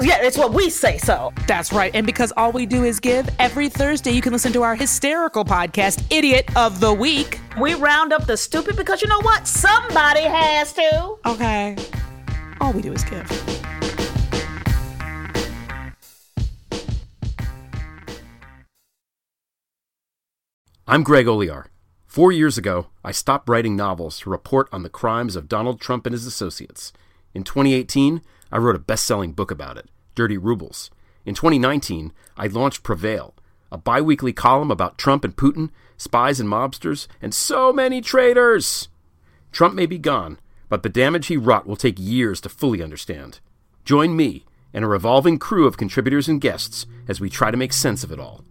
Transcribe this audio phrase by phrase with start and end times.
[0.00, 1.32] Yeah, it's what we say so.
[1.48, 1.92] That's right.
[1.92, 5.44] And because all we do is give, every Thursday you can listen to our hysterical
[5.44, 7.40] podcast, Idiot of the Week.
[7.60, 9.48] We round up the stupid because you know what?
[9.48, 11.16] Somebody has to.
[11.26, 11.76] Okay.
[12.60, 13.28] All we do is give.
[20.86, 21.66] I'm Greg Olear.
[22.06, 26.06] Four years ago, I stopped writing novels to report on the crimes of Donald Trump
[26.06, 26.92] and his associates.
[27.34, 30.90] In 2018, I wrote a best selling book about it, Dirty Rubles.
[31.24, 33.34] In 2019, I launched Prevail,
[33.70, 38.88] a bi weekly column about Trump and Putin, spies and mobsters, and so many traitors.
[39.52, 40.38] Trump may be gone,
[40.68, 43.40] but the damage he wrought will take years to fully understand.
[43.84, 47.72] Join me and a revolving crew of contributors and guests as we try to make
[47.72, 48.44] sense of it all.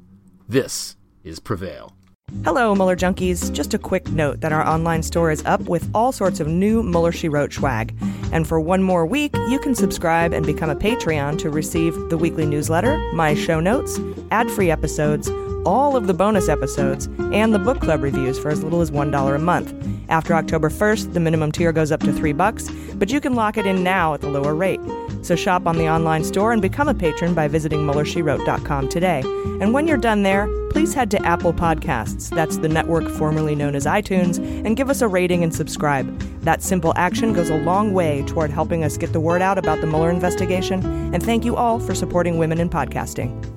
[0.47, 1.96] This is Prevail.
[2.43, 3.53] Hello, Mueller Junkies.
[3.53, 6.83] Just a quick note that our online store is up with all sorts of new
[6.83, 7.93] Mueller She Wrote swag.
[8.33, 12.17] And for one more week, you can subscribe and become a Patreon to receive the
[12.17, 13.99] weekly newsletter, my show notes,
[14.31, 15.29] ad free episodes,
[15.67, 19.35] all of the bonus episodes, and the book club reviews for as little as $1
[19.35, 19.73] a month.
[20.07, 23.57] After October 1st, the minimum tier goes up to 3 bucks, but you can lock
[23.57, 24.79] it in now at the lower rate.
[25.23, 29.23] So shop on the online store and become a patron by visiting MuellerSheWrote.com today.
[29.59, 33.75] And when you're done there, please head to Apple Podcasts, that's the network formerly known
[33.75, 36.17] as iTunes, and give us a rating and subscribe.
[36.43, 39.81] That simple action goes a long way toward helping us get the word out about
[39.81, 41.13] the Mueller investigation.
[41.13, 43.56] And thank you all for supporting women in podcasting.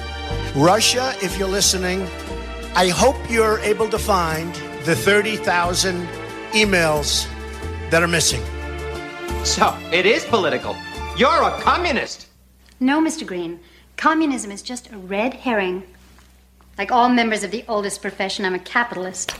[0.55, 2.01] Russia, if you're listening,
[2.75, 4.53] I hope you're able to find
[4.83, 6.05] the 30,000
[6.51, 7.25] emails
[7.89, 8.41] that are missing.
[9.45, 10.75] So, it is political.
[11.15, 12.27] You're a communist.
[12.81, 13.25] No, Mr.
[13.25, 13.61] Green.
[13.95, 15.83] Communism is just a red herring.
[16.77, 19.31] Like all members of the oldest profession, I'm a capitalist.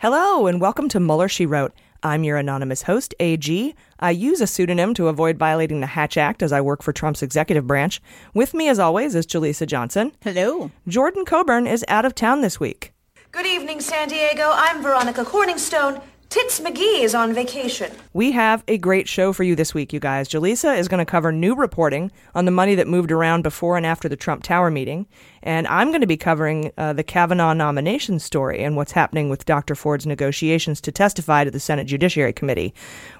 [0.00, 1.74] Hello, and welcome to Mueller, She Wrote.
[2.02, 3.74] I'm your anonymous host, AG.
[4.04, 7.22] I use a pseudonym to avoid violating the Hatch Act as I work for Trump's
[7.22, 8.02] executive branch.
[8.34, 10.12] With me, as always, is Jaleesa Johnson.
[10.20, 10.70] Hello.
[10.86, 12.92] Jordan Coburn is out of town this week.
[13.32, 14.50] Good evening, San Diego.
[14.52, 16.02] I'm Veronica Corningstone.
[16.34, 17.92] Tits McGee is on vacation.
[18.12, 20.28] We have a great show for you this week, you guys.
[20.28, 23.86] Jaleesa is going to cover new reporting on the money that moved around before and
[23.86, 25.06] after the Trump Tower meeting.
[25.44, 29.44] And I'm going to be covering uh, the Kavanaugh nomination story and what's happening with
[29.44, 29.76] Dr.
[29.76, 32.74] Ford's negotiations to testify to the Senate Judiciary Committee.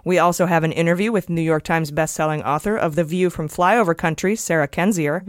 [0.04, 3.48] We also have an interview with New York Times bestselling author of The View from
[3.48, 5.22] Flyover Country, Sarah Kendzior,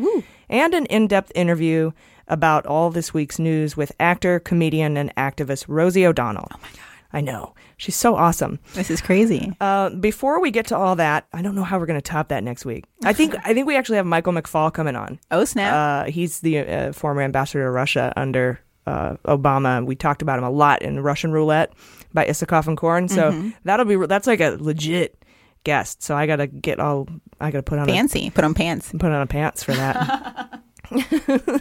[0.49, 1.91] and an in depth interview
[2.27, 6.47] about all this week's news with actor, comedian, and activist Rosie O'Donnell.
[6.51, 6.81] Oh my God.
[7.13, 7.53] I know.
[7.77, 8.59] She's so awesome.
[8.73, 9.51] This is crazy.
[9.59, 12.29] Uh, before we get to all that, I don't know how we're going to top
[12.29, 12.85] that next week.
[13.03, 15.19] I think I think we actually have Michael McFaul coming on.
[15.31, 15.73] Oh snap!
[16.07, 19.85] Uh, he's the uh, former ambassador to Russia under uh, Obama.
[19.85, 21.73] We talked about him a lot in Russian Roulette
[22.13, 23.07] by Isikoff and Korn.
[23.09, 23.53] So Mhm.
[23.63, 25.21] that'll be that's like a legit
[25.63, 26.03] guest.
[26.03, 27.07] So I got to get all
[27.41, 28.29] I got to put on Fancy.
[28.29, 28.91] Put on pants.
[28.91, 30.61] Put on a pants for that.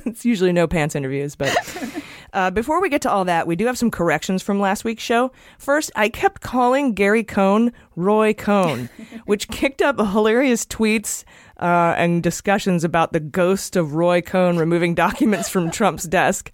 [0.04, 1.54] it's usually no pants interviews, but
[2.32, 5.02] uh, before we get to all that, we do have some corrections from last week's
[5.02, 5.32] show.
[5.58, 8.88] First, I kept calling Gary Cohn Roy Cohn,
[9.26, 11.24] which kicked up hilarious tweets
[11.58, 16.50] uh, and discussions about the ghost of Roy Cohn removing documents from Trump's desk.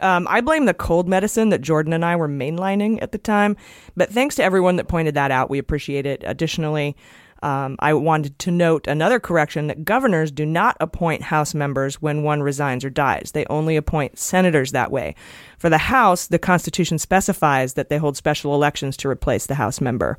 [0.00, 3.56] Um, I blame the cold medicine that Jordan and I were mainlining at the time,
[3.96, 5.50] but thanks to everyone that pointed that out.
[5.50, 6.22] We appreciate it.
[6.24, 6.96] Additionally,
[7.42, 12.22] um, I wanted to note another correction that governors do not appoint House members when
[12.22, 13.32] one resigns or dies.
[13.32, 15.14] They only appoint senators that way.
[15.58, 19.80] For the House, the Constitution specifies that they hold special elections to replace the House
[19.80, 20.18] member.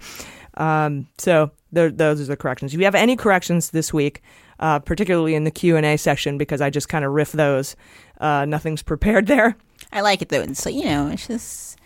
[0.55, 2.73] Um, so there, those are the corrections.
[2.73, 4.21] If you have any corrections this week,
[4.59, 7.75] uh, particularly in the Q and A section, because I just kind of riff those,
[8.19, 9.55] uh, nothing's prepared there.
[9.91, 10.45] I like it though.
[10.53, 11.77] So you know, it's just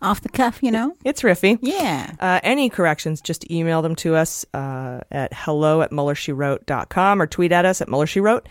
[0.00, 0.94] off the cuff, you know?
[1.04, 1.58] It's riffy.
[1.60, 2.12] Yeah.
[2.20, 7.52] Uh, any corrections, just email them to us uh, at hello at muellershewrote.com or tweet
[7.52, 8.46] at us at muellershewrote.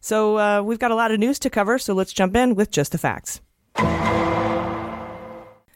[0.00, 2.70] So uh, we've got a lot of news to cover, so let's jump in with
[2.70, 3.40] just the facts.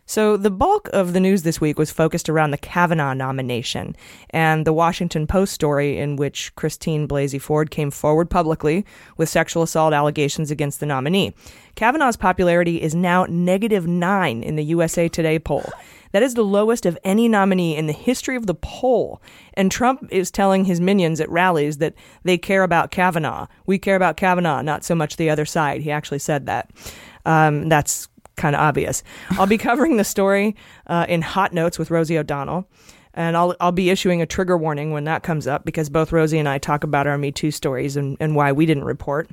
[0.08, 3.96] So, the bulk of the news this week was focused around the Kavanaugh nomination
[4.30, 8.86] and the Washington Post story in which Christine Blasey Ford came forward publicly
[9.16, 11.34] with sexual assault allegations against the nominee.
[11.74, 15.68] Kavanaugh's popularity is now negative nine in the USA Today poll.
[16.12, 19.20] That is the lowest of any nominee in the history of the poll.
[19.54, 23.48] And Trump is telling his minions at rallies that they care about Kavanaugh.
[23.66, 25.82] We care about Kavanaugh, not so much the other side.
[25.82, 26.70] He actually said that.
[27.26, 29.02] Um, that's kind of obvious.
[29.30, 30.56] I'll be covering the story
[30.86, 32.68] uh, in hot notes with Rosie O'Donnell.
[33.14, 36.38] And I'll, I'll be issuing a trigger warning when that comes up because both Rosie
[36.38, 39.30] and I talk about our Me Too stories and, and why we didn't report.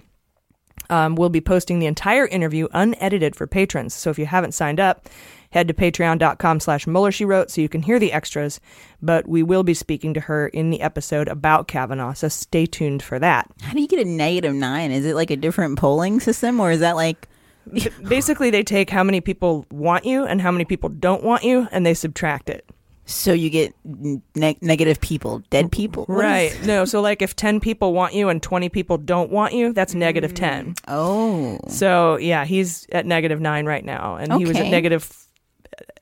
[0.90, 3.94] Um, we'll be posting the entire interview unedited for patrons.
[3.94, 5.10] So if you haven't signed up,
[5.52, 8.60] head to patreon.com slash Mueller She Wrote so you can hear the extras.
[9.02, 13.04] But we will be speaking to her in the episode about Kavanaugh, so stay tuned
[13.04, 13.50] for that.
[13.62, 14.92] How do you get a negative nine?
[14.92, 17.28] Is it like a different polling system or is that like
[18.08, 21.68] Basically, they take how many people want you and how many people don't want you,
[21.72, 22.66] and they subtract it.
[23.06, 26.52] So you get ne- negative people, dead people, What right?
[26.54, 29.74] is- No, so like if ten people want you and twenty people don't want you,
[29.74, 30.76] that's negative ten.
[30.88, 35.12] Oh, So yeah, he's at negative nine right now, and he was at negative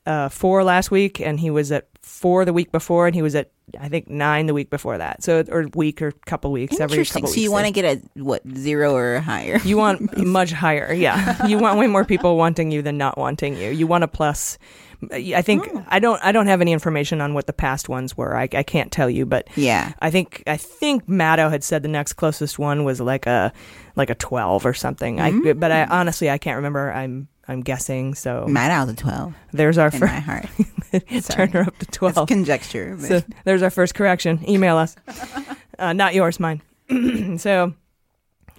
[0.05, 3.33] uh, four last week, and he was at four the week before, and he was
[3.33, 3.49] at
[3.79, 5.23] I think nine the week before that.
[5.23, 8.41] So or week or couple weeks every couple So you want to get a what
[8.55, 9.57] zero or higher?
[9.63, 11.45] You want much higher, yeah.
[11.47, 13.69] You want way more people wanting you than not wanting you.
[13.71, 14.57] You want a plus.
[15.11, 15.83] I think Oh.
[15.87, 16.23] I don't.
[16.23, 18.35] I don't have any information on what the past ones were.
[18.37, 19.93] I, I can't tell you, but Yeah.
[19.99, 23.51] I think I think Maddow had said the next closest one was like a
[23.95, 25.19] like a twelve or something.
[25.19, 25.59] I mm.
[25.59, 26.91] but I honestly I can't remember.
[26.91, 28.15] I'm I'm guessing.
[28.15, 29.33] So Matt of twelve.
[29.51, 30.45] there's our in first my heart.
[31.29, 32.17] turn her up to twelve.
[32.17, 32.95] It's conjecture.
[32.99, 34.39] but- So there's our first correction.
[34.49, 34.95] Email us.
[35.79, 36.61] Uh, not yours, mine.
[37.39, 37.73] so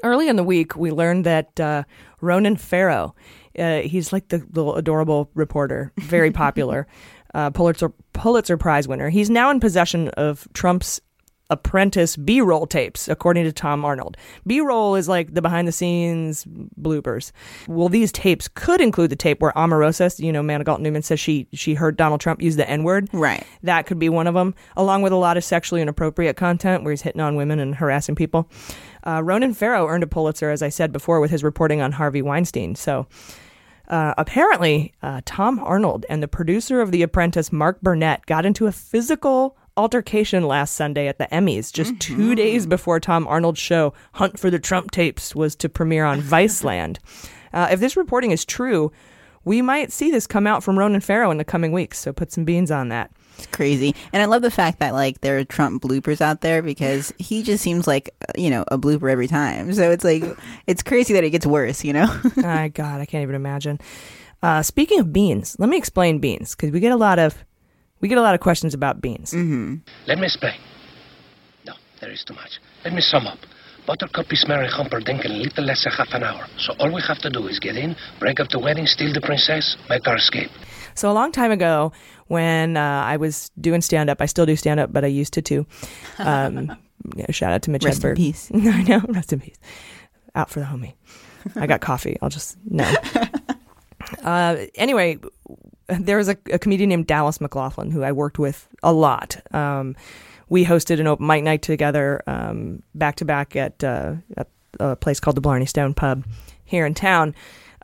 [0.02, 1.84] early in the week, we learned that uh,
[2.20, 3.14] Ronan Farrow,
[3.56, 6.88] uh, he's like the little adorable reporter, very popular,
[7.34, 9.08] uh, Pulitzer Pulitzer Prize winner.
[9.08, 11.00] He's now in possession of Trump's
[11.52, 14.16] apprentice b-roll tapes according to tom arnold.
[14.46, 16.44] B-roll is like the behind the scenes
[16.80, 17.32] bloopers.
[17.68, 21.46] Well these tapes could include the tape where omarosa you know manigault newman says she
[21.52, 23.08] she heard donald trump use the n-word.
[23.12, 23.46] Right.
[23.62, 26.92] That could be one of them along with a lot of sexually inappropriate content where
[26.92, 28.48] he's hitting on women and harassing people.
[29.04, 32.22] Uh, ronan farrow earned a pulitzer as i said before with his reporting on harvey
[32.22, 32.74] weinstein.
[32.74, 33.06] So
[33.92, 38.66] uh, apparently, uh, Tom Arnold and the producer of The Apprentice, Mark Burnett, got into
[38.66, 43.94] a physical altercation last Sunday at the Emmys, just two days before Tom Arnold's show,
[44.14, 46.98] Hunt for the Trump Tapes, was to premiere on Viceland.
[47.54, 48.90] Uh, if this reporting is true,
[49.44, 52.32] we might see this come out from Ronan Farrow in the coming weeks, so put
[52.32, 53.10] some beans on that.
[53.36, 53.94] It's crazy.
[54.12, 57.42] And I love the fact that like there are Trump bloopers out there because he
[57.42, 59.72] just seems like you know a blooper every time.
[59.72, 60.24] So it's like
[60.66, 61.84] it's crazy that it gets worse.
[61.84, 62.20] You know.
[62.36, 63.80] My God, I can't even imagine.
[64.42, 67.44] Uh, speaking of beans, let me explain beans because we get a lot of
[68.02, 69.30] we get a lot of questions about beans.
[69.32, 69.76] Mm-hmm.
[70.06, 70.58] Let me explain.
[71.64, 72.60] No, there is too much.
[72.84, 73.38] Let me sum up.
[73.86, 76.46] Buttercup is marrying Humperdinck in a little less than half an hour.
[76.58, 79.20] So all we have to do is get in, break up the wedding, steal the
[79.20, 80.50] princess, make our escape.
[80.94, 81.92] So a long time ago,
[82.26, 85.32] when uh, I was doing stand up, I still do stand up, but I used
[85.34, 85.66] to too.
[86.18, 86.76] Um,
[87.16, 88.48] yeah, shout out to Mitch Rest in peace.
[88.54, 89.58] I know, rest in peace.
[90.36, 90.94] Out for the homie.
[91.56, 92.16] I got coffee.
[92.22, 92.88] I'll just no.
[94.22, 95.18] Uh, anyway,
[95.88, 99.40] there was a, a comedian named Dallas McLaughlin who I worked with a lot.
[99.54, 99.96] Um,
[100.48, 104.48] we hosted an open mic night together, um, back to back at uh, at
[104.80, 106.24] a place called the Blarney Stone Pub
[106.64, 107.34] here in town,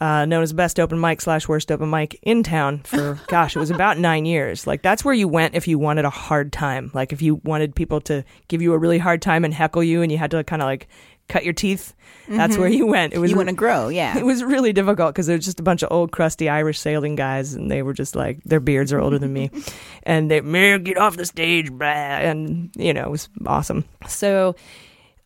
[0.00, 3.58] uh, known as best open mic slash worst open mic in town for gosh, it
[3.58, 4.66] was about nine years.
[4.66, 6.90] Like that's where you went if you wanted a hard time.
[6.94, 10.02] Like if you wanted people to give you a really hard time and heckle you,
[10.02, 10.88] and you had to kind of like
[11.28, 11.94] cut your teeth.
[12.28, 12.61] That's Mhm.
[12.61, 13.12] where you went.
[13.14, 14.16] It was You wanna grow, yeah.
[14.18, 17.54] It was really difficult because they're just a bunch of old, crusty Irish sailing guys,
[17.54, 19.50] and they were just like their beards are older than me,
[20.02, 23.85] and they Mayor, get off the stage, blah, and you know it was awesome.
[24.06, 24.54] So.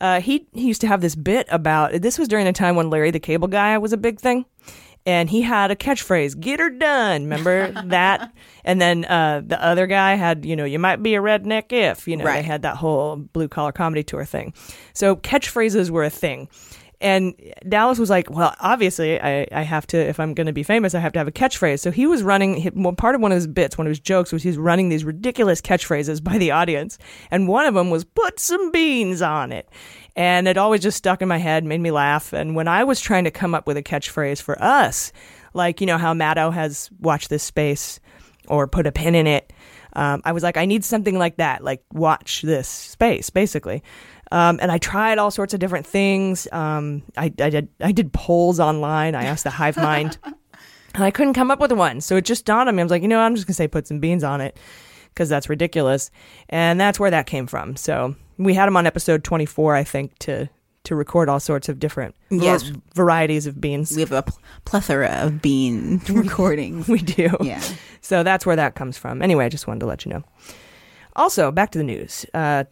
[0.01, 2.91] Uh, he, he used to have this bit about this was during the time when
[2.91, 4.45] Larry the Cable Guy was a big thing,
[5.07, 8.33] and he had a catchphrase, "Get her done." Remember that?
[8.65, 12.07] And then uh, the other guy had, you know, you might be a redneck if,
[12.07, 14.55] you know, they had that whole blue collar comedy tour thing.
[14.93, 16.49] So catchphrases were a thing.
[17.01, 17.35] And
[17.69, 20.95] Dallas was like, well, obviously, I, I have to, if I'm going to be famous,
[20.95, 21.81] I have to have a catchphrase.
[21.81, 23.99] So he was running, he- well, part of one of his bits, one of his
[23.99, 26.99] jokes was he was running these ridiculous catchphrases by the audience.
[27.33, 29.69] And one of them was, put some beans on it.
[30.15, 32.33] And it always just stuck in my head, made me laugh.
[32.33, 35.13] And when I was trying to come up with a catchphrase for us,
[35.55, 38.01] like you know how Maddow has watched this space
[38.49, 39.53] or put a pin in it.
[39.95, 43.83] Um, I was like, I need something like that, like watch this space, basically.
[44.31, 46.49] Um, and I tried all sorts of different things.
[46.51, 49.15] Um, I, I did I did polls online.
[49.15, 50.19] I asked the Hive Mind,
[50.95, 52.01] and I couldn't come up with one.
[52.01, 52.83] So it just dawned on me.
[52.83, 54.57] I was like, you know, I'm just gonna say put some beans on it
[55.15, 56.11] because that's ridiculous,
[56.49, 57.77] and that's where that came from.
[57.77, 60.49] So we had him on episode 24, I think, to
[60.85, 62.65] to record all sorts of different Yes.
[62.65, 63.93] var- varieties of beans.
[63.95, 66.89] We have a pl- plethora of bean recordings.
[66.89, 67.31] we do.
[67.41, 67.63] Yeah.
[68.01, 69.23] So that's where that comes from.
[69.23, 70.25] Anyway, I just wanted to let you know.
[71.15, 72.27] Also, back to the news.
[72.35, 72.65] Uh,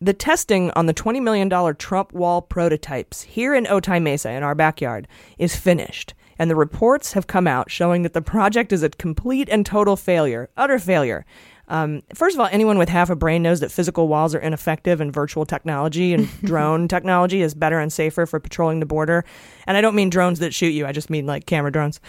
[0.00, 4.56] the testing on the $20 million Trump wall prototypes here in Otay Mesa in our
[4.56, 5.06] backyard
[5.38, 6.12] is finished.
[6.40, 9.94] And the reports have come out showing that the project is a complete and total
[9.96, 11.24] failure, utter failure.
[11.68, 15.00] Um, first of all, anyone with half a brain knows that physical walls are ineffective
[15.00, 19.24] and virtual technology and drone technology is better and safer for patrolling the border.
[19.66, 22.00] And I don't mean drones that shoot you, I just mean like camera drones.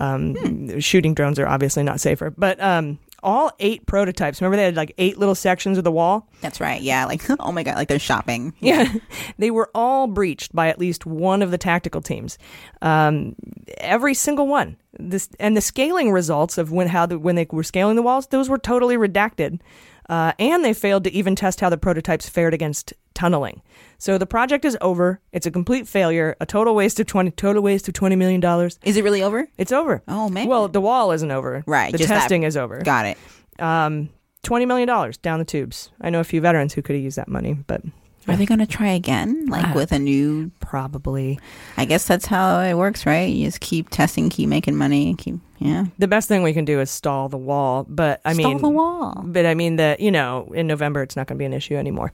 [0.00, 2.30] Um, Shooting drones are obviously not safer.
[2.30, 6.28] But um, all eight prototypes, remember they had like eight little sections of the wall?
[6.40, 6.80] That's right.
[6.80, 7.04] Yeah.
[7.06, 8.54] Like, oh my God, like they're shopping.
[8.60, 8.92] Yeah.
[9.38, 12.38] they were all breached by at least one of the tactical teams.
[12.82, 13.34] Um,
[13.78, 14.76] every single one.
[14.98, 18.26] This and the scaling results of when how the, when they were scaling the walls,
[18.28, 19.60] those were totally redacted.
[20.08, 23.60] Uh, and they failed to even test how the prototypes fared against tunneling.
[23.98, 25.20] So the project is over.
[25.32, 26.36] It's a complete failure.
[26.40, 28.78] A total waste of twenty total waste of twenty million dollars.
[28.84, 29.48] Is it really over?
[29.58, 30.02] It's over.
[30.08, 30.46] Oh man.
[30.46, 31.62] Well, the wall isn't over.
[31.66, 32.80] Right, The testing is over.
[32.80, 33.18] Got it.
[33.58, 34.08] Um,
[34.42, 35.90] twenty million dollars down the tubes.
[36.00, 37.82] I know a few veterans who could have used that money, but
[38.28, 39.46] Are they going to try again?
[39.46, 40.50] Like Uh, with a new.
[40.60, 41.38] Probably.
[41.76, 43.32] I guess that's how it works, right?
[43.32, 45.36] You just keep testing, keep making money, keep.
[45.60, 45.86] Yeah.
[45.98, 47.84] the best thing we can do is stall the wall.
[47.88, 49.22] But I mean Stall mean, the wall.
[49.26, 51.74] But I mean that you know, in November it's not going to be an issue
[51.74, 52.12] anymore.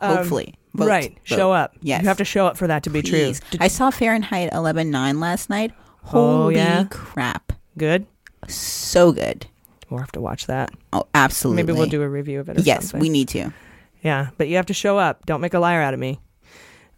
[0.00, 0.54] Um, Hopefully.
[0.74, 0.86] Vote.
[0.88, 1.10] right.
[1.10, 1.20] Vote.
[1.24, 1.74] Show up.
[1.82, 2.02] Yes.
[2.02, 3.40] You have to show up for that to be Please.
[3.40, 3.58] true.
[3.60, 5.72] I saw Fahrenheit 11.9 last night.
[6.06, 6.10] Oh,
[6.44, 6.84] Holy yeah?
[6.90, 7.52] crap.
[7.76, 8.06] Good.
[8.48, 9.46] So good.
[9.90, 10.70] We'll have to watch that.
[10.94, 11.62] Oh, absolutely.
[11.64, 12.56] Maybe we'll do a review of it.
[12.58, 13.00] Or Yes, something.
[13.00, 13.52] we need to.
[14.02, 15.26] Yeah, but you have to show up.
[15.26, 16.20] Don't make a liar out of me.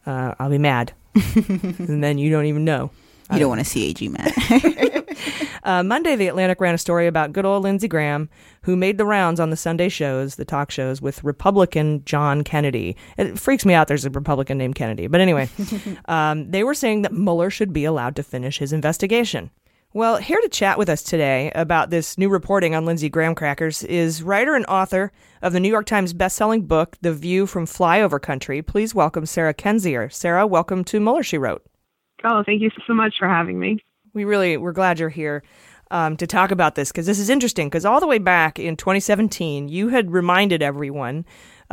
[0.07, 2.91] Uh, I'll be mad, and then you don't even know.
[3.33, 4.33] You don't want to see AG mad.
[5.65, 8.29] Uh, Monday, The Atlantic ran a story about good old Lindsey Graham,
[8.63, 12.97] who made the rounds on the Sunday shows, the talk shows, with Republican John Kennedy.
[13.17, 15.07] It freaks me out there's a Republican named Kennedy.
[15.07, 15.49] But anyway,
[16.05, 19.51] um, they were saying that Mueller should be allowed to finish his investigation.
[19.97, 23.85] Well, here to chat with us today about this new reporting on Lindsey Graham crackers
[23.85, 28.21] is writer and author of the New York Times bestselling book, The View from Flyover
[28.21, 28.61] Country.
[28.61, 30.13] Please welcome Sarah Kendzior.
[30.13, 31.65] Sarah, welcome to Mueller, She Wrote.
[32.25, 33.85] Oh, thank you so much for having me.
[34.15, 35.45] We really we're glad you're here
[35.93, 37.69] um, to talk about this because this is interesting.
[37.69, 41.25] Because all the way back in 2017, you had reminded everyone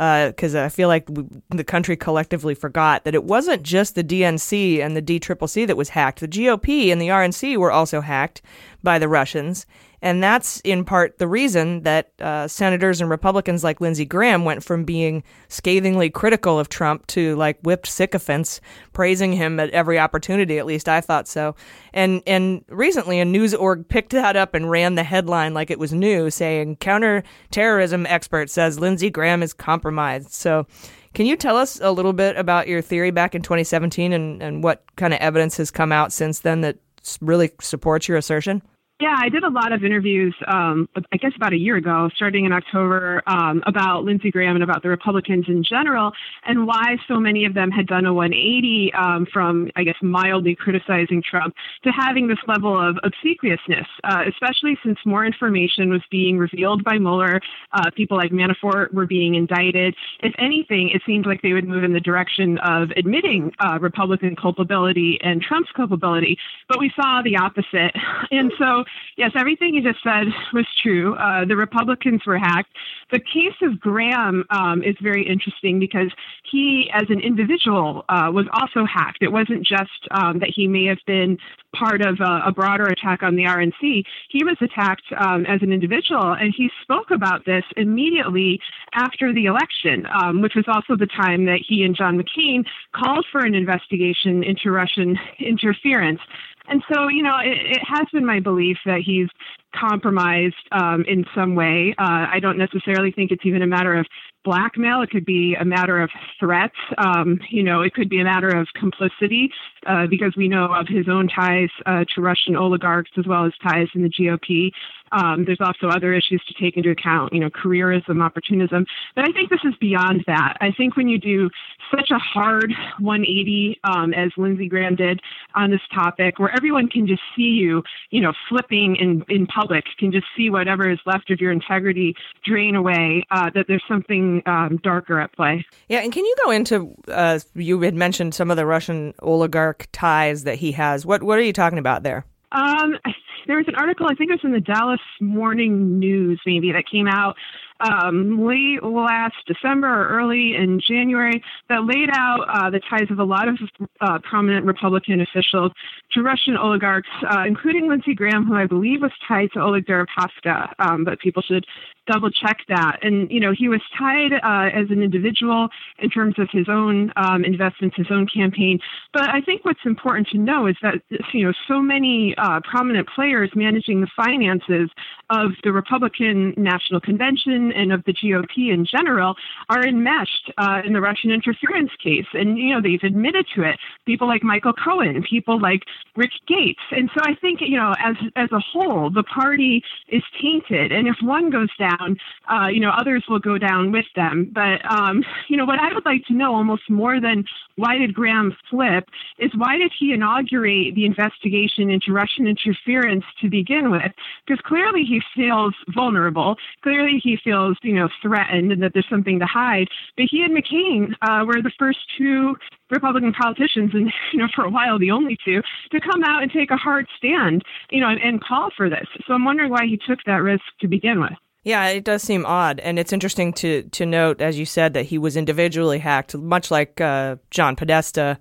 [0.02, 4.02] Uh, because I feel like we, the country collectively forgot that it wasn't just the
[4.02, 6.18] DNC and the DCCC that was hacked.
[6.18, 8.42] The GOP and the RNC were also hacked
[8.82, 9.64] by the Russians.
[10.02, 14.64] And that's in part the reason that uh, senators and Republicans like Lindsey Graham went
[14.64, 18.60] from being scathingly critical of Trump to like whipped sycophants,
[18.92, 20.58] praising him at every opportunity.
[20.58, 21.54] At least I thought so.
[21.92, 25.78] And and recently, a news org picked that up and ran the headline like it
[25.78, 30.32] was new, saying counterterrorism expert says Lindsey Graham is compromised.
[30.32, 30.66] So.
[31.14, 34.64] Can you tell us a little bit about your theory back in 2017 and, and
[34.64, 36.78] what kind of evidence has come out since then that
[37.20, 38.62] really supports your assertion?
[39.02, 42.44] Yeah, I did a lot of interviews, um, I guess about a year ago, starting
[42.44, 46.12] in October, um, about Lindsey Graham and about the Republicans in general,
[46.46, 50.54] and why so many of them had done a 180 um, from, I guess, mildly
[50.54, 56.38] criticizing Trump to having this level of obsequiousness, uh, especially since more information was being
[56.38, 57.40] revealed by Mueller.
[57.72, 59.96] Uh, people like Manafort were being indicted.
[60.20, 64.36] If anything, it seemed like they would move in the direction of admitting uh, Republican
[64.36, 67.96] culpability and Trump's culpability, but we saw the opposite.
[68.30, 68.84] And so,
[69.16, 71.14] yes, everything you just said was true.
[71.14, 72.70] Uh, the Republicans were hacked.
[73.10, 76.10] The case of Graham um, is very interesting because
[76.50, 79.18] he, as an individual, uh, was also hacked.
[79.22, 81.38] It wasn't just um, that he may have been
[81.74, 84.04] part of a, a broader attack on the RNC.
[84.28, 88.60] He was attacked um, as an individual, and he spoke about this immediately
[88.94, 93.26] after the election, um, which was also the time that he and John McCain called
[93.30, 96.20] for an investigation into Russian interference.
[96.68, 99.28] And so, you know, it, it has been my belief that he's
[99.74, 101.94] compromised um, in some way.
[101.98, 104.06] Uh, I don't necessarily think it's even a matter of
[104.44, 105.02] blackmail.
[105.02, 106.76] It could be a matter of threats.
[106.98, 109.52] Um, you know, it could be a matter of complicity
[109.86, 113.52] uh, because we know of his own ties uh, to Russian oligarchs as well as
[113.62, 114.72] ties in the GOP.
[115.12, 118.86] Um, there's also other issues to take into account, you know, careerism, opportunism.
[119.14, 120.56] But I think this is beyond that.
[120.60, 121.50] I think when you do
[121.94, 125.20] such a hard 180, um, as Lindsey Graham did
[125.54, 129.84] on this topic, where everyone can just see you, you know, flipping in, in public,
[129.98, 132.14] can just see whatever is left of your integrity
[132.44, 135.64] drain away, uh, that there's something um, darker at play.
[135.88, 139.86] Yeah, and can you go into, uh, you had mentioned some of the Russian oligarch
[139.92, 141.06] ties that he has.
[141.06, 142.24] What, what are you talking about there?
[142.52, 142.98] Um,
[143.46, 146.84] there was an article, I think it was in the Dallas Morning News, maybe, that
[146.90, 147.36] came out
[147.82, 153.18] um, late last December or early in January that laid out uh, the ties of
[153.18, 153.58] a lot of
[154.00, 155.72] uh, prominent Republican officials
[156.12, 160.72] to Russian oligarchs, uh, including Lindsey Graham, who I believe was tied to Oleg Deripaska,
[160.78, 161.66] um, but people should
[162.06, 162.98] double check that.
[163.02, 167.12] And, you know, he was tied uh, as an individual in terms of his own
[167.16, 168.80] um, investments, his own campaign.
[169.12, 170.94] But I think what's important to know is that,
[171.32, 174.90] you know, so many uh, prominent players managing the finances
[175.30, 179.34] of the Republican National Convention and of the GOP in general
[179.68, 182.26] are enmeshed uh, in the Russian interference case.
[182.32, 183.78] And, you know, they've admitted to it.
[184.06, 185.82] People like Michael Cohen, people like
[186.16, 186.80] Rick Gates.
[186.90, 190.92] And so I think, you know, as, as a whole, the party is tainted.
[190.92, 192.16] And if one goes down, down,
[192.50, 194.50] uh, you know, others will go down with them.
[194.52, 197.44] But, um, you know, what I would like to know almost more than
[197.76, 203.48] why did Graham flip is why did he inaugurate the investigation into Russian interference to
[203.48, 204.12] begin with?
[204.46, 206.56] Because clearly he feels vulnerable.
[206.82, 209.88] Clearly he feels, you know, threatened and that there's something to hide.
[210.16, 212.54] But he and McCain uh, were the first two
[212.90, 216.52] Republican politicians, and you know, for a while the only two, to come out and
[216.52, 219.06] take a hard stand, you know, and, and call for this.
[219.26, 221.32] So I'm wondering why he took that risk to begin with.
[221.64, 225.06] Yeah, it does seem odd, and it's interesting to to note, as you said, that
[225.06, 228.38] he was individually hacked, much like uh, John Podesta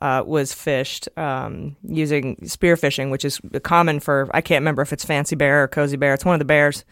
[0.00, 4.92] uh, was phished um, using spear phishing, which is common for I can't remember if
[4.92, 6.14] it's Fancy Bear or Cozy Bear.
[6.14, 6.84] It's one of the bears.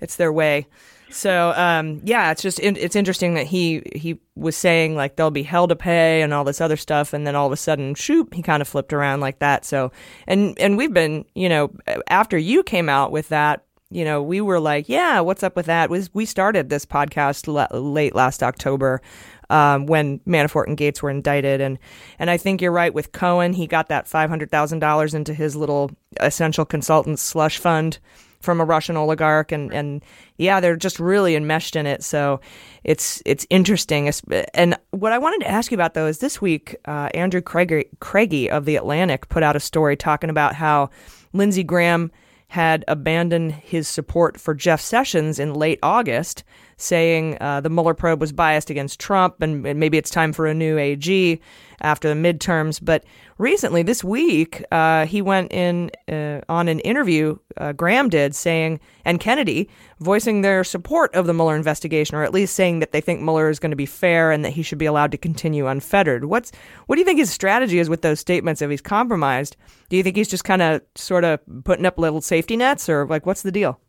[0.00, 0.66] It's their way.
[1.10, 5.44] So um, yeah, it's just it's interesting that he he was saying like there'll be
[5.44, 8.32] hell to pay and all this other stuff, and then all of a sudden, shoot,
[8.34, 9.64] he kind of flipped around like that.
[9.64, 9.92] So
[10.26, 11.70] and and we've been you know
[12.08, 15.66] after you came out with that you know, we were like, yeah, what's up with
[15.66, 15.90] that?
[15.90, 19.00] We, we started this podcast late last October
[19.48, 21.60] um, when Manafort and Gates were indicted.
[21.60, 21.78] And,
[22.18, 23.52] and I think you're right with Cohen.
[23.52, 27.98] He got that $500,000 into his little essential consultant slush fund
[28.46, 29.52] from a Russian oligarch.
[29.52, 30.02] And, and
[30.38, 32.02] yeah, they're just really enmeshed in it.
[32.02, 32.40] So
[32.82, 34.10] it's, it's interesting.
[34.54, 37.90] And what I wanted to ask you about, though, is this week, uh, Andrew Craigie,
[38.00, 40.88] Craigie of The Atlantic put out a story talking about how
[41.34, 42.10] Lindsey Graham–
[42.48, 46.44] had abandoned his support for Jeff Sessions in late August,
[46.76, 50.54] saying uh, the Mueller probe was biased against Trump and, maybe it's time for a
[50.54, 51.40] new AG
[51.80, 52.80] after the midterms.
[52.82, 53.04] But
[53.38, 58.80] recently, this week, uh, he went in uh, on an interview, uh, Graham did, saying,
[59.04, 59.68] and Kennedy,
[60.00, 63.48] voicing their support of the Mueller investigation, or at least saying that they think Mueller
[63.48, 66.26] is going to be fair and that he should be allowed to continue unfettered.
[66.26, 66.52] What's
[66.86, 69.56] What do you think his strategy is with those statements if he's compromised?
[69.88, 73.06] Do you think he's just kind of sort of putting up little safety nets, or
[73.06, 73.80] like what's the deal?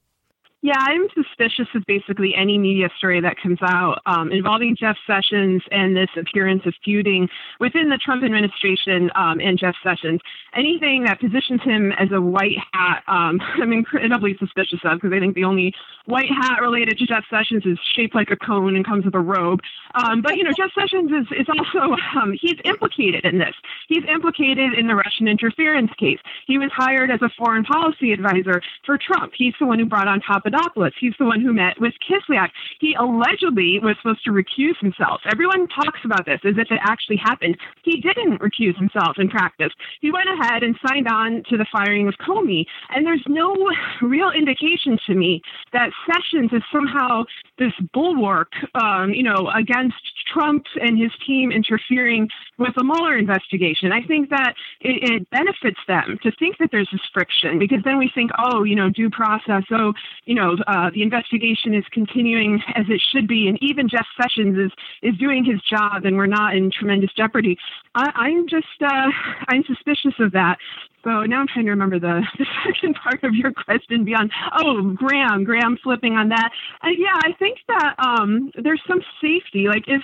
[0.63, 5.62] Yeah, I'm suspicious of basically any media story that comes out um, involving Jeff Sessions
[5.70, 10.20] and this appearance of feuding within the Trump administration um, and Jeff Sessions.
[10.56, 15.20] Anything that positions him as a white hat, um, I'm incredibly suspicious of because I
[15.20, 18.84] think the only white hat related to Jeff Sessions is shaped like a cone and
[18.84, 19.60] comes with a robe.
[19.93, 23.54] Um, but you know, Jeff Sessions is, is also um, he's implicated in this.
[23.88, 26.20] He's implicated in the Russian interference case.
[26.48, 29.34] He was hired as a foreign policy advisor for Trump.
[29.38, 30.94] He's the one who brought on top Papadopoulos.
[31.00, 32.50] He's the one who met with Kislyak.
[32.80, 35.22] He allegedly was supposed to recuse himself.
[35.32, 37.58] Everyone talks about this as if it actually happened.
[37.84, 39.72] He didn't recuse himself in practice.
[40.02, 42.66] He went ahead and signed on to the firing of Comey.
[42.96, 43.56] And there's no
[44.02, 45.42] real indication to me
[45.74, 47.24] that Sessions is somehow
[47.58, 49.96] this bulwark, um, you know, against
[50.32, 53.92] Trump and his team interfering with the Mueller investigation.
[53.92, 57.98] I think that it, it benefits them to think that there's this friction because then
[57.98, 59.64] we think, oh, you know, due process.
[59.72, 59.94] Oh,
[60.26, 64.58] you know, uh, the investigation is continuing as it should be, and even Jeff Sessions
[64.58, 64.71] is
[65.02, 67.58] is doing his job, and we're not in tremendous jeopardy.
[67.95, 69.10] I, am just uh,
[69.47, 70.58] I'm suspicious of that.
[71.04, 74.32] So now I'm trying to remember the, the second part of your question beyond.
[74.62, 76.52] Oh, Graham, Graham flipping on that.
[76.84, 79.67] Uh, yeah, I think that um, there's some safety.
[79.67, 80.02] Like if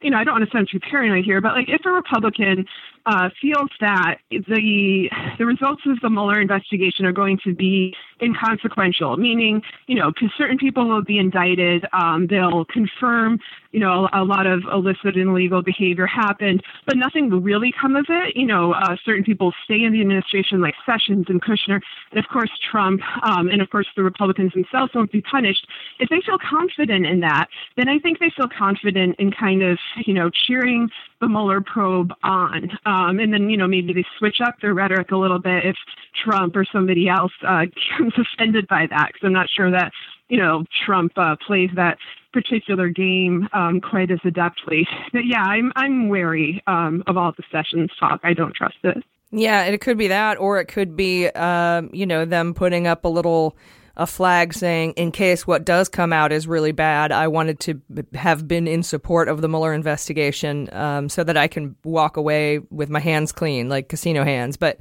[0.00, 2.66] you know, I don't want to sound too paranoid here, but like if a Republican
[3.06, 9.16] uh, feels that the the results of the Mueller investigation are going to be inconsequential,
[9.16, 13.38] meaning, you know, because certain people will be indicted, um, they'll confirm,
[13.72, 17.94] you know, a, lot of illicit and illegal behavior happened, but nothing will really come
[17.94, 18.36] of it.
[18.36, 22.26] You know, uh, certain people stay in the administration, like Sessions and Kushner, and of
[22.32, 25.66] course Trump, um, and of course the Republicans themselves won't be punished.
[25.98, 29.78] If they feel confident in that, then I think they feel confident in kind of,
[30.06, 30.88] you know, cheering
[31.24, 32.70] the Mueller probe on.
[32.84, 35.76] Um, and then, you know, maybe they switch up their rhetoric a little bit if
[36.22, 37.64] Trump or somebody else uh,
[38.18, 39.90] offended by that, because I'm not sure that,
[40.28, 41.96] you know, Trump uh, plays that
[42.34, 44.84] particular game um, quite as adeptly.
[45.12, 48.20] But yeah, I'm I'm wary um, of all the Sessions talk.
[48.22, 49.02] I don't trust it.
[49.30, 53.04] Yeah, it could be that, or it could be, um, you know, them putting up
[53.04, 53.56] a little
[53.96, 57.80] a flag saying, in case what does come out is really bad, I wanted to
[58.14, 62.58] have been in support of the Mueller investigation um, so that I can walk away
[62.70, 64.56] with my hands clean, like casino hands.
[64.56, 64.78] But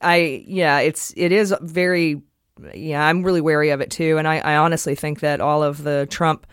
[0.00, 2.22] I, yeah, it's it is very,
[2.74, 5.82] yeah, I'm really wary of it too, and I, I honestly think that all of
[5.82, 6.46] the Trump.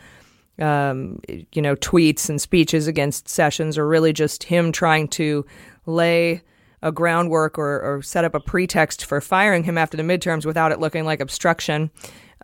[0.60, 1.22] Um,
[1.54, 5.44] you know, tweets and speeches against Sessions are really just him trying to
[5.88, 6.44] lay
[6.82, 10.72] a groundwork or, or set up a pretext for firing him after the midterms without
[10.72, 11.92] it looking like obstruction.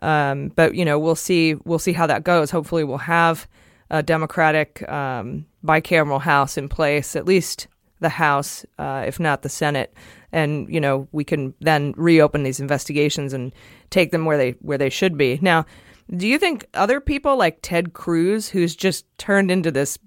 [0.02, 1.54] Um, but you know, we'll see.
[1.64, 2.50] We'll see how that goes.
[2.50, 3.48] Hopefully, we'll have
[3.90, 7.66] a Democratic um, bicameral House in place, at least
[8.00, 9.92] the House, uh, if not the Senate,
[10.30, 13.52] and you know, we can then reopen these investigations and
[13.90, 15.38] take them where they where they should be.
[15.42, 15.66] Now,
[16.16, 19.98] do you think other people like Ted Cruz, who's just turned into this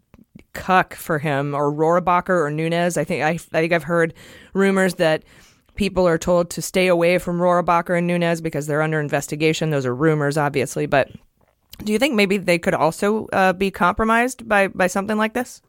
[0.53, 2.97] cuck for him, or Rohrabacher or Nunes.
[2.97, 4.13] I think I, I think I've heard
[4.53, 5.23] rumors that
[5.75, 9.69] people are told to stay away from Rohrabacher and Nunes because they're under investigation.
[9.69, 11.09] Those are rumors, obviously, but
[11.83, 15.61] do you think maybe they could also uh, be compromised by by something like this?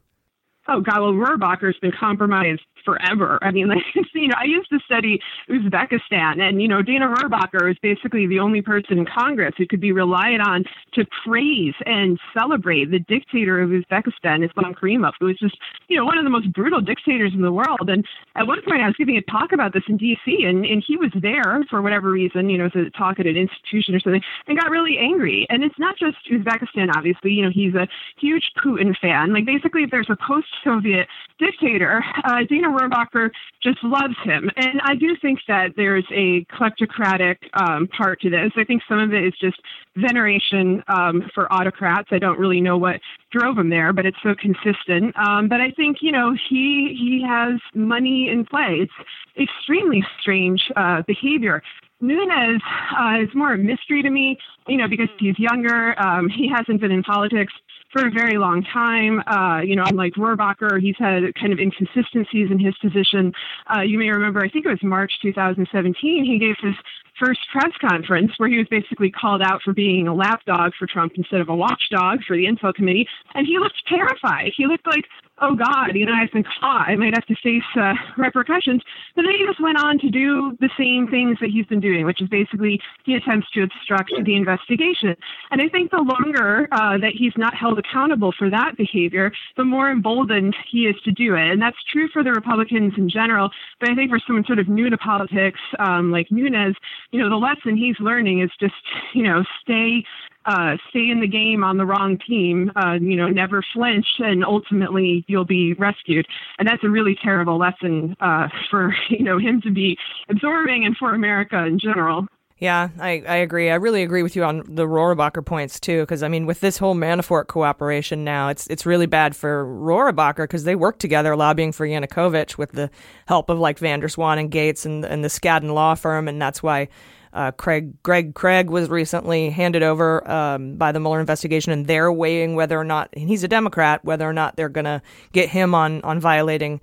[0.67, 3.39] Oh God, well, Rohrabacher's been compromised forever.
[3.41, 5.19] I mean, like, you know, I used to study
[5.49, 9.81] Uzbekistan, and you know, Dana Rohrabacher is basically the only person in Congress who could
[9.81, 15.37] be relied on to praise and celebrate the dictator of Uzbekistan, Islam Karimov, who was
[15.37, 17.89] just, you know, one of the most brutal dictators in the world.
[17.89, 20.83] And at one point, I was giving a talk about this in D.C., and and
[20.85, 24.21] he was there for whatever reason, you know, to talk at an institution or something,
[24.47, 25.45] and got really angry.
[25.49, 27.31] And it's not just Uzbekistan, obviously.
[27.31, 27.87] You know, he's a
[28.19, 29.33] huge Putin fan.
[29.33, 31.07] Like, basically, if there's a post-Soviet
[31.39, 33.29] dictator, uh, Dana Rohrabacher
[33.61, 34.49] just loves him.
[34.55, 38.51] And I do think that there's a kleptocratic um, part to this.
[38.55, 39.59] I think some of it is just
[39.95, 42.09] veneration um, for autocrats.
[42.11, 42.99] I don't really know what
[43.31, 45.15] drove him there, but it's so consistent.
[45.17, 48.79] Um, but I think, you know, he, he has money in play.
[48.81, 48.91] It's
[49.39, 51.61] extremely strange uh, behavior.
[52.03, 52.61] Nunes
[52.99, 54.37] uh, is more a mystery to me,
[54.67, 55.99] you know, because he's younger.
[55.99, 57.53] Um, he hasn't been in politics
[57.93, 59.21] for a very long time.
[59.27, 63.31] Uh, you know, unlike Rohrabacher, he's had kind of inconsistencies in his position.
[63.73, 66.75] Uh, you may remember, I think it was March 2017, he gave his
[67.23, 71.13] first press conference where he was basically called out for being a lapdog for Trump
[71.15, 73.07] instead of a watchdog for the Intel Committee.
[73.35, 74.51] And he looked terrified.
[74.57, 75.05] He looked like,
[75.43, 76.87] oh God, you know, I've been caught.
[76.87, 78.81] I might have to face uh, repercussions.
[79.15, 82.05] But then he just went on to do the same things that he's been doing,
[82.05, 85.15] which is basically he attempts to obstruct the investigation.
[85.51, 89.65] And I think the longer uh, that he's not held accountable for that behavior, the
[89.65, 91.51] more emboldened he is to do it.
[91.51, 93.49] And that's true for the Republicans in general.
[93.79, 96.75] But I think for someone sort of new to politics, um, like Nunes,
[97.11, 98.73] you know, the lesson he's learning is just,
[99.13, 100.05] you know, stay
[100.45, 104.43] uh, stay in the game on the wrong team, uh, you know, never flinch, and
[104.43, 106.25] ultimately you'll be rescued.
[106.59, 109.97] And that's a really terrible lesson uh, for you know him to be
[110.29, 112.27] absorbing, and for America in general.
[112.63, 113.69] Yeah, I, I agree.
[113.69, 116.77] I really agree with you on the Rohrabacher points too, because I mean, with this
[116.77, 121.73] whole Manafort cooperation now, it's it's really bad for Rohrabacher because they work together lobbying
[121.73, 122.89] for Yanukovych with the
[123.25, 126.41] help of like Van der Zwaan and Gates and and the Skadden law firm, and
[126.41, 126.87] that's why
[127.33, 132.11] uh, Craig Greg Craig was recently handed over um, by the Mueller investigation, and they're
[132.11, 135.49] weighing whether or not and he's a Democrat, whether or not they're going to get
[135.49, 136.79] him on on violating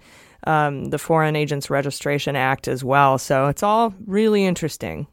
[0.46, 3.18] um, the Foreign Agents Registration Act as well.
[3.18, 5.06] So it's all really interesting.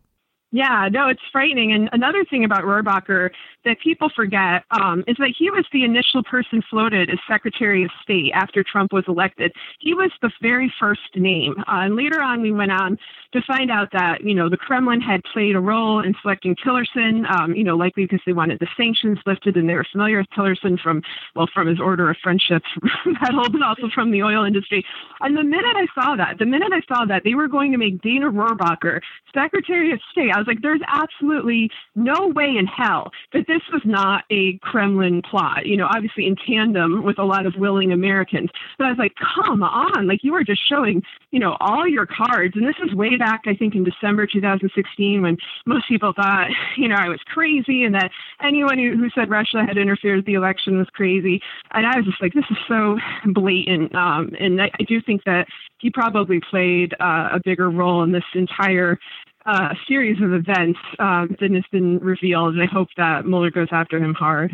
[0.51, 1.73] Yeah, no, it's frightening.
[1.73, 3.31] And another thing about Rohrabacher
[3.67, 7.91] that people forget um, is that he was the initial person floated as Secretary of
[8.01, 9.51] State after Trump was elected.
[9.79, 11.55] He was the very first name.
[11.59, 12.97] Uh, and later on, we went on
[13.33, 17.29] to find out that, you know, the Kremlin had played a role in selecting Tillerson,
[17.29, 20.29] um, you know, likely because they wanted the sanctions lifted and they were familiar with
[20.29, 21.03] Tillerson from,
[21.35, 22.63] well, from his Order of Friendship
[23.05, 24.85] medal, but also from the oil industry.
[25.19, 27.77] And the minute I saw that, the minute I saw that they were going to
[27.77, 29.01] make Dana Rohrabacher
[29.33, 33.81] Secretary of State, I was like, there's absolutely no way in hell that this was
[33.85, 35.65] not a Kremlin plot.
[35.65, 38.49] You know, obviously in tandem with a lot of willing Americans.
[38.77, 42.05] But I was like, come on, like you are just showing, you know, all your
[42.05, 42.55] cards.
[42.55, 46.87] And this is way back, I think, in December 2016 when most people thought, you
[46.87, 48.11] know, I was crazy and that
[48.43, 51.41] anyone who, who said Russia had interfered with the election was crazy.
[51.71, 53.93] And I was just like, this is so blatant.
[53.95, 55.47] Um, and I, I do think that
[55.79, 58.99] he probably played uh, a bigger role in this entire
[59.47, 62.53] uh, series of events uh, than has been revealed.
[62.53, 64.51] And I hope that Mueller goes after him hard.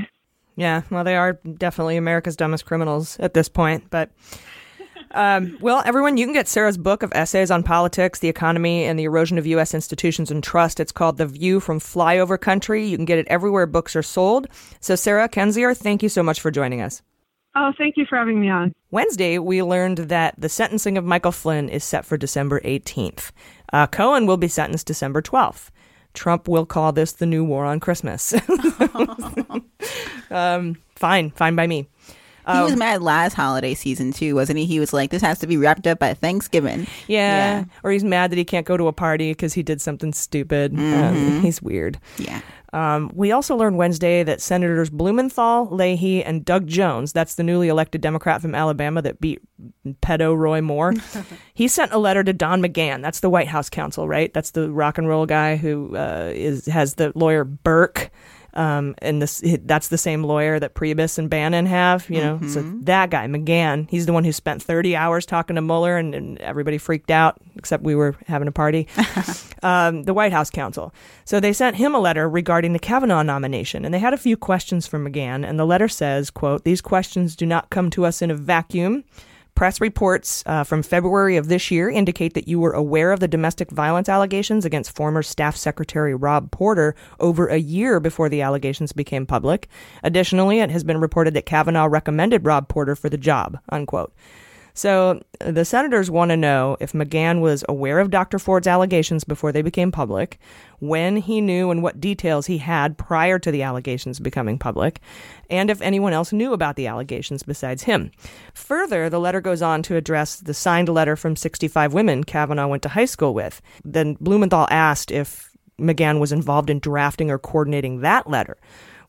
[0.55, 3.89] Yeah, well, they are definitely America's dumbest criminals at this point.
[3.89, 4.11] But,
[5.11, 8.99] um, well, everyone, you can get Sarah's book of essays on politics, the economy, and
[8.99, 9.73] the erosion of U.S.
[9.73, 10.79] institutions and trust.
[10.79, 12.85] It's called The View from Flyover Country.
[12.85, 14.47] You can get it everywhere books are sold.
[14.79, 17.01] So, Sarah Kendzior, thank you so much for joining us.
[17.55, 18.73] Oh, thank you for having me on.
[18.89, 23.31] Wednesday, we learned that the sentencing of Michael Flynn is set for December 18th.
[23.73, 25.69] Uh, Cohen will be sentenced December 12th.
[26.13, 28.33] Trump will call this the new war on Christmas.
[30.31, 31.87] um, fine, fine by me.
[32.51, 34.65] He was mad last holiday season too, wasn't he?
[34.65, 37.59] He was like, "This has to be wrapped up by Thanksgiving." Yeah.
[37.59, 37.63] Yeah.
[37.83, 40.73] Or he's mad that he can't go to a party because he did something stupid.
[40.73, 41.41] Um, Mhm.
[41.41, 41.99] he's weird.
[42.17, 42.41] Yeah.
[42.73, 47.67] Um, we also learned Wednesday that Senators Blumenthal, Leahy, and Doug Jones, that's the newly
[47.67, 49.41] elected Democrat from Alabama that beat
[50.01, 50.95] pedo Roy Moore,
[51.53, 53.03] he sent a letter to Don McGahn.
[53.03, 54.33] That's the White House counsel, right?
[54.33, 58.09] That's the rock and roll guy who uh, is has the lawyer Burck.
[58.55, 62.39] Um, and this that's the same lawyer that Priebus and Bannon have, you know.
[62.47, 66.13] So that guy, McGahn, he's the one who spent 30 hours talking to Mueller and,
[66.13, 68.87] and everybody freaked out, except we were having a party.
[69.63, 70.93] um, the White House counsel.
[71.25, 74.37] So they sent him a letter regarding the Kavanaugh nomination, and they had a few
[74.37, 75.47] questions for McGahn.
[75.47, 79.03] And the letter says, "quote These questions do not come to us in a vacuum."
[79.55, 83.27] Press reports uh, from February of this year indicate that you were aware of the
[83.27, 88.93] domestic violence allegations against former Staff Secretary Rob Porter over a year before the allegations
[88.93, 89.69] became public.
[90.01, 93.59] Additionally, it has been reported that Kavanaugh recommended Rob Porter for the job.
[93.69, 94.11] Unquote.
[94.73, 98.39] So uh, the senators want to know if McGahn was aware of Dr.
[98.39, 100.39] Ford's allegations before they became public,
[100.79, 104.99] when he knew and what details he had prior to the allegations becoming public,
[105.49, 108.11] and if anyone else knew about the allegations besides him.
[108.53, 112.83] Further, the letter goes on to address the signed letter from 65 women Kavanaugh went
[112.83, 113.61] to high school with.
[113.85, 118.57] Then Blumenthal asked if McGahn was involved in drafting or coordinating that letter.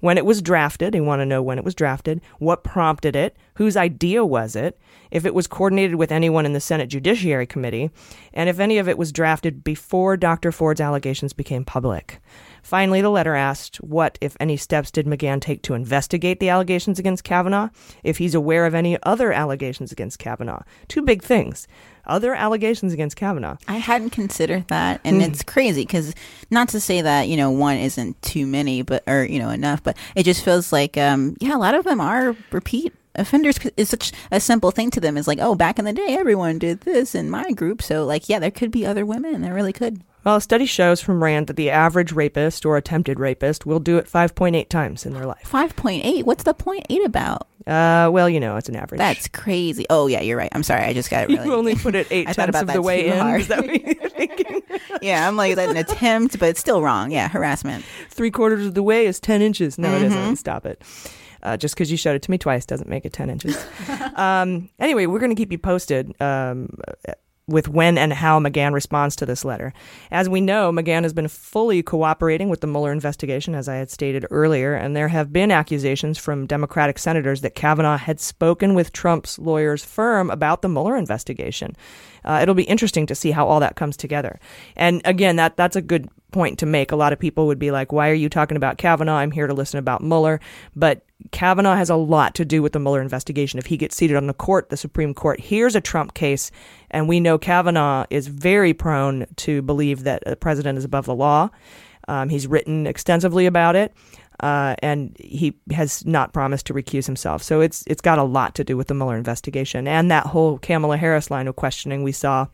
[0.05, 3.39] When it was drafted, they want to know when it was drafted, what prompted it,
[3.55, 4.79] whose idea was it,
[5.11, 7.91] if it was coordinated with anyone in the Senate Judiciary Committee,
[8.35, 10.53] and if any of it was drafted before Dr.
[10.53, 12.21] Ford's allegations became public.
[12.65, 16.99] Finally, the letter asked what, if any, steps did McGahn take to investigate the allegations
[16.99, 17.69] against Kavanaugh,
[18.03, 20.63] if he's aware of any other allegations against Kavanaugh.
[20.89, 21.69] Two big things.
[22.07, 23.57] Other allegations against Kavanaugh.
[23.69, 25.23] I hadn't considered that, and Hmm.
[25.31, 26.15] it's crazy because
[26.51, 29.83] not to say that you know one isn't too many, but or you know enough,
[29.83, 33.59] but it just feels like um yeah, a lot of them are repeat offenders.
[33.59, 35.17] 'cause It's such a simple thing to them.
[35.17, 38.29] It's like oh, back in the day, everyone did this in my group, so like
[38.29, 39.41] yeah, there could be other women.
[39.43, 40.03] There really could.
[40.25, 43.99] Well, a study shows from RAND that the average rapist or attempted rapist will do
[43.99, 45.43] it 5.8 times in their life.
[45.47, 46.25] Five point eight.
[46.25, 47.47] What's the point eight about?
[47.67, 48.99] Uh, well, you know, it's an average.
[48.99, 49.85] That's crazy.
[49.91, 50.49] Oh yeah, you're right.
[50.53, 50.83] I'm sorry.
[50.85, 51.45] I just got it really.
[51.47, 53.19] You only put it eight I thought tenths about of the way in.
[53.19, 53.41] hard.
[53.43, 54.63] Is that what you're thinking?
[55.03, 57.11] yeah, I'm like that an attempt, but it's still wrong.
[57.11, 57.85] Yeah, harassment.
[58.11, 59.79] Three quarters of the way is 10 inches.
[59.79, 60.05] No, it Mhm.
[60.07, 60.37] isn't.
[60.37, 60.83] Stop it.
[61.43, 63.63] Uh, just because you showed it to me twice doesn't make it 10 inches.
[64.15, 66.71] um, anyway, we're going to keep you posted um,
[67.47, 69.75] with when and how McGahn responds to this letter.
[70.11, 73.91] As we know, McGahn has been fully cooperating with the Mueller investigation, as I had
[73.91, 78.93] stated earlier, and there have been accusations from Democratic senators that Kavanaugh had spoken with
[78.93, 81.77] Trump's lawyer's firm about the Mueller investigation.
[82.25, 84.41] Uh, it'll be interesting to see how all that comes together.
[84.77, 86.93] And again, that that's a good point to make.
[86.93, 89.17] A lot of people would be like, "Why are you talking about Kavanaugh?
[89.17, 90.41] I'm here to listen about Mueller."
[90.77, 93.59] But Kavanaugh has a lot to do with the Mueller investigation.
[93.59, 96.51] If he gets seated on the court, the Supreme Court hears a Trump case,
[96.91, 101.15] and we know Kavanaugh is very prone to believe that the president is above the
[101.15, 101.49] law.
[102.09, 103.95] Um, he's written extensively about it.
[104.41, 107.41] Uh, and he has not promised to recuse himself.
[107.43, 110.59] So it's it's got a lot to do with the Mueller investigation and that whole
[110.59, 112.49] Kamala Harris line of questioning we saw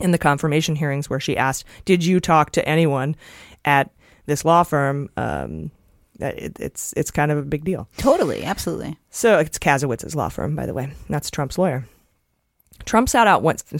[0.00, 3.16] in the confirmation hearings, where she asked, "Did you talk to anyone
[3.64, 3.90] at
[4.26, 5.70] this law firm?" Um,
[6.18, 7.88] it, it's it's kind of a big deal.
[7.96, 8.98] Totally, absolutely.
[9.10, 10.92] So it's Kasowitz's law firm, by the way.
[11.08, 11.86] That's Trump's lawyer.
[12.86, 13.78] Trump sat out Wednesday.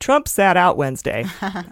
[0.00, 1.24] Trump sat out Wednesday.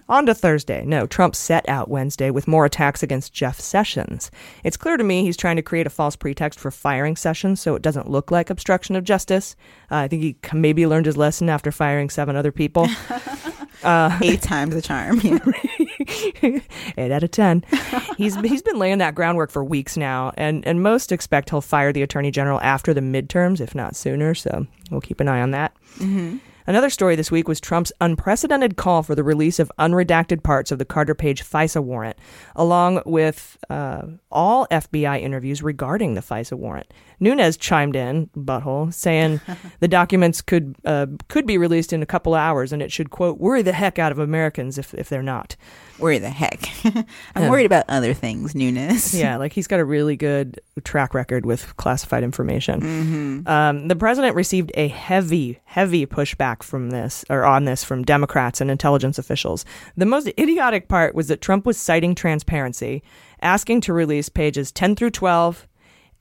[0.09, 0.83] On to Thursday.
[0.85, 4.31] No, Trump set out Wednesday with more attacks against Jeff Sessions.
[4.63, 7.75] It's clear to me he's trying to create a false pretext for firing Sessions so
[7.75, 9.55] it doesn't look like obstruction of justice.
[9.91, 12.87] Uh, I think he maybe learned his lesson after firing seven other people.
[13.83, 15.19] Uh, Eight times the charm.
[15.21, 15.39] Yeah.
[16.97, 17.63] eight out of ten.
[18.17, 21.91] he's he's been laying that groundwork for weeks now, and and most expect he'll fire
[21.91, 24.33] the attorney general after the midterms, if not sooner.
[24.35, 25.73] So we'll keep an eye on that.
[25.97, 26.37] Mm-hmm.
[26.67, 30.79] Another story this week was Trump's unprecedented call for the release of unredacted parts of
[30.79, 32.17] the Carter Page FISA warrant,
[32.55, 36.93] along with uh, all FBI interviews regarding the FISA warrant.
[37.19, 39.41] Nunes chimed in, butthole, saying
[39.79, 43.39] the documents could uh, could be released in a couple hours, and it should quote
[43.39, 45.55] worry the heck out of Americans if if they're not.
[45.99, 46.67] Worry the heck.
[46.85, 47.49] I'm Yeah.
[47.49, 49.13] worried about other things, Nunes.
[49.21, 52.81] Yeah, like he's got a really good track record with classified information.
[53.45, 53.47] Mhm.
[53.47, 58.61] Um, the president received a heavy, heavy pushback from this or on this from Democrats
[58.61, 59.63] and intelligence officials.
[59.95, 63.03] The most idiotic part was that Trump was citing transparency,
[63.41, 65.67] asking to release pages 10 through 12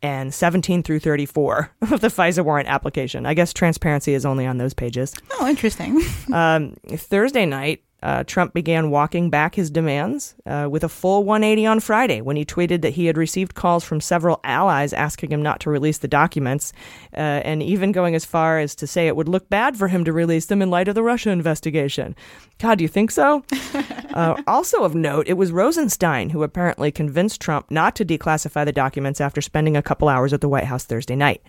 [0.03, 3.27] and 17 through 34 of the FISA warrant application.
[3.27, 5.15] I guess transparency is only on those pages.
[5.39, 6.01] Oh, interesting.
[6.33, 11.67] Um, Thursday night, uh, Trump began walking back his demands uh, with a full 180
[11.67, 15.43] on Friday when he tweeted that he had received calls from several allies asking him
[15.43, 16.73] not to release the documents,
[17.15, 20.05] uh, and even going as far as to say it would look bad for him
[20.05, 22.15] to release them in light of the Russia investigation.
[22.59, 23.43] God, do you think so?
[24.15, 28.73] uh, also of note, it was Rosenstein who apparently convinced Trump not to declassify the
[28.73, 31.43] documents after spending a couple hours at the White House Thursday night.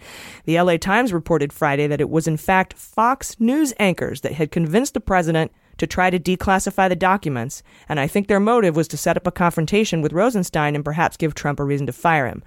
[0.45, 4.51] The LA Times reported Friday that it was in fact Fox News anchors that had
[4.51, 8.87] convinced the president to try to declassify the documents, and I think their motive was
[8.89, 12.27] to set up a confrontation with Rosenstein and perhaps give Trump a reason to fire
[12.27, 12.43] him.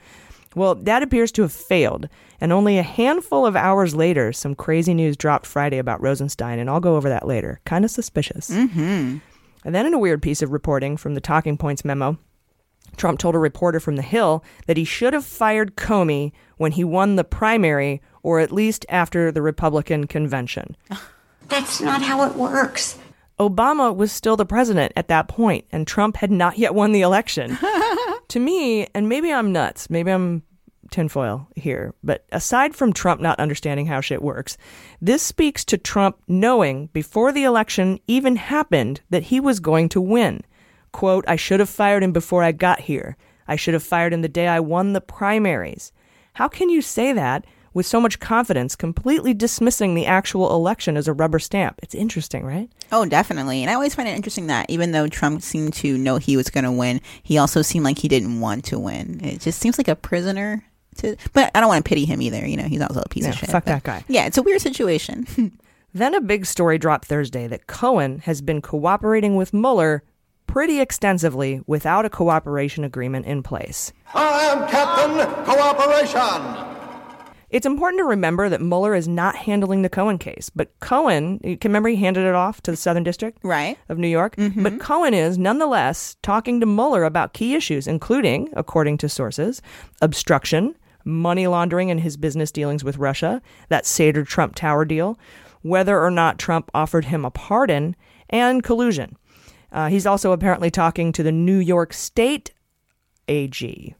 [0.54, 2.08] Well, that appears to have failed,
[2.40, 6.70] and only a handful of hours later, some crazy news dropped Friday about Rosenstein, and
[6.70, 7.60] I'll go over that later.
[7.64, 8.50] Kind of suspicious.
[8.50, 9.18] Mm-hmm.
[9.64, 12.18] And then, in a weird piece of reporting from the Talking Points memo,
[12.96, 16.84] Trump told a reporter from The Hill that he should have fired Comey when he
[16.84, 20.76] won the primary, or at least after the Republican convention.
[21.48, 22.98] That's not how it works.
[23.38, 27.00] Obama was still the president at that point, and Trump had not yet won the
[27.00, 27.58] election.
[28.28, 30.42] to me, and maybe I'm nuts, maybe I'm
[30.90, 34.56] tinfoil here, but aside from Trump not understanding how shit works,
[35.00, 40.00] this speaks to Trump knowing before the election even happened that he was going to
[40.00, 40.40] win.
[40.92, 43.16] Quote, I should have fired him before I got here.
[43.48, 45.92] I should have fired him the day I won the primaries.
[46.34, 47.44] How can you say that
[47.74, 51.80] with so much confidence, completely dismissing the actual election as a rubber stamp?
[51.82, 52.70] It's interesting, right?
[52.92, 53.60] Oh, definitely.
[53.62, 56.48] And I always find it interesting that even though Trump seemed to know he was
[56.50, 59.20] going to win, he also seemed like he didn't want to win.
[59.22, 60.64] It just seems like a prisoner.
[60.98, 62.46] To, but I don't want to pity him either.
[62.46, 63.50] You know, he's also a piece Yeah, of shit.
[63.50, 64.04] fuck that guy.
[64.06, 65.26] Yeah, it's a weird situation.
[65.96, 70.02] Then a big story dropped Thursday that Cohen has been cooperating with Mueller
[70.48, 73.92] pretty extensively without a cooperation agreement in place.
[74.12, 76.73] I am Captain Cooperation.
[77.54, 81.56] It's important to remember that Mueller is not handling the Cohen case, but Cohen, you
[81.56, 83.78] can remember he handed it off to the Southern District right.
[83.88, 88.98] of New York, but Cohen is nonetheless talking to Mueller about key issues, including, according
[88.98, 89.62] to sources,
[90.02, 95.16] obstruction, money laundering and his business dealings with Russia, that Sater Trump Tower deal,
[95.62, 97.94] whether or not Trump offered him a pardon,
[98.30, 99.16] and collusion.
[99.70, 102.50] Uh, he's also apparently talking to the New York State
[103.28, 103.94] AG.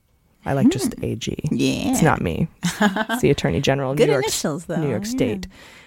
[0.47, 1.35] I like just AG.
[1.51, 1.91] Yeah.
[1.91, 2.49] It's not me.
[2.63, 4.77] It's the Attorney General of Good New York, initials, though.
[4.77, 5.07] New York.
[5.07, 5.47] State.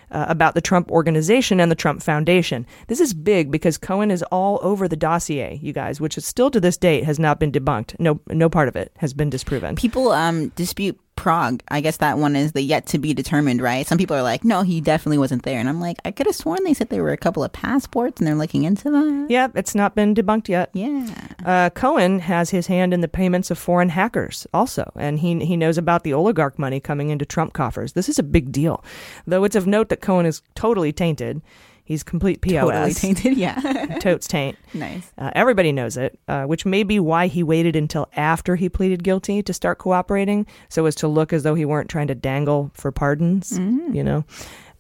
[0.10, 2.65] Uh, about the Trump Organization and the Trump Foundation.
[2.88, 6.50] This is big because Cohen is all over the dossier, you guys, which is still
[6.52, 8.00] to this date has not been debunked.
[8.00, 9.76] No, no part of it has been disproven.
[9.76, 11.62] People um dispute Prague.
[11.67, 13.86] I guess that one is the yet to be determined, right?
[13.86, 15.60] Some people are like, no, he definitely wasn't there.
[15.60, 18.21] And I'm like, I could have sworn they said there were a couple of passports
[18.21, 19.27] and they're looking into that.
[19.30, 20.69] Yeah, it's not been debunked yet.
[20.73, 21.10] Yeah.
[21.45, 25.58] Uh, Cohen has his hand in the payments of foreign hackers also, and he he
[25.58, 27.93] knows about the oligarch money coming into Trump coffers.
[27.93, 28.84] This is a big deal,
[29.25, 31.41] though it's of note that Cohen is totally tainted.
[31.88, 32.69] He's complete POS.
[32.69, 33.97] Totally tainted, yeah.
[34.02, 34.58] Totes taint.
[34.73, 35.10] Nice.
[35.17, 39.06] Uh, everybody knows it, uh, which may be why he waited until after he pleaded
[39.06, 42.71] guilty to start cooperating, so as to look as though he weren't trying to dangle
[42.73, 43.58] for pardons.
[43.58, 43.95] Mm.
[43.95, 44.26] You know,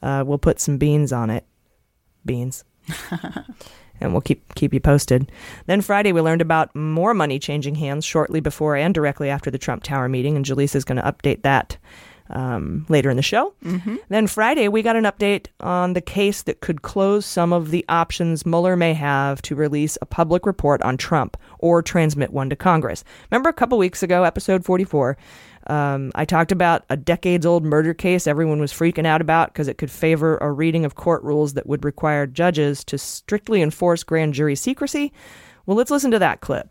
[0.01, 1.45] uh, we'll put some beans on it.
[2.25, 2.65] Beans.
[4.01, 5.31] and we'll keep keep you posted.
[5.65, 9.57] Then Friday we learned about more money changing hands shortly before and directly after the
[9.57, 11.77] Trump Tower meeting, and Jaleesa is going to update that
[12.29, 13.53] um, later in the show.
[13.63, 13.99] Mhm.
[14.09, 17.85] Then Friday we got an update on the case that could close some of the
[17.89, 22.55] options Mueller may have to release a public report on Trump or transmit one to
[22.55, 23.03] Congress.
[23.31, 25.17] Remember a couple weeks ago, episode forty four.
[25.67, 29.67] Um, I talked about a decades old murder case everyone was freaking out about because
[29.67, 34.01] it could favor a reading of court rules that would require judges to strictly enforce
[34.03, 35.11] grand jury secrecy.
[35.65, 36.69] Well, let's listen to that clip.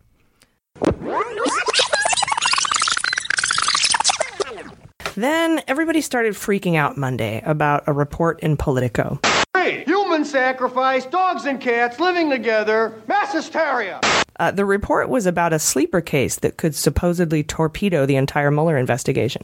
[5.16, 9.18] Then everybody started freaking out Monday about a report in Politico.
[9.54, 14.00] Hey, human sacrifice, dogs and cats living together, mass hysteria.
[14.38, 18.76] Uh, the report was about a sleeper case that could supposedly torpedo the entire Mueller
[18.76, 19.42] investigation.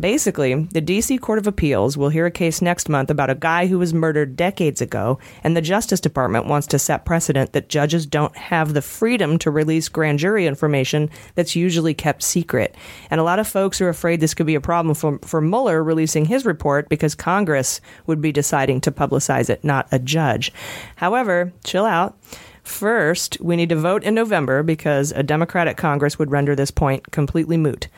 [0.00, 1.18] Basically, the D.C.
[1.18, 4.36] Court of Appeals will hear a case next month about a guy who was murdered
[4.36, 8.82] decades ago, and the Justice Department wants to set precedent that judges don't have the
[8.82, 12.76] freedom to release grand jury information that's usually kept secret.
[13.10, 15.82] And a lot of folks are afraid this could be a problem for, for Mueller
[15.82, 20.52] releasing his report because Congress would be deciding to publicize it, not a judge.
[20.96, 22.16] However, chill out.
[22.62, 27.10] First, we need to vote in November because a Democratic Congress would render this point
[27.10, 27.88] completely moot.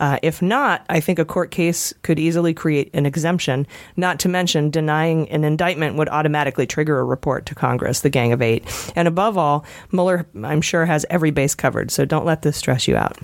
[0.00, 4.30] Uh, if not, I think a court case could easily create an exemption, not to
[4.30, 8.64] mention denying an indictment would automatically trigger a report to Congress, the Gang of Eight.
[8.96, 12.88] And above all, Mueller, I'm sure, has every base covered, so don't let this stress
[12.88, 13.18] you out.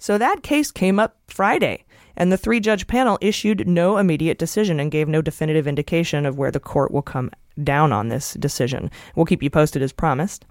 [0.00, 1.84] So that case came up Friday,
[2.16, 6.36] and the three judge panel issued no immediate decision and gave no definitive indication of
[6.36, 7.30] where the court will come
[7.62, 8.90] down on this decision.
[9.14, 10.46] We'll keep you posted as promised.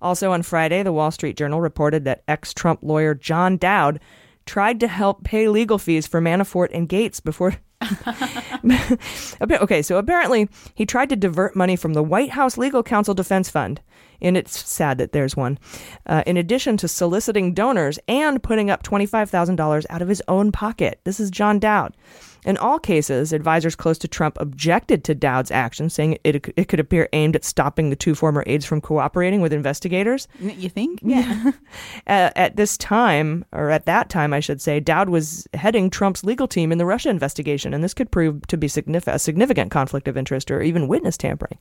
[0.00, 4.00] Also on Friday, the Wall Street Journal reported that ex Trump lawyer John Dowd
[4.46, 7.56] tried to help pay legal fees for Manafort and Gates before.
[9.42, 13.50] okay, so apparently he tried to divert money from the White House Legal Counsel Defense
[13.50, 13.80] Fund,
[14.22, 15.58] and it's sad that there's one,
[16.06, 21.00] uh, in addition to soliciting donors and putting up $25,000 out of his own pocket.
[21.04, 21.94] This is John Dowd.
[22.44, 26.80] In all cases, advisors close to Trump objected to Dowd's action, saying it, it could
[26.80, 30.26] appear aimed at stopping the two former aides from cooperating with investigators.
[30.40, 30.98] You think?
[31.02, 31.52] Yeah.
[32.08, 36.24] at, at this time, or at that time, I should say, Dowd was heading Trump's
[36.24, 39.70] legal team in the Russia investigation, and this could prove to be significant, a significant
[39.70, 41.58] conflict of interest or even witness tampering.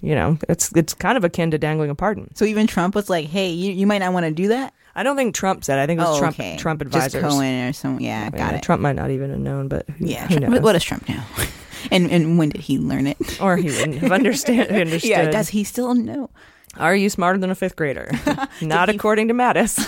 [0.00, 2.32] You know, it's it's kind of akin to dangling a pardon.
[2.36, 5.02] So even Trump was like, "Hey, you, you might not want to do that." I
[5.02, 5.78] don't think Trump said.
[5.78, 6.56] I think it was Oh, Trump okay.
[6.56, 7.16] Trump Just.
[7.16, 8.00] Cohen or some.
[8.00, 8.62] Yeah, got it.
[8.62, 10.60] Trump might not even have known, but who, Yeah, who Trump- knows?
[10.62, 11.22] what does Trump know?
[11.90, 13.16] and and when did he learn it?
[13.40, 15.10] Or he wouldn't have understand, understood.
[15.10, 16.30] Yeah, does he still know?
[16.76, 18.10] Are you smarter than a fifth grader?
[18.62, 19.78] Not according to Mattis.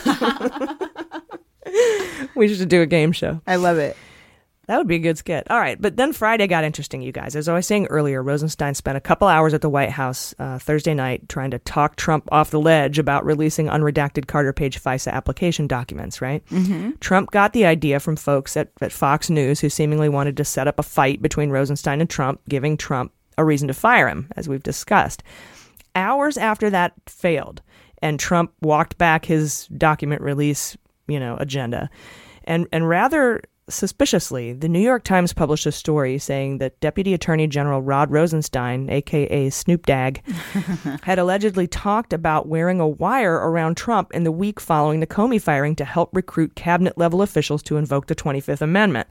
[2.35, 3.41] we should do a game show.
[3.47, 3.97] I love it.
[4.71, 5.51] That would be a good skit.
[5.51, 7.35] All right, but then Friday got interesting, you guys.
[7.35, 10.61] As I was saying earlier, Rosenstein spent a couple hours at the White House uh,
[10.61, 15.11] Thursday night trying to talk Trump off the ledge about releasing unredacted Carter Page FISA
[15.11, 16.47] application documents, right?
[16.51, 17.01] Mhm.
[17.01, 20.69] Trump got the idea from folks at, at Fox News who seemingly wanted to set
[20.69, 24.49] up a fight between Rosenstein and Trump, giving Trump a reason to fire him, as
[24.49, 25.25] we've discussed.
[25.97, 27.61] Hours after that failed,
[28.01, 30.77] and Trump walked back his document release,
[31.09, 31.91] you know, agenda,
[32.45, 37.47] and and rather suspiciously, the New York Times published a story saying that Deputy Attorney
[37.47, 40.23] General Rod Rosenstein, aka Snoop Dagg,
[41.03, 45.41] had allegedly talked about wearing a wire around Trump in the week following the Comey
[45.41, 49.09] firing to help recruit cabinet level officials to invoke the 25th Amendment.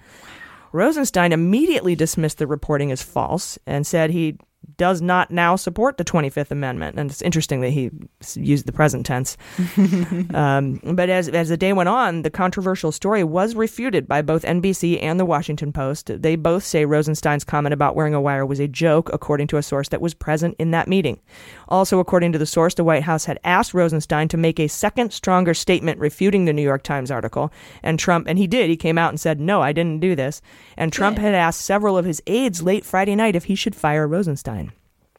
[0.72, 4.38] Rosenstein immediately dismissed the reporting as false and said he
[4.78, 6.98] does not now support the 25th Amendment.
[6.98, 7.92] And it's interesting that he
[8.36, 9.38] used the present tense.
[10.34, 14.44] um, but as, as the day went on, the controversial story was refuted by both
[14.44, 16.22] NBC and the Washington Post.
[16.22, 19.64] They both say Rosenstein's comment about wearing a wire was a joke, according to a
[19.64, 21.20] source that was present in that meeting.
[21.68, 25.12] Also, according to the source, the White House had asked Rosenstein to make a second,
[25.12, 27.52] stronger statement refuting the New York Times article.
[27.84, 30.42] And Trump, and he did, he came out and said, No, I didn't do this.
[30.78, 34.08] And Trump had asked several of his aides late Friday night if he should fire
[34.08, 34.49] Rosenstein.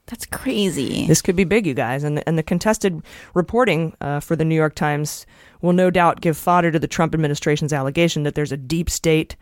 [0.07, 1.07] That's crazy.
[1.07, 2.03] This could be big, you guys.
[2.03, 3.01] And the, and the contested
[3.35, 5.25] reporting uh, for the New York Times
[5.63, 9.37] will no doubt give fodder to the Trump administration's allegation that there's a deep state,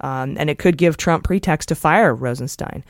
[0.00, 2.84] um, and it could give Trump pretext to fire Rosenstein.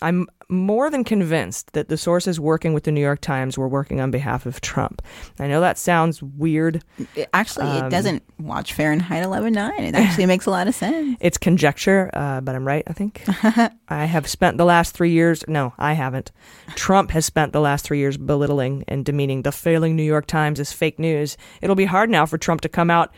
[0.00, 4.00] I'm more than convinced that the sources working with the New York Times were working
[4.00, 5.00] on behalf of Trump.
[5.40, 6.84] I know that sounds weird.
[7.32, 9.80] Actually, Um, it doesn't watch Fahrenheit 11.9.
[9.80, 11.16] It actually makes a lot of sense.
[11.20, 13.22] It's conjecture, uh, but I'm right, I think.
[13.88, 16.30] I have spent the last three years, no, I haven't.
[16.74, 20.60] Trump has spent the last three years belittling and demeaning the failing New York Times
[20.60, 21.36] as fake news.
[21.62, 23.12] It'll be hard now for Trump to come out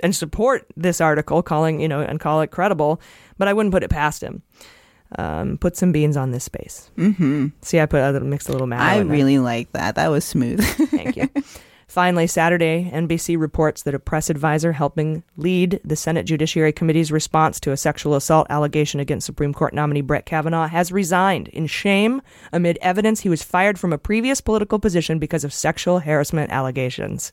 [0.00, 3.00] and support this article, calling, you know, and call it credible,
[3.38, 4.42] but I wouldn't put it past him.
[5.18, 6.90] Um, put some beans on this space.
[6.96, 7.48] Mm-hmm.
[7.62, 9.96] See, I put a little, mixed a little mallow I really like that.
[9.96, 10.64] That was smooth.
[10.64, 11.28] Thank you.
[11.90, 17.58] Finally, Saturday, NBC reports that a press advisor helping lead the Senate Judiciary Committee's response
[17.58, 22.22] to a sexual assault allegation against Supreme Court nominee Brett Kavanaugh has resigned in shame
[22.52, 27.32] amid evidence he was fired from a previous political position because of sexual harassment allegations.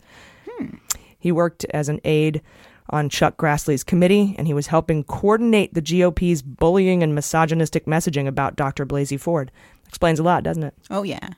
[1.20, 2.42] He worked as an aide
[2.90, 8.28] on Chuck Grassley's committee, and he was helping coordinate the GOP's bullying and misogynistic messaging
[8.28, 8.86] about Dr.
[8.86, 9.52] Blasey Ford.
[9.88, 10.74] Explains a lot, doesn't it?
[10.90, 11.30] oh, yeah.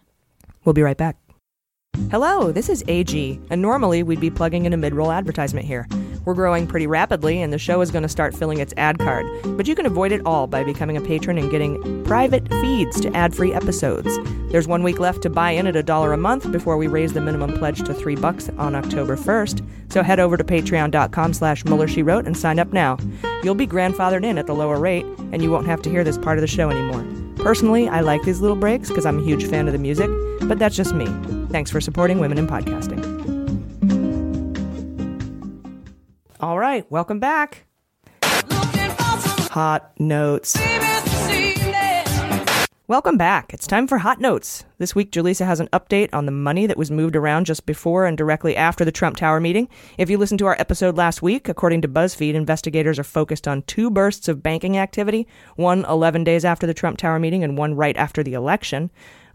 [0.66, 1.18] We'll be right back.
[2.12, 5.88] Hello, this is AG, and normally we'd be plugging in a mid roll advertisement here.
[6.26, 9.26] We're growing pretty rapidly, and the show is going to start filling its ad card.
[9.58, 13.16] But you can avoid it all by becoming a patron and getting private feeds to
[13.16, 14.18] ad free episodes.
[14.52, 17.14] There's one week left to buy in at a dollar a month before we raise
[17.14, 19.66] the minimum pledge to three bucks on October 1st.
[19.92, 22.98] So head over to patreon.com slash Mueller She Wrote and sign up now.
[23.44, 26.18] You'll be grandfathered in at the lower rate, and you won't have to hear this
[26.18, 27.06] part of the show anymore.
[27.38, 30.10] Personally, I like these little breaks because I'm a huge fan of the music,
[30.42, 31.08] but that's just me.
[31.50, 33.19] Thanks for supporting women in podcasting.
[36.42, 37.66] All right, welcome back.
[38.24, 40.58] Hot notes.
[42.88, 43.54] Welcome back.
[43.54, 44.64] It's time for Hot Notes.
[44.78, 48.06] This week, Jaleesa has an update on the money that was moved around just before
[48.06, 49.68] and directly after the Trump Tower meeting.
[50.00, 53.62] If you listened to our episode last week, according to BuzzFeed, investigators are focused on
[53.64, 57.76] two bursts of banking activity one 11 days after the Trump Tower meeting and one
[57.76, 58.90] right after the election.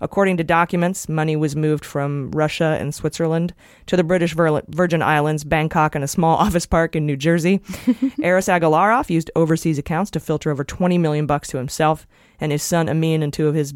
[0.05, 3.55] According to documents, money was moved from Russia and Switzerland
[3.86, 7.62] to the British Virgin Islands, Bangkok, and a small office park in New Jersey.
[8.22, 12.07] Aras Agalarov used overseas accounts to filter over 20 million bucks to himself
[12.38, 13.72] and his son Emin and two of his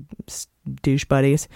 [0.83, 1.49] douche buddies,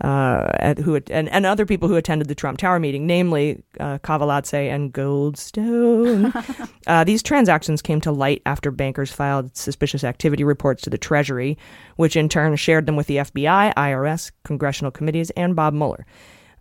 [0.00, 4.70] uh, who and, and other people who attended the Trump Tower meeting, namely uh, Kaveladze
[4.70, 6.68] and Goldstone.
[6.86, 11.56] uh, these transactions came to light after bankers filed suspicious activity reports to the Treasury,
[11.96, 16.06] which in turn shared them with the FBI, IRS, congressional committees, and Bob Mueller.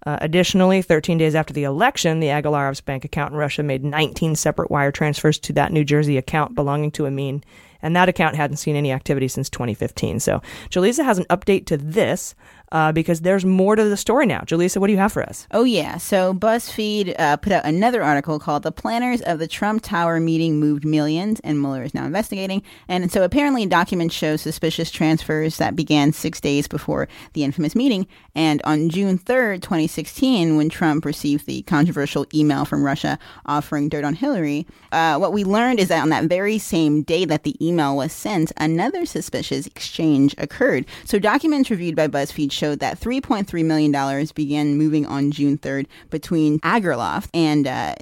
[0.05, 4.35] Uh, additionally, 13 days after the election, the Agalarov's bank account in Russia made 19
[4.35, 7.43] separate wire transfers to that New Jersey account belonging to Emin
[7.85, 10.19] and that account hadn't seen any activity since 2015.
[10.19, 12.33] So Jaleesa has an update to this
[12.71, 14.41] uh, because there's more to the story now.
[14.41, 15.47] Jaleesa, what do you have for us?
[15.51, 15.97] Oh, yeah.
[15.97, 20.59] So BuzzFeed uh, put out another article called The Planners of the Trump Tower Meeting
[20.59, 22.63] Moved Millions, and Mueller is now investigating.
[22.87, 28.07] And so apparently, documents show suspicious transfers that began six days before the infamous meeting.
[28.33, 34.03] And on June 3rd, 2016, when Trump received the controversial email from Russia offering dirt
[34.03, 37.55] on Hillary, uh, what we learned is that on that very same day that the
[37.65, 40.85] email was sent, another suspicious exchange occurred.
[41.05, 46.59] So documents reviewed by BuzzFeed showed that $3.3 million began moving on June 3rd between
[46.61, 47.93] Agalarov and uh,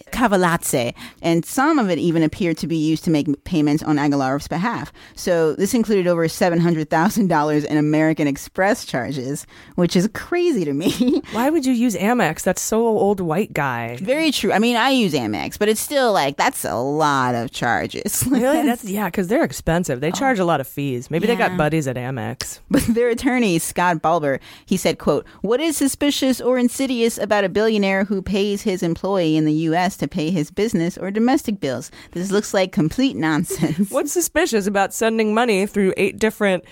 [1.21, 4.93] and some of it even appeared to be used to make payments on Agalarov's behalf.
[5.15, 9.45] So this included over $700,000 in American Express charges,
[9.75, 11.21] which is crazy to me.
[11.31, 12.43] Why would you use Amex?
[12.43, 13.97] That's so old white guy.
[13.97, 14.53] Very true.
[14.53, 18.23] I mean, I use Amex, but it's still like that's a lot of charges.
[18.29, 18.63] really?
[18.63, 20.01] That's yeah, because they're expensive.
[20.01, 21.11] They charge a lot of fees.
[21.11, 22.59] Maybe they got buddies at Amex.
[22.69, 27.49] But their attorney, Scott Balber, he said, quote, What is suspicious or insidious about a
[27.49, 29.97] billionaire who pays his employee in the U.S.
[29.97, 31.91] to pay his business or domestic bills?
[32.11, 33.89] This looks like complete nonsense.
[33.91, 36.63] What's suspicious about sending money through eight different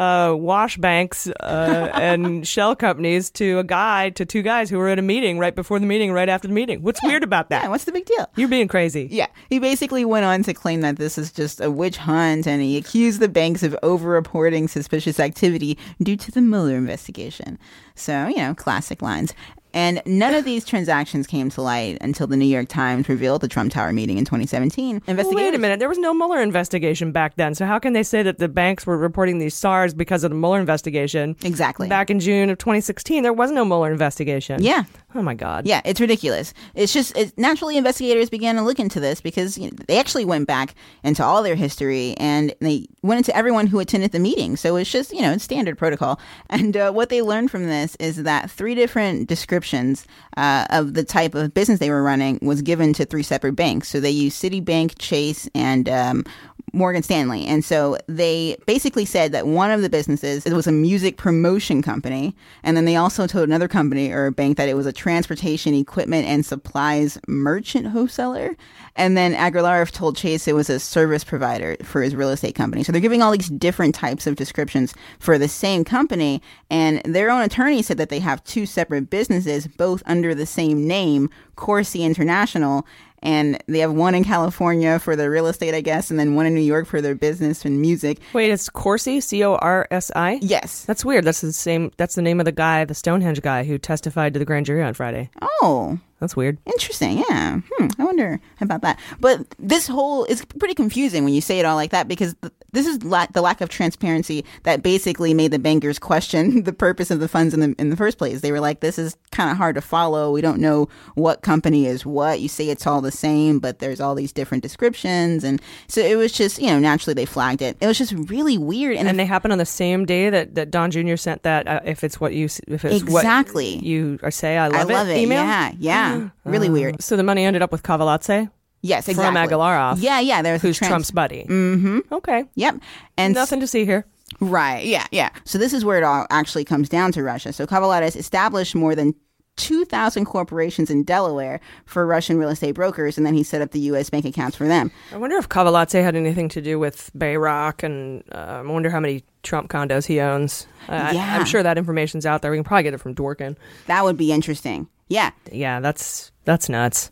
[0.00, 4.88] uh, wash banks uh, and shell companies to a guy to two guys who were
[4.88, 6.82] at a meeting right before the meeting, right after the meeting?
[6.82, 7.64] What's weird about that?
[7.64, 8.26] Yeah, what's the big deal?
[8.36, 9.08] You're being crazy.
[9.10, 9.26] Yeah.
[9.50, 12.78] He basically went on to claim that this is just a witch hunt and he
[12.78, 17.58] accused the banks of over-reporting suspicious activity due to the Mueller investigation.
[17.94, 19.34] So, you know, classic lines.
[19.72, 23.48] And none of these transactions came to light until the New York Times revealed the
[23.48, 25.02] Trump Tower meeting in 2017.
[25.06, 25.78] Well, wait a minute.
[25.78, 27.54] There was no Mueller investigation back then.
[27.54, 30.36] So how can they say that the banks were reporting these SARS because of the
[30.36, 31.36] Mueller investigation?
[31.44, 31.88] Exactly.
[31.88, 34.62] Back in June of 2016, there was no Mueller investigation.
[34.62, 34.84] Yeah.
[35.12, 35.66] Oh my God.
[35.66, 36.54] Yeah, it's ridiculous.
[36.74, 40.24] It's just it, naturally investigators began to look into this because you know, they actually
[40.24, 44.56] went back into all their history and they went into everyone who attended the meeting.
[44.56, 46.20] So it's just you know it's standard protocol.
[46.50, 50.06] And uh, what they learned from this is that three different descriptions
[50.36, 53.88] uh, of the type of business they were running was given to three separate banks.
[53.88, 56.24] So they used Citibank, Chase, and um,
[56.72, 57.46] Morgan Stanley.
[57.46, 61.82] And so they basically said that one of the businesses it was a music promotion
[61.82, 65.74] company, and then they also told another company or bank that it was a transportation
[65.74, 68.56] equipment and supplies merchant wholesaler.
[68.96, 72.82] And then Aguilar told Chase it was a service provider for his real estate company.
[72.82, 76.42] So they're giving all these different types of descriptions for the same company.
[76.70, 80.86] And their own attorney said that they have two separate businesses, both under the same
[80.86, 82.86] name, Corsi International
[83.22, 86.46] and they have one in California for their real estate, I guess, and then one
[86.46, 88.18] in New York for their business and music.
[88.32, 90.38] Wait, it's Corsi, C O R S I.
[90.42, 91.24] Yes, that's weird.
[91.24, 91.92] That's the same.
[91.96, 94.82] That's the name of the guy, the Stonehenge guy, who testified to the grand jury
[94.82, 95.30] on Friday.
[95.42, 96.58] Oh, that's weird.
[96.66, 97.18] Interesting.
[97.28, 97.60] Yeah.
[97.72, 97.88] Hmm.
[97.98, 98.98] I wonder about that.
[99.18, 102.52] But this whole is pretty confusing when you say it all like that because th-
[102.72, 107.10] this is la- the lack of transparency that basically made the bankers question the purpose
[107.10, 108.42] of the funds in the in the first place.
[108.42, 110.30] They were like, "This is kind of hard to follow.
[110.30, 112.40] We don't know what company is what.
[112.40, 116.16] You say it's all the same, but there's all these different descriptions." And so it
[116.16, 117.76] was just, you know, naturally they flagged it.
[117.80, 118.96] It was just really weird.
[118.96, 121.16] And, they happened on the same day that, that Don Jr.
[121.16, 121.66] sent that.
[121.66, 123.74] Uh, if it's what you, if it's Exactly.
[123.76, 125.16] what you are say, I love, I love it.
[125.18, 125.42] Email.
[125.42, 125.72] Yeah.
[125.78, 126.09] Yeah.
[126.44, 126.72] Really Oh.
[126.72, 127.02] weird.
[127.02, 128.50] So the money ended up with Kaveladze.
[128.82, 129.54] Yes, From exactly.
[129.56, 129.96] Agalarov.
[130.00, 130.40] Yeah, yeah.
[130.42, 131.44] There's Who's trans- Trump's buddy.
[131.48, 131.98] Mm-hmm.
[132.12, 132.44] Okay.
[132.54, 132.76] Yep.
[133.18, 134.06] And Nothing to see here.
[134.40, 134.86] Right.
[134.86, 135.06] Yeah.
[135.10, 135.28] Yeah.
[135.44, 137.52] So this is where it all actually comes down to Russia.
[137.52, 139.14] So Kaveladze established more than
[139.56, 143.80] 2,000 corporations in Delaware for Russian real estate brokers, and then he set up the
[143.80, 144.08] U.S.
[144.08, 144.90] bank accounts for them.
[145.12, 149.00] I wonder if Kaveladze had anything to do with Bayrock, and uh, I wonder how
[149.00, 150.66] many Trump condos he owns.
[150.88, 151.34] Uh, Yeah.
[151.34, 152.50] I, am sure that information's out there.
[152.50, 153.56] We can probably get it from Dworkin.
[153.86, 154.88] That would be interesting.
[155.08, 155.30] Yeah.
[155.50, 157.10] Yeah, that's that's nuts.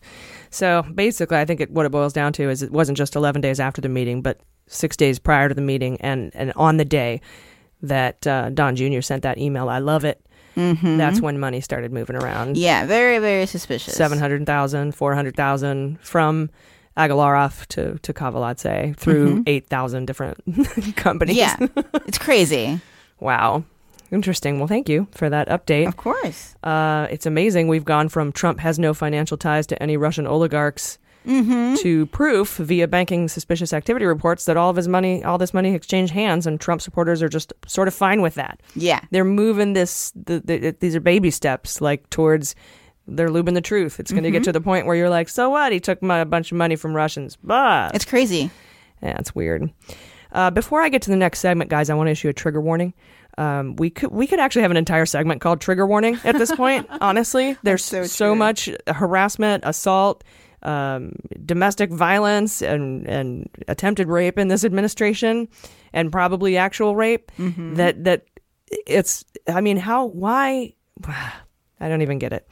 [0.51, 3.41] So basically, I think it, what it boils down to is it wasn't just 11
[3.43, 6.85] days after the meeting, but six days prior to the meeting, and and on the
[6.85, 7.20] day
[7.83, 9.01] that uh, Don Jr.
[9.01, 9.68] sent that email.
[9.68, 10.20] I love it.
[10.57, 10.97] Mhm.
[10.97, 12.57] That's when money started moving around.
[12.57, 12.85] Yeah.
[12.87, 13.95] Very, very suspicious.
[13.95, 16.51] 700,000, 400,000 from
[16.99, 19.43] Agalarov to, to Kaveladze through Mhm.
[19.47, 20.39] 8,000 different
[20.97, 21.37] companies.
[21.37, 21.57] Yeah.
[22.07, 22.81] It's crazy.
[23.21, 23.63] wow.
[24.11, 24.59] Interesting.
[24.59, 25.87] Well, thank you for that update.
[25.87, 26.55] Of course.
[26.63, 27.69] Uh, it's amazing.
[27.69, 31.75] We've gone from Trump has no financial ties to any Russian oligarchs Mm-hmm.
[31.83, 35.75] to proof via banking suspicious activity reports that all of his money, all this money
[35.75, 38.61] exchanged hands, and Trump supporters are just sort of fine with that.
[38.75, 39.01] Yeah.
[39.11, 42.55] They're moving this, the, the, these are baby steps, like towards
[43.09, 43.99] they're lubing the truth.
[43.99, 44.47] It's going to get Mhm.
[44.47, 45.73] to the point where you're like, so what?
[45.73, 47.37] He took my, a bunch of money from Russians.
[47.43, 48.51] But It's crazy.
[49.03, 49.71] yeah, it's weird.
[50.31, 52.61] Uh, before I get to the next segment, guys, I want to issue a trigger
[52.61, 52.93] warning.
[53.39, 56.53] Um, we could we could actually have an entire segment called trigger warning at this
[56.55, 56.87] point.
[57.01, 60.25] honestly, there's so, much harassment, assault,
[60.65, 61.13] um,
[61.47, 65.47] domestic violence, and and attempted rape in this administration,
[65.93, 67.31] and probably actual rape.
[67.39, 67.77] Mhm.
[67.77, 68.25] That that
[68.89, 69.25] it's.
[69.47, 70.07] I mean, how?
[70.07, 70.75] Why?
[71.81, 72.47] I don't even get it.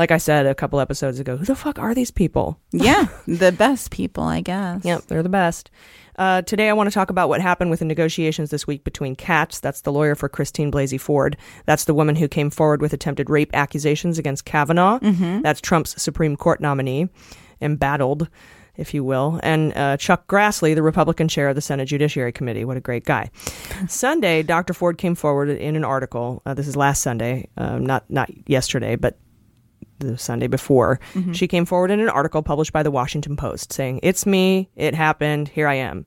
[0.00, 2.58] Like I said a couple episodes ago, who the fuck are these people?
[2.72, 3.08] Yeah.
[3.28, 4.82] the best people, I guess.
[4.82, 5.70] Yep, they're the best.
[6.16, 9.14] Uh, today, I want to talk about what happened with the negotiations this week between
[9.14, 11.36] Katz, that's the lawyer for Christine Blasey Ford.
[11.66, 15.00] That's the woman who came forward with attempted rape accusations against Kavanaugh.
[15.00, 15.42] Mhm.
[15.42, 17.10] That's Trump's Supreme Court nominee,
[17.60, 18.30] embattled,
[18.78, 19.38] if you will.
[19.42, 22.64] And uh, Chuck Grassley, the Republican chair of the Senate Judiciary Committee.
[22.64, 23.30] What a great guy.
[23.86, 24.72] Sunday, Dr.
[24.72, 26.40] Ford came forward in an article.
[26.46, 29.18] Uh, this is last Sunday, uh, not not yesterday, but
[30.00, 31.34] the Sunday before, Mhm.
[31.34, 34.94] she came forward in an article published by the Washington Post saying, It's me, it
[34.94, 36.06] happened, here I am.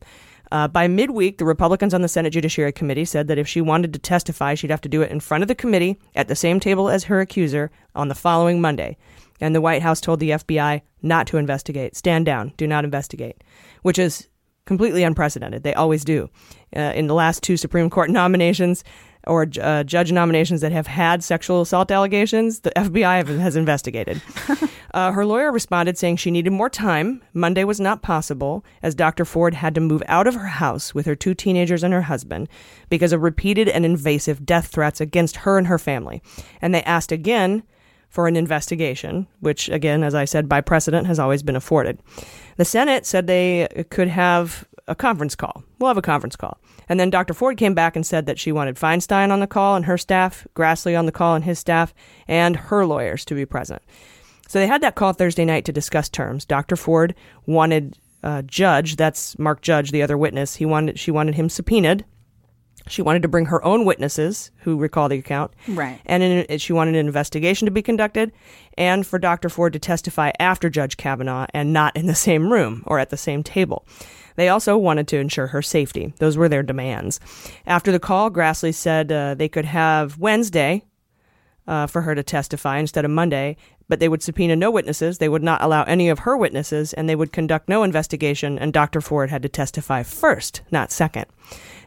[0.52, 3.92] Uh, by midweek, the Republicans on the Senate Judiciary Committee said that if she wanted
[3.94, 6.60] to testify, she'd have to do it in front of the committee at the same
[6.60, 8.96] table as her accuser on the following Monday.
[9.42, 11.96] And the White House told the FBI not to investigate.
[11.96, 13.44] Stand down, do not investigate,
[13.82, 14.28] which is
[14.66, 15.64] completely unprecedented.
[15.64, 16.30] They always do.
[16.76, 18.84] Uh, in the last two Supreme Court nominations
[19.28, 24.22] or uh, judge nominations that have had sexual assault allegations, the FBI have- has investigated.
[24.94, 27.22] uh, her lawyer responded saying she needed more time.
[27.34, 29.26] Monday was not possible, as Dr.
[29.26, 32.50] Ford had to move out of her house with her two teenagers and her husband
[32.90, 36.22] because of repeated and invasive death threats against her and her family.
[36.62, 37.64] And they asked again
[38.10, 42.00] for an investigation, which, again, as I said, by precedent has always been afforded.
[42.58, 45.64] The Senate said they could have a conference call.
[45.80, 46.58] We'll have a conference call.
[46.90, 47.34] And then Dr.
[47.34, 50.46] Ford came back and said that she wanted Feinstein on the call and her staff,
[50.56, 51.94] Grassley on the call and his staff,
[52.28, 53.82] and her lawyers to be present.
[54.48, 56.46] So they had that call Thursday night to discuss terms.
[56.46, 56.76] Dr.
[56.76, 57.16] Ford
[57.46, 60.56] wanted uh, Judge, that's Mark Judge, the other witness.
[60.56, 62.06] He wanted she wanted him subpoenaed.
[62.88, 65.54] She wanted to bring her own witnesses who recall the account.
[65.70, 66.02] Right.
[66.06, 68.34] And in, she wanted an investigation to be conducted
[68.78, 69.48] and for Dr.
[69.48, 73.18] Ford to testify after Judge Kavanaugh and not in the same room or at the
[73.18, 73.86] same table.
[74.36, 76.14] They also wanted to ensure her safety.
[76.18, 77.20] Those were their demands.
[77.66, 80.84] After the call, Grassley said uh, they could have Wednesday
[81.68, 83.56] uh, for her to testify instead of Monday,
[83.88, 85.18] but they would subpoena no witnesses.
[85.18, 88.58] They would not allow any of her witnesses, and they would conduct no investigation.
[88.58, 89.02] And Dr.
[89.02, 91.26] Ford had to testify first, not second.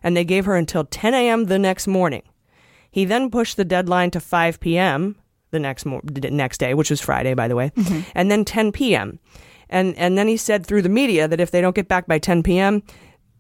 [0.03, 1.45] And they gave her until 10 a.m.
[1.45, 2.23] the next morning.
[2.91, 5.17] He then pushed the deadline to 5 p.m.
[5.51, 7.73] the next mo- next day, which was Friday, by the way,
[8.15, 9.19] and then 10 p.m.
[9.69, 12.19] And and then he said through the media that if they don't get back by
[12.19, 12.83] 10 p.m.,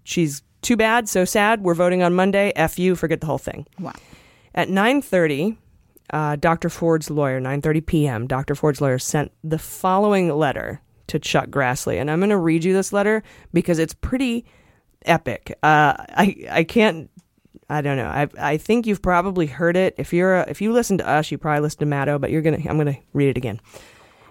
[0.04, 1.62] she's too bad, so sad.
[1.62, 2.52] We're voting on Monday.
[2.56, 3.66] F you, forget the whole thing.
[3.78, 3.92] Wow.
[4.54, 5.56] At 9:30,
[6.10, 6.68] uh, Dr.
[6.68, 8.54] Ford's lawyer, 9:30 p.m., Dr.
[8.54, 12.72] Ford's lawyer sent the following letter to Chuck Grassley, and I'm going to read you
[12.72, 13.22] this letter
[13.52, 14.44] because it's pretty
[15.04, 15.56] epic.
[15.62, 17.10] Uh, I I can't.
[17.68, 18.08] I don't know.
[18.08, 19.94] I I think you've probably heard it.
[19.98, 22.42] If you're a, if you listen to us, you probably listen to Maddow, but you're
[22.42, 22.58] gonna.
[22.68, 23.60] I'm gonna read it again.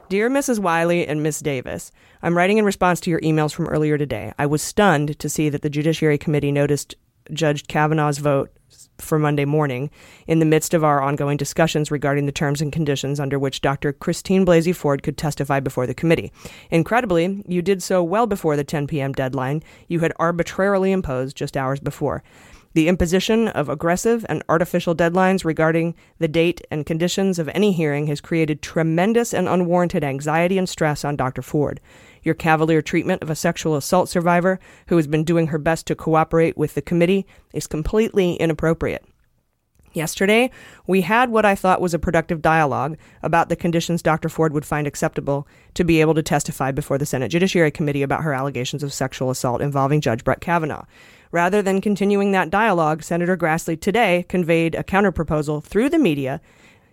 [0.08, 0.60] Dear Mrs.
[0.60, 1.92] Wiley and Miss Davis,
[2.22, 4.34] I'm writing in response to your emails from earlier today.
[4.38, 6.94] I was stunned to see that the Judiciary Committee noticed
[7.34, 8.52] Judge Kavanaugh's vote
[9.00, 9.90] for Monday morning
[10.28, 13.94] in the midst of our ongoing discussions regarding the terms and conditions under which Dr.
[13.94, 16.32] Christine Blasey Ford could testify before the committee.
[16.70, 19.12] Incredibly, you did so well before the 10 p.m.
[19.12, 22.24] deadline you had arbitrarily imposed just hours before.
[22.76, 28.08] The imposition of aggressive and artificial deadlines regarding the date and conditions of any hearing
[28.08, 31.42] has created tremendous and unwarranted anxiety and stress on Dr.
[31.42, 31.80] Ford.
[32.22, 35.96] Your cavalier treatment of a sexual assault survivor who has been doing her best to
[35.96, 39.06] cooperate with the committee is completely inappropriate.
[39.94, 40.52] Yesterday,
[40.86, 44.28] we had what I thought was a productive dialogue about the conditions Dr.
[44.28, 48.24] Ford would find acceptable to be able to testify before the Senate Judiciary Committee about
[48.24, 50.84] her allegations of sexual assault involving Judge Brett Kavanaugh.
[51.36, 56.40] Rather than continuing that dialogue, Senator Grassley today conveyed a counterproposal through the media,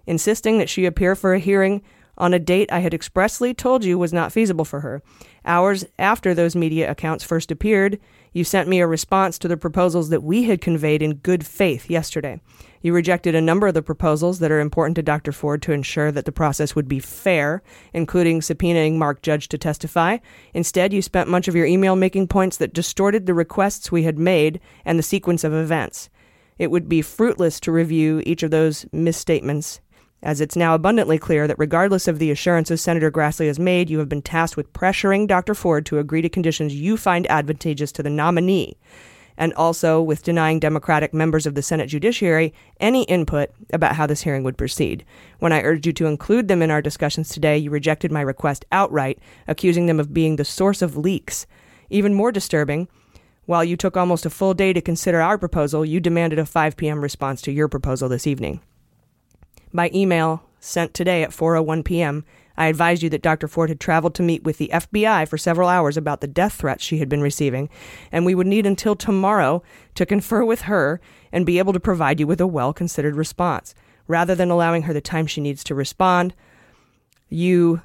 [0.05, 1.81] insisting that she appear for a hearing
[2.19, 5.01] on a date I had expressly told you was not feasible for her.
[5.45, 8.01] Hours after those media accounts first appeared,
[8.33, 11.89] you sent me a response to the proposals that we had conveyed in good faith
[11.89, 12.41] yesterday.
[12.83, 15.31] You rejected a number of the proposals that are important to Dr.
[15.31, 17.63] Ford to ensure that the process would be fair,
[17.93, 20.19] including subpoenaing Mark Judge to testify.
[20.53, 24.19] Instead, you spent much of your email making points that distorted the requests we had
[24.19, 26.11] made and the sequence of events.
[26.59, 29.81] It would be fruitless to review each of those misstatements,
[30.21, 34.01] as it's now abundantly clear that regardless of the assurances Senator Grassley has made, you
[34.01, 35.55] have been tasked with pressuring Dr.
[35.55, 38.77] Ford to agree to conditions you find advantageous to the nominee
[39.37, 44.23] and also with denying Democratic members of the Senate Judiciary any input about how this
[44.23, 45.05] hearing would proceed.
[45.39, 48.65] When I urged you to include them in our discussions today, you rejected my request
[48.73, 49.19] outright,
[49.49, 51.47] accusing them of being the source of leaks.
[51.91, 52.89] Even more disturbing,
[53.47, 56.77] while you took almost a full day to consider our proposal, you demanded a 5
[56.77, 57.03] p.m.
[57.03, 58.61] response to your proposal this evening.
[59.75, 62.25] By email sent today at 4:01 p.m.,
[62.57, 63.49] I advised you that Dr.
[63.49, 66.85] Ford had traveled to meet with the FBI for several hours about the death threats
[66.85, 67.69] she had been receiving,
[68.11, 69.63] and we would need until tomorrow
[69.95, 71.01] to confer with her
[71.33, 73.75] and be able to provide you with a well considered response.
[74.09, 76.35] Rather than allowing her the time she needs to respond,
[77.29, 77.81] you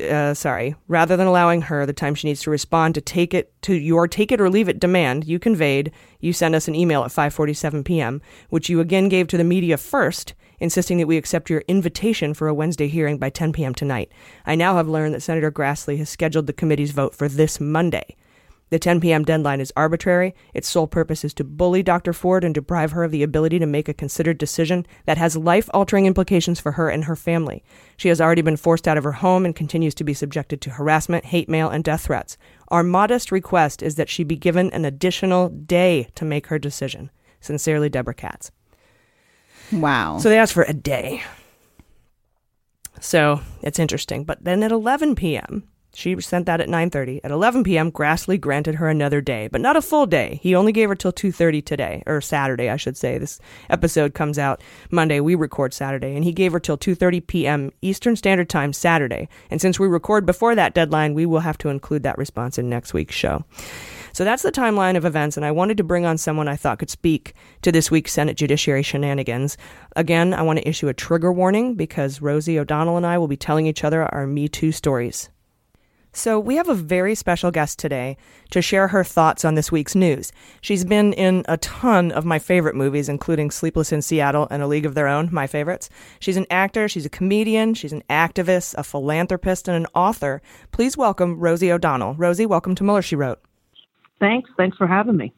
[0.00, 3.52] uh, sorry, rather than allowing her the time she needs to respond to take it
[3.62, 5.90] to your take it or leave it demand you conveyed,
[6.20, 9.76] you sent us an email at 5:47 p.m., which you again gave to the media
[9.76, 13.74] first insisting that we accept your invitation for a Wednesday hearing by 10 p.m.
[13.74, 14.10] tonight.
[14.46, 18.16] I now have learned that Senator Grassley has scheduled the committee's vote for this Monday.
[18.70, 19.24] The 10 p.m.
[19.24, 20.34] deadline is arbitrary.
[20.52, 22.12] Its sole purpose is to bully Dr.
[22.12, 25.68] Ford and deprive her of the ability to make a considered decision that has life
[25.72, 27.62] altering implications for her and her family.
[27.96, 30.70] She has already been forced out of her home and continues to be subjected to
[30.70, 32.36] harassment, hate mail, and death threats.
[32.68, 37.10] Our modest request is that she be given an additional day to make her decision.
[37.40, 38.50] Sincerely, Deborah Katz.
[39.72, 40.18] Wow.
[40.18, 41.22] So they asked for a day.
[43.00, 44.24] So it's interesting.
[44.24, 47.20] But then at 11 p.m., she sent that at 9:30.
[47.22, 50.40] At 11 p.m., Grassley granted her another day, but not a full day.
[50.42, 53.16] He only gave her till 2:30 today, or Saturday, I should say.
[53.16, 53.38] This
[53.70, 54.60] episode comes out
[54.90, 55.20] Monday.
[55.20, 57.70] We record Saturday, and he gave her till 2:30 p.m.
[57.80, 59.28] Eastern Standard Time Saturday.
[59.50, 62.68] And since we record before that deadline, we will have to include that response in
[62.68, 63.44] next week's show.
[64.14, 66.78] So that's the timeline of events, and I wanted to bring on someone I thought
[66.78, 69.56] could speak to this week's Senate Judiciary shenanigans.
[69.96, 73.36] Again, I want to issue a trigger warning because Rosie O'Donnell and I will be
[73.36, 75.30] telling each other our Me Too stories.
[76.12, 78.16] So, we have a very special guest today
[78.52, 80.30] to share her thoughts on this week's news.
[80.60, 84.68] She's been in a ton of my favorite movies, including Sleepless in Seattle and A
[84.68, 85.90] League of Their Own, my favorites.
[86.20, 90.40] She's an actor, she's a comedian, she's an activist, a philanthropist, and an author.
[90.70, 92.14] Please welcome Rosie O'Donnell.
[92.14, 93.40] Rosie, welcome to Mueller, She Wrote.
[94.20, 94.50] Thanks.
[94.56, 95.32] Thanks for having me.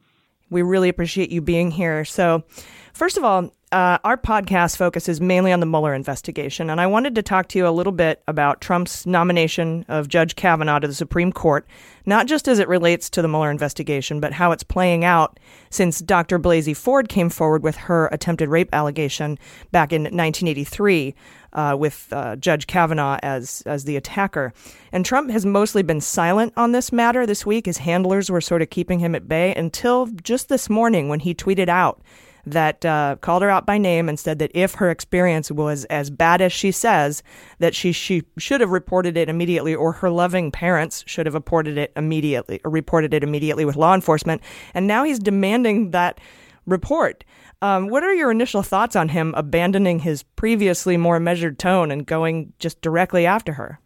[0.50, 2.04] We really appreciate you being here.
[2.04, 2.44] So,
[2.92, 7.16] first of all, uh, our podcast focuses mainly on the Mueller investigation, and I wanted
[7.16, 10.94] to talk to you a little bit about Trump's nomination of Judge Kavanaugh to the
[10.94, 11.66] Supreme Court,
[12.06, 15.98] not just as it relates to the Mueller investigation, but how it's playing out since
[15.98, 16.38] Dr.
[16.38, 19.36] Blasey Ford came forward with her attempted rape allegation
[19.72, 21.12] back in 1983
[21.56, 24.52] uh, with uh, Judge Kavanaugh as as the attacker.
[24.92, 27.66] And Trump has mostly been silent on this matter this week.
[27.66, 31.34] His handlers were sort of keeping him at bay until just this morning when he
[31.34, 32.02] tweeted out
[32.48, 36.10] that uh, called her out by name and said that if her experience was as
[36.10, 37.22] bad as she says,
[37.58, 41.76] that she she should have reported it immediately, or her loving parents should have reported
[41.76, 44.42] it immediately, or reported it immediately with law enforcement.
[44.74, 46.20] And now he's demanding that
[46.66, 47.24] report.
[47.62, 52.06] Um, what are your initial thoughts on him abandoning his previously more measured tone and
[52.06, 53.80] going just directly after her?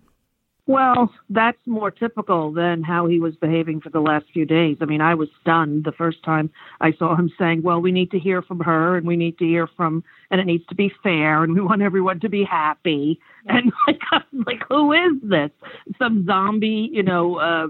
[0.70, 4.76] Well, that's more typical than how he was behaving for the last few days.
[4.80, 6.48] I mean, I was stunned the first time
[6.80, 9.44] I saw him saying, "Well, we need to hear from her, and we need to
[9.44, 13.18] hear from, and it needs to be fair, and we want everyone to be happy."
[13.46, 15.50] And like, I'm like, who is this?
[15.98, 17.66] Some zombie, you know, uh,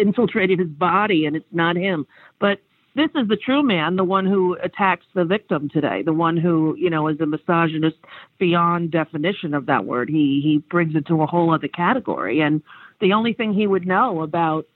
[0.00, 2.06] infiltrated his body, and it's not him.
[2.38, 2.60] But
[2.94, 6.74] this is the true man, the one who attacks the victim today, the one who,
[6.76, 7.96] you know, is a misogynist
[8.38, 10.08] beyond definition of that word.
[10.08, 12.40] He he brings it to a whole other category.
[12.40, 12.62] And
[13.00, 14.66] the only thing he would know about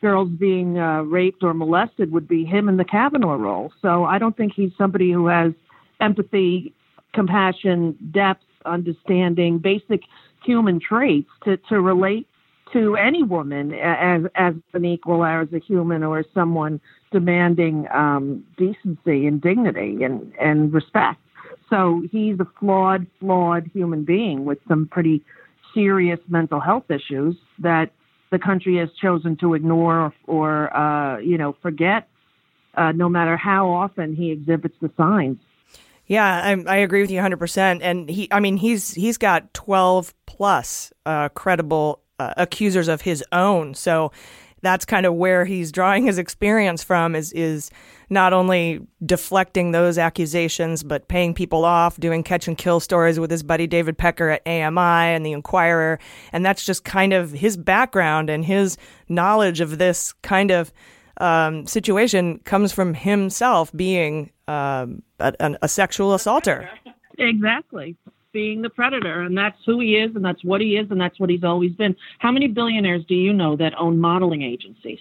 [0.00, 3.72] girls being uh, raped or molested would be him in the Kavanaugh role.
[3.82, 5.52] So I don't think he's somebody who has
[6.00, 6.72] empathy,
[7.14, 10.02] compassion, depth, understanding, basic
[10.44, 12.28] human traits to, to relate
[12.72, 16.80] to any woman as as an equal or as a human or as someone
[17.12, 21.20] demanding um, decency and dignity and and respect.
[21.70, 25.22] So he's a flawed, flawed human being with some pretty
[25.74, 27.90] serious mental health issues that
[28.30, 32.08] the country has chosen to ignore or, uh, you know forget,
[32.74, 35.38] uh, no matter how often he exhibits the signs.
[36.06, 37.80] Yeah, I, I agree with you 100%.
[37.82, 43.24] And he, I mean, he's he's got 12 plus uh, credible uh, accusers of his
[43.32, 43.74] own.
[43.74, 44.12] So
[44.62, 47.70] that's kind of where he's drawing his experience from is is
[48.08, 53.30] not only deflecting those accusations but paying people off doing catch and kill stories with
[53.30, 55.98] his buddy David Pecker at AMI and the Inquirer
[56.32, 60.72] and that's just kind of his background and his knowledge of this kind of
[61.18, 66.68] um, situation comes from himself being um, a, a sexual assaulter.
[67.18, 67.96] Exactly
[68.36, 71.18] being the predator, and that's who he is, and that's what he is, and that's
[71.18, 71.96] what he's always been.
[72.18, 74.98] How many billionaires do you know that own modeling agencies?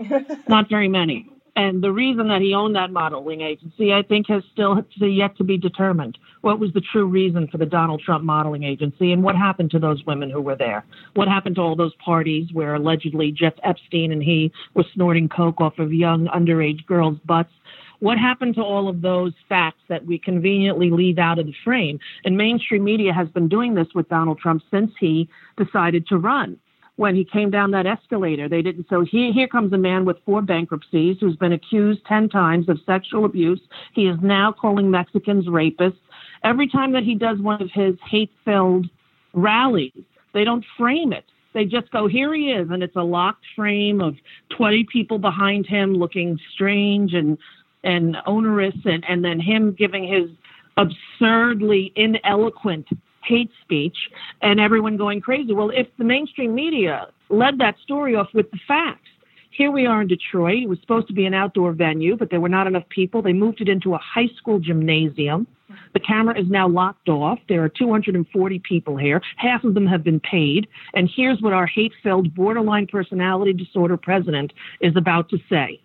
[0.48, 1.30] Not very many.
[1.54, 5.44] And the reason that he owned that modeling agency, I think, has still yet to
[5.44, 6.16] be determined.
[6.40, 9.78] What was the true reason for the Donald Trump modeling agency, and what happened to
[9.78, 10.86] those women who were there?
[11.12, 15.60] What happened to all those parties where allegedly Jeff Epstein and he were snorting coke
[15.60, 17.52] off of young underage girls' butts?
[18.00, 21.98] What happened to all of those facts that we conveniently leave out of the frame?
[22.24, 26.58] And mainstream media has been doing this with Donald Trump since he decided to run.
[26.96, 28.86] When he came down that escalator, they didn't.
[28.88, 32.78] So here, here comes a man with four bankruptcies who's been accused 10 times of
[32.86, 33.60] sexual abuse.
[33.94, 35.98] He is now calling Mexicans rapists.
[36.44, 38.86] Every time that he does one of his hate filled
[39.32, 39.92] rallies,
[40.34, 41.24] they don't frame it
[41.54, 44.14] they just go here he is and it's a locked frame of
[44.56, 47.38] 20 people behind him looking strange and
[47.84, 50.30] and onerous and, and then him giving his
[50.76, 52.86] absurdly ineloquent
[53.24, 53.96] hate speech
[54.42, 55.52] and everyone going crazy.
[55.52, 59.08] Well, if the mainstream media led that story off with the facts,
[59.50, 60.62] here we are in Detroit.
[60.62, 63.22] It was supposed to be an outdoor venue, but there were not enough people.
[63.22, 65.46] They moved it into a high school gymnasium.
[65.94, 67.38] The camera is now locked off.
[67.48, 69.20] There are 240 people here.
[69.36, 70.68] Half of them have been paid.
[70.94, 75.80] And here's what our hate filled, borderline personality disorder president is about to say.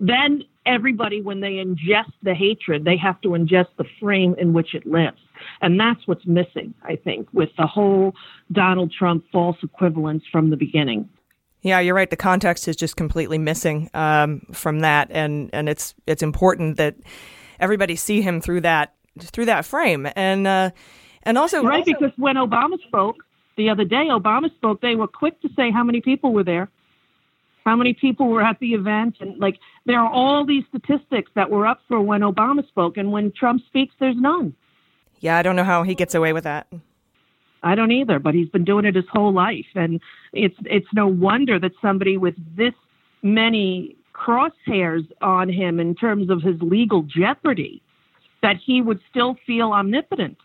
[0.00, 4.74] Then everybody, when they ingest the hatred, they have to ingest the frame in which
[4.74, 5.18] it lives.
[5.60, 8.14] And that's what's missing, I think, with the whole
[8.52, 11.08] Donald Trump false equivalence from the beginning.
[11.62, 12.10] Yeah, you're right.
[12.10, 16.96] The context is just completely missing um, from that, and and it's it's important that
[17.58, 20.70] everybody see him through that through that frame, and uh,
[21.22, 23.16] and also right also, because when Obama spoke
[23.56, 24.80] the other day, Obama spoke.
[24.80, 26.70] They were quick to say how many people were there
[27.64, 31.50] how many people were at the event and like there are all these statistics that
[31.50, 34.54] were up for when obama spoke and when trump speaks there's none.
[35.20, 36.66] Yeah i don't know how he gets away with that.
[37.62, 40.00] I don't either but he's been doing it his whole life and
[40.32, 42.74] it's it's no wonder that somebody with this
[43.22, 47.82] many crosshairs on him in terms of his legal jeopardy
[48.42, 50.36] that he would still feel omnipotent.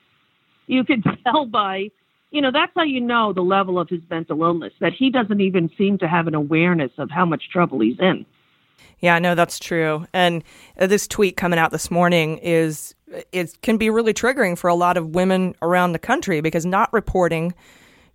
[0.68, 1.92] You could tell by
[2.32, 5.42] you know, that's how you know the level of his mental illness, that he doesn't
[5.42, 8.26] even seem to have an awareness of how much trouble he's in.
[9.00, 10.06] Yeah, no, that's true.
[10.14, 10.44] And
[10.78, 12.96] uh, this tweet coming out this morning is
[13.32, 16.92] it can be really triggering for a lot of women around the country because not
[16.94, 17.54] reporting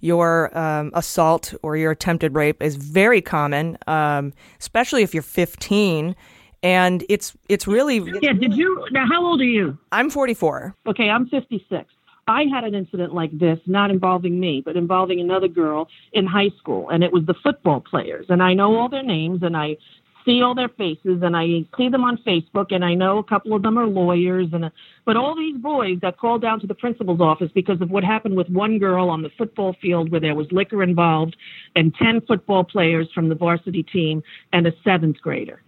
[0.00, 6.14] your um, assault or your attempted rape is very common, um, especially if you're 15.
[6.62, 8.32] And it's it's really yeah.
[8.32, 9.04] Did you now?
[9.06, 9.76] How old are you?
[9.92, 10.74] I'm 44.
[10.86, 11.93] Okay, I'm 56.
[12.26, 16.50] I had an incident like this, not involving me, but involving another girl in high
[16.58, 18.26] school, and it was the football players.
[18.28, 19.76] And I know all their names, and I
[20.24, 21.46] see all their faces, and I
[21.76, 24.48] see them on Facebook, and I know a couple of them are lawyers.
[24.52, 24.70] And
[25.04, 28.36] but all these boys got called down to the principal's office because of what happened
[28.36, 31.36] with one girl on the football field where there was liquor involved,
[31.76, 34.22] and ten football players from the varsity team
[34.52, 35.60] and a seventh grader.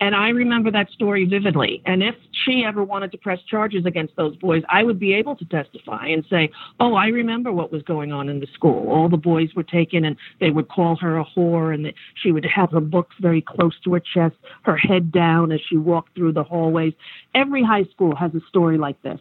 [0.00, 1.82] And I remember that story vividly.
[1.86, 2.14] And if
[2.44, 6.06] she ever wanted to press charges against those boys, I would be able to testify
[6.06, 8.90] and say, Oh, I remember what was going on in the school.
[8.90, 12.44] All the boys were taken and they would call her a whore and she would
[12.44, 16.32] have her books very close to her chest, her head down as she walked through
[16.32, 16.94] the hallways.
[17.34, 19.20] Every high school has a story like this.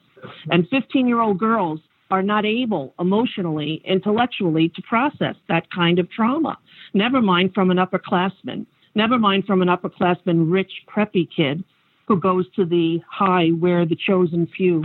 [0.49, 1.79] And 15 year old girls
[2.11, 6.57] are not able emotionally, intellectually to process that kind of trauma,
[6.93, 8.65] never mind from an upperclassman
[8.95, 11.63] never mind from an upperclassman, rich, preppy kid
[12.07, 14.83] who goes to the high where the chosen few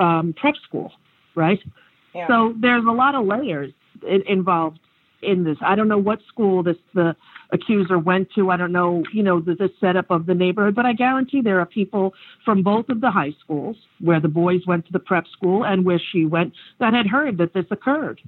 [0.00, 0.92] um, prep school,
[1.34, 1.60] right?
[2.14, 2.26] Yeah.
[2.28, 3.72] So there's a lot of layers
[4.26, 4.78] involved
[5.22, 5.56] in this.
[5.60, 7.16] I don't know what school this the
[7.50, 8.50] accuser went to.
[8.50, 11.60] I don't know, you know, the, the setup of the neighborhood, but I guarantee there
[11.60, 12.14] are people
[12.44, 15.84] from both of the high schools where the boys went to the prep school and
[15.84, 18.20] where she went that had heard that this occurred.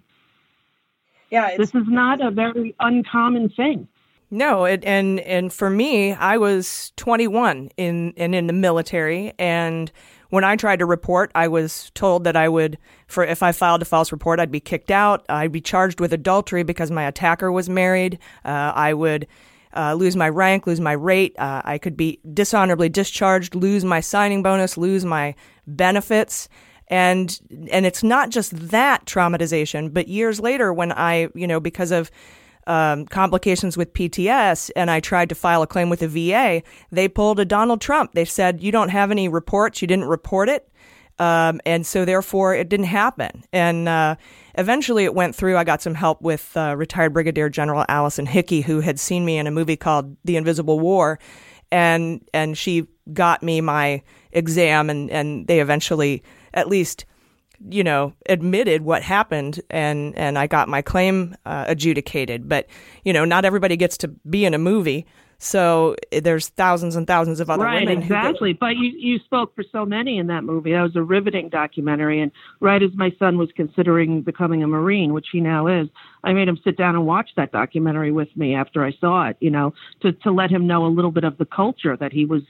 [1.30, 3.88] Yeah, this is not a very uncommon thing.
[4.30, 9.92] No, it, and and for me, I was 21 in and in the military, and
[10.30, 13.82] when I tried to report, I was told that I would, for if I filed
[13.82, 15.24] a false report, I'd be kicked out.
[15.28, 18.18] I'd be charged with adultery because my attacker was married.
[18.44, 19.28] Uh, I would
[19.76, 21.38] uh, lose my rank, lose my rate.
[21.38, 25.34] Uh, I could be dishonorably discharged, lose my signing bonus, lose my
[25.66, 26.48] benefits.
[26.88, 27.38] And
[27.70, 32.10] and it's not just that traumatization, but years later, when I, you know, because of
[32.66, 37.08] um, complications with PTS and I tried to file a claim with the VA, they
[37.08, 38.12] pulled a Donald Trump.
[38.12, 40.68] They said, You don't have any reports, you didn't report it.
[41.18, 43.44] Um, and so therefore it didn't happen.
[43.52, 44.16] And uh,
[44.56, 45.56] eventually it went through.
[45.56, 49.38] I got some help with uh, retired Brigadier General Allison Hickey, who had seen me
[49.38, 51.18] in a movie called The Invisible War.
[51.72, 54.02] And, and she got me my
[54.32, 56.22] exam, and, and they eventually
[56.54, 57.06] at least
[57.68, 62.48] you know, admitted what happened and, and I got my claim uh, adjudicated.
[62.48, 62.66] But,
[63.04, 65.06] you know, not everybody gets to be in a movie.
[65.38, 68.02] So eh, there's thousands and thousands of other right, women.
[68.02, 68.52] exactly.
[68.52, 70.72] But you, you spoke for so many in that movie.
[70.72, 72.20] That was a riveting documentary.
[72.20, 75.88] And right as my son was considering becoming a Marine, which he now is,
[76.24, 79.36] I made him sit down and watch that documentary with me after I saw it,
[79.40, 82.24] you know, to, to let him know a little bit of the culture that he
[82.24, 82.42] was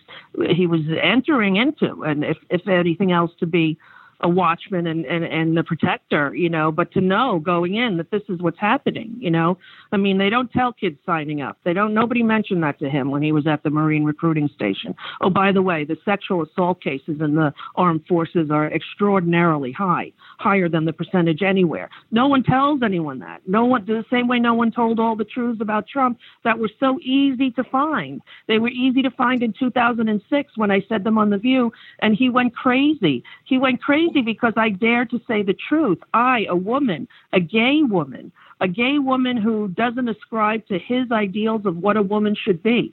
[0.55, 3.79] he was entering into and if, if anything else to be
[4.21, 8.11] a watchman and, and, and the protector, you know, but to know going in that
[8.11, 9.59] this is what's happening, you know.
[9.93, 11.59] I mean, they don't tell kids signing up.
[11.64, 14.95] They don't, nobody mentioned that to him when he was at the Marine recruiting station.
[15.21, 20.12] Oh, by the way, the sexual assault cases in the armed forces are extraordinarily high,
[20.39, 21.91] higher than the percentage anywhere.
[22.11, 23.43] No one tells anyone that.
[23.47, 26.71] No one, the same way no one told all the truths about Trump that were
[26.81, 28.23] so easy to find.
[28.49, 32.17] They were easy to find in 2006 when I said them on The View, and
[32.17, 33.23] he went crazy.
[33.45, 35.99] He went crazy crazy because I dare to say the truth.
[36.15, 41.67] I, a woman, a gay woman, a gay woman who doesn't ascribe to his ideals
[41.67, 42.93] of what a woman should be,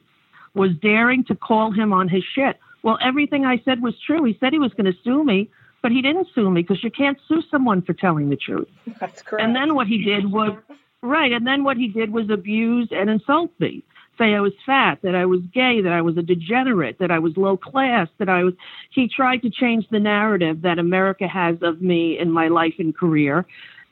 [0.54, 2.60] was daring to call him on his shit.
[2.84, 4.24] Well, everything I said was true.
[4.24, 5.50] He said he was going to sue me,
[5.82, 8.68] but he didn't sue me because you can't sue someone for telling the truth.
[9.00, 9.44] That's correct.
[9.44, 10.56] And then what he did was,
[11.02, 13.84] right, and then what he did was abuse and insult me
[14.18, 17.20] say I was fat, that I was gay, that I was a degenerate, that I
[17.20, 18.54] was low class, that I was.
[18.92, 22.96] He tried to change the narrative that America has of me in my life and
[22.96, 23.46] career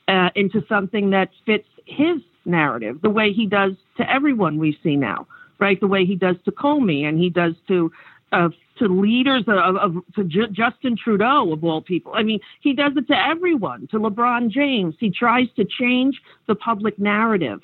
[0.07, 4.95] uh, into something that fits his narrative, the way he does to everyone we see
[4.95, 5.28] now,
[5.59, 5.80] right?
[5.80, 7.91] The way he does to Comey and he does to.
[8.32, 8.49] Uh,
[8.80, 12.13] to leaders of, of to J- Justin Trudeau of all people.
[12.15, 13.88] I mean, he does it to everyone.
[13.91, 17.59] To LeBron James, he tries to change the public narrative,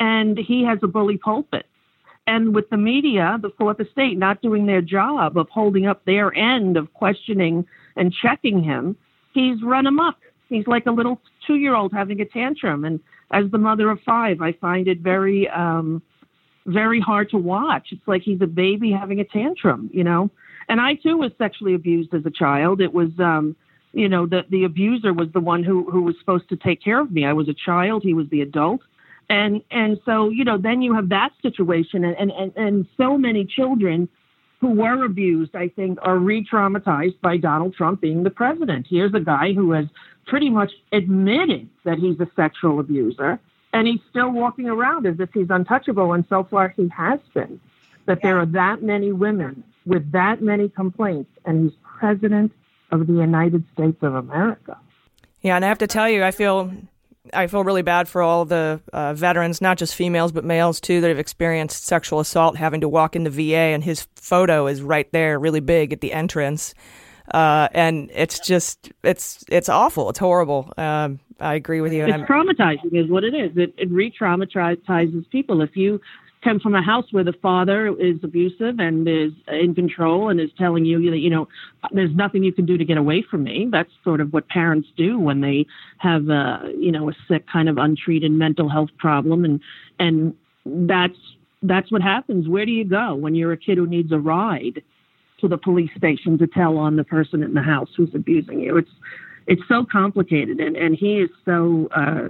[0.00, 1.66] and he has a bully pulpit
[2.26, 6.34] and with the media, the fourth estate not doing their job of holding up their
[6.34, 7.64] end of questioning
[7.96, 8.96] and checking him,
[9.32, 10.16] he's run amok.
[10.48, 12.84] He's like a little two year old having a tantrum.
[12.84, 13.00] And
[13.30, 16.02] as the mother of five, I find it very, um,
[16.66, 17.88] very hard to watch.
[17.92, 20.30] It's like he's a baby having a tantrum, you know?
[20.68, 22.80] And I too was sexually abused as a child.
[22.80, 23.54] It was, um,
[23.92, 27.00] you know, the, the abuser was the one who, who was supposed to take care
[27.00, 27.24] of me.
[27.24, 28.02] I was a child.
[28.02, 28.80] He was the adult
[29.28, 33.44] and and so you know then you have that situation and and and, so many
[33.44, 34.08] children
[34.60, 38.86] who were abused i think are re-traumatized by donald trump being the president.
[38.88, 39.86] Here's a guy who has
[40.26, 43.38] pretty much admitted that he's a sexual abuser
[43.72, 47.60] and he's still walking around as if he's untouchable and so far he has been.
[48.06, 52.52] That there are that many women with that many complaints and he's president
[52.92, 54.78] of the united states of america.
[55.40, 56.72] Yeah and i have to tell you i feel
[57.32, 61.00] I feel really bad for all the uh, veterans, not just females, but males too,
[61.00, 64.82] that have experienced sexual assault having to walk in the VA, and his photo is
[64.82, 66.74] right there, really big at the entrance.
[67.32, 70.10] Uh, and it's just, it's it's awful.
[70.10, 70.72] It's horrible.
[70.76, 72.04] Um, I agree with you.
[72.04, 73.56] It's traumatizing, is what it is.
[73.56, 75.60] It, it re-traumatizes people.
[75.60, 76.00] If you
[76.42, 80.50] come from a house where the father is abusive and is in control and is
[80.56, 81.48] telling you that you know
[81.92, 83.68] there's nothing you can do to get away from me.
[83.70, 85.66] That's sort of what parents do when they
[85.98, 89.44] have a you know a sick kind of untreated mental health problem.
[89.44, 89.60] And
[89.98, 90.34] and
[90.88, 91.18] that's
[91.62, 92.48] that's what happens.
[92.48, 94.82] Where do you go when you're a kid who needs a ride
[95.40, 98.76] to the police station to tell on the person in the house who's abusing you?
[98.76, 98.90] It's
[99.46, 100.60] it's so complicated.
[100.60, 102.28] And and he is so uh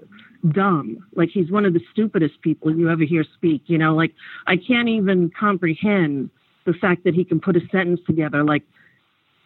[0.53, 1.07] dumb.
[1.15, 3.63] Like he's one of the stupidest people you ever hear speak.
[3.67, 4.13] You know, like
[4.47, 6.31] I can't even comprehend
[6.65, 8.63] the fact that he can put a sentence together like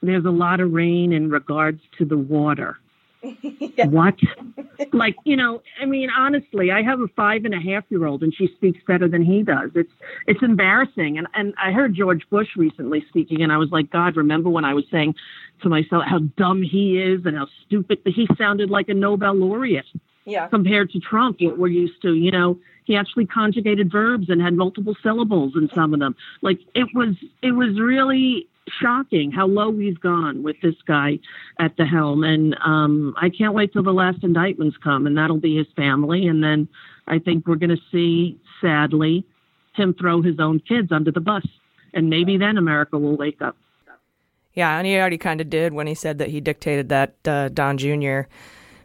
[0.02, 2.78] there's a lot of rain in regards to the water.
[3.42, 3.86] yeah.
[3.86, 4.14] What?
[4.94, 8.22] like, you know, I mean, honestly, I have a five and a half year old
[8.22, 9.70] and she speaks better than he does.
[9.74, 9.92] It's
[10.26, 11.18] it's embarrassing.
[11.18, 14.64] And and I heard George Bush recently speaking and I was like, God, remember when
[14.64, 15.14] I was saying
[15.62, 19.34] to myself how dumb he is and how stupid but he sounded like a Nobel
[19.34, 19.86] laureate.
[20.30, 20.46] Yeah.
[20.48, 24.54] Compared to Trump, what we're used to, you know, he actually conjugated verbs and had
[24.54, 26.14] multiple syllables in some of them.
[26.40, 28.48] Like it was, it was really
[28.80, 31.18] shocking how low we've gone with this guy
[31.58, 32.24] at the helm.
[32.24, 36.26] And um, I can't wait till the last indictments come, and that'll be his family.
[36.26, 36.68] And then
[37.06, 39.24] I think we're going to see, sadly,
[39.74, 41.46] him throw his own kids under the bus.
[41.92, 43.56] And maybe then America will wake up.
[44.54, 47.48] Yeah, and he already kind of did when he said that he dictated that uh,
[47.48, 48.22] Don Jr.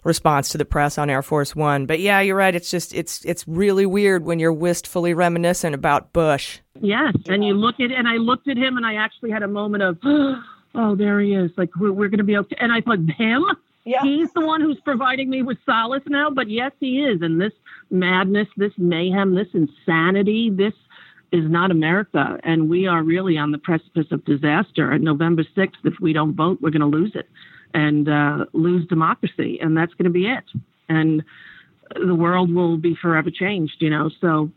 [0.05, 1.85] response to the press on Air Force One.
[1.85, 2.55] But yeah, you're right.
[2.55, 6.59] It's just it's it's really weird when you're wistfully reminiscent about Bush.
[6.79, 9.47] Yes, and you look at and I looked at him and I actually had a
[9.47, 9.97] moment of,
[10.75, 11.51] oh, there he is.
[11.57, 12.55] Like we're, we're going to be okay.
[12.59, 13.43] And I thought, him.
[13.87, 14.01] Yeah.
[14.01, 17.21] He's the one who's providing me with solace now, but yes, he is.
[17.21, 17.53] And this
[17.91, 20.73] madness, this mayhem, this insanity, this
[21.31, 24.91] is not America, and we are really on the precipice of disaster.
[24.91, 27.29] And November 6th, if we don't vote, we're going to lose it
[27.75, 30.45] and uh, lose democracy, and that's going to be it.
[30.87, 31.23] And
[31.93, 34.09] the world will be forever changed, you know.
[34.21, 34.49] So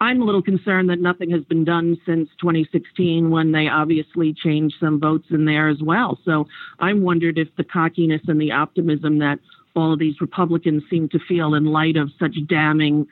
[0.00, 4.74] I'm a little concerned that nothing has been done since 2016 when they obviously changed
[4.80, 6.18] some votes in there as well.
[6.24, 6.48] So
[6.80, 9.38] I'm wondered if the cockiness and the optimism that
[9.76, 13.06] all of these Republicans seem to feel in light of such damning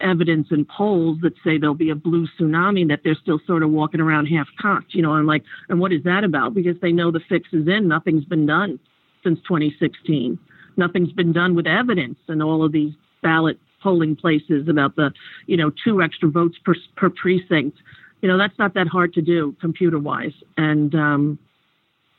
[0.00, 3.70] evidence and polls that say there'll be a blue tsunami that they're still sort of
[3.70, 6.54] walking around half cocked, you know, I'm like, and what is that about?
[6.54, 7.88] Because they know the fix is in.
[7.88, 8.78] Nothing's been done
[9.22, 10.38] since 2016.
[10.76, 12.92] Nothing's been done with evidence and all of these
[13.22, 15.12] ballot polling places about the,
[15.46, 17.78] you know, two extra votes per, per precinct.
[18.22, 20.32] You know, that's not that hard to do computer wise.
[20.56, 21.38] And um,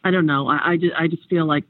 [0.03, 0.47] I don't know.
[0.47, 1.63] I, I, just, I just feel like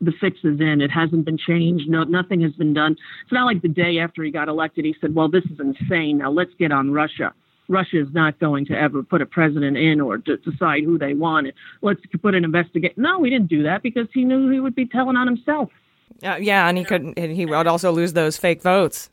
[0.00, 0.80] the fix is in.
[0.80, 1.88] It hasn't been changed.
[1.88, 2.96] No, nothing has been done.
[3.22, 6.18] It's not like the day after he got elected, he said, "Well, this is insane.
[6.18, 7.32] Now let's get on Russia."
[7.68, 11.14] Russia is not going to ever put a president in or to decide who they
[11.14, 11.48] want.
[11.82, 12.94] Let's put an investigation.
[12.96, 15.70] No, he didn't do that because he knew he would be telling on himself.
[16.22, 17.18] Uh, yeah, and he couldn't.
[17.18, 19.10] And he would also lose those fake votes.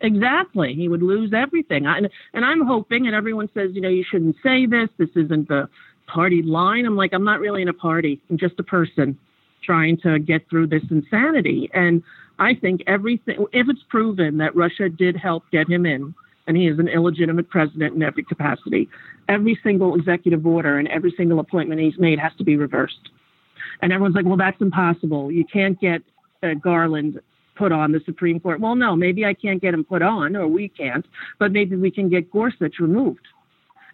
[0.00, 1.86] exactly, he would lose everything.
[1.86, 1.98] I,
[2.32, 4.88] and I'm hoping, and everyone says, you know, you shouldn't say this.
[4.96, 5.68] This isn't the
[6.06, 6.86] party line.
[6.86, 8.20] I'm like, I'm not really in a party.
[8.30, 9.18] I'm just a person
[9.62, 11.70] trying to get through this insanity.
[11.74, 12.02] And
[12.38, 16.14] I think everything, if it's proven that Russia did help get him in,
[16.46, 18.88] and he is an illegitimate president in every capacity,
[19.28, 23.10] every single executive order and every single appointment he's made has to be reversed.
[23.82, 25.30] And everyone's like, well, that's impossible.
[25.30, 26.02] You can't get
[26.42, 27.20] uh, Garland
[27.54, 28.60] put on the Supreme Court.
[28.60, 31.04] Well, no, maybe I can't get him put on, or we can't,
[31.38, 33.26] but maybe we can get Gorsuch removed.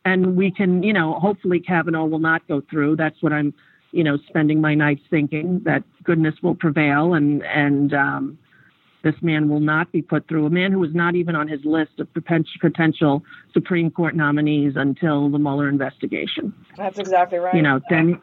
[0.05, 2.97] And we can, you know, hopefully Kavanaugh will not go through.
[2.97, 3.55] That's what I'm
[3.95, 8.39] you know, spending my nights thinking that goodness will prevail and and um,
[9.05, 10.47] this man will not be put through.
[10.47, 13.23] A man who was not even on his list of potential
[13.53, 16.53] Supreme Court nominees until the Mueller investigation.
[16.77, 17.55] That's exactly right.
[17.55, 18.21] You know, then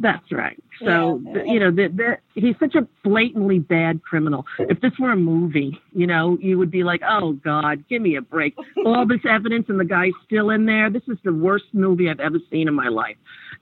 [0.00, 0.62] that's right.
[0.82, 1.42] So yeah.
[1.44, 4.46] you know, the, the, he's such a blatantly bad criminal.
[4.58, 8.16] If this were a movie, you know, you would be like, "Oh God, give me
[8.16, 10.90] a break." All this evidence and the guy's still in there.
[10.90, 13.16] This is the worst movie I've ever seen in my life.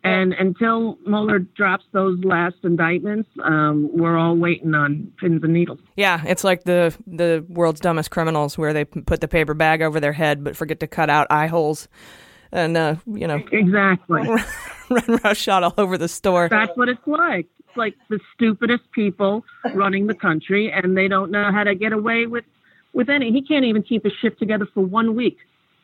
[0.05, 5.81] And until Mueller drops those last indictments, um, we're all waiting on pins and needles.
[5.97, 9.99] Yeah, it's like the the world's dumbest criminals, where they put the paper bag over
[9.99, 11.89] their head but forget to cut out eye holes
[12.53, 14.23] and uh, you know exactly
[14.91, 16.49] run roughshod all over the store.
[16.49, 17.47] That's what it's like.
[17.61, 19.45] It's like the stupidest people
[19.75, 22.45] running the country, and they don't know how to get away with
[22.93, 23.31] with any.
[23.33, 25.39] He can't even keep his ship together for one week.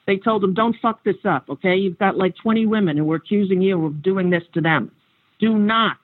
[0.06, 1.76] They told him, "Don't fuck this up, okay?
[1.76, 4.90] You've got like 20 women who are accusing you of doing this to them.
[5.38, 5.98] Do not."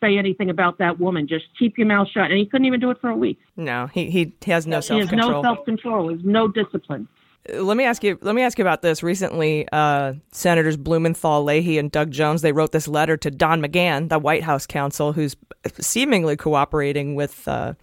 [0.00, 1.28] Say anything about that woman.
[1.28, 2.24] Just keep your mouth shut.
[2.28, 3.38] And he couldn't even do it for a week.
[3.56, 5.30] No, he he has no self control.
[5.30, 6.08] He has no self control.
[6.08, 7.06] He has no discipline
[7.48, 9.02] let me ask you let me ask you about this.
[9.02, 14.08] Recently uh, senators blumenthal leahy and doug jones they wrote this letter to don mcgahn
[14.08, 15.36] the white house counsel who's
[15.80, 17.74] seemingly cooperating with uh,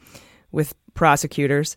[0.52, 1.76] with prosecutors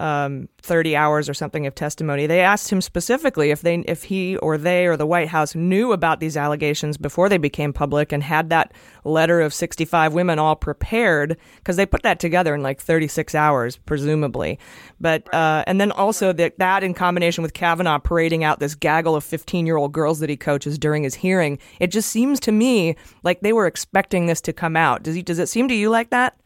[0.00, 2.26] um, 30 hours or something of testimony.
[2.26, 5.92] They asked him specifically if they, if he or they or the White House knew
[5.92, 8.72] about these allegations before they became public and had that
[9.04, 13.76] letter of 65 women all prepared because they put that together in like 36 hours,
[13.76, 14.58] presumably.
[15.00, 19.14] But uh, and then also that that in combination with Kavanaugh parading out this gaggle
[19.14, 22.52] of 15 year old girls that he coaches during his hearing, it just seems to
[22.52, 25.02] me like they were expecting this to come out.
[25.02, 26.38] Does he, does it seem to you like that?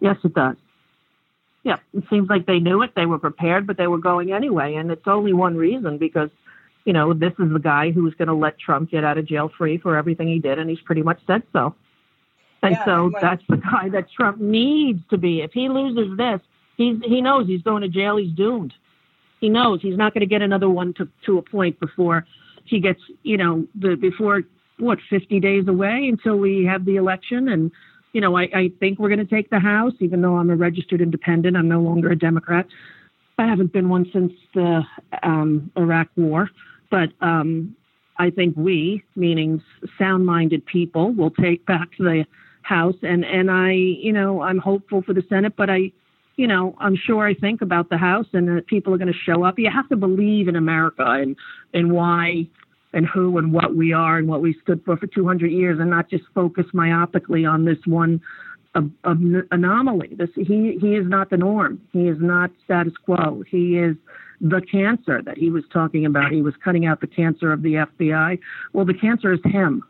[0.00, 0.56] Yes, it does.
[1.62, 4.76] Yeah, it seems like they knew it, they were prepared, but they were going anyway.
[4.76, 6.30] And it's only one reason because,
[6.84, 9.50] you know, this is the guy who's going to let Trump get out of jail
[9.58, 11.74] free for everything he did, and he's pretty much said so.
[12.62, 15.40] And yeah, so that's the guy that Trump needs to be.
[15.42, 16.40] If he loses this,
[16.76, 18.16] he's he knows he's going to jail.
[18.16, 18.74] He's doomed.
[19.40, 22.26] He knows he's not going to get another one to to a point before
[22.64, 24.42] he gets, you know, the before
[24.78, 27.70] what 50 days away until we have the election and
[28.12, 30.56] you know, I, I think we're going to take the House, even though I'm a
[30.56, 31.56] registered independent.
[31.56, 32.66] I'm no longer a Democrat.
[33.38, 34.82] I haven't been one since the
[35.22, 36.50] um, Iraq War.
[36.90, 37.76] But um,
[38.18, 39.62] I think we, meaning
[39.98, 42.26] sound minded people, will take back the
[42.62, 42.96] House.
[43.02, 45.92] And, and I, you know, I'm hopeful for the Senate, but I,
[46.36, 49.18] you know, I'm sure I think about the House and that people are going to
[49.18, 49.58] show up.
[49.58, 51.36] You have to believe in America and,
[51.72, 52.46] and why
[52.92, 55.90] and who and what we are and what we stood for for 200 years and
[55.90, 58.20] not just focus myopically on this one
[58.74, 60.14] anomaly.
[60.16, 61.80] This he he is not the norm.
[61.92, 63.42] He is not status quo.
[63.48, 63.96] He is
[64.40, 66.32] the cancer that he was talking about.
[66.32, 68.38] He was cutting out the cancer of the FBI.
[68.72, 69.82] Well, the cancer is him.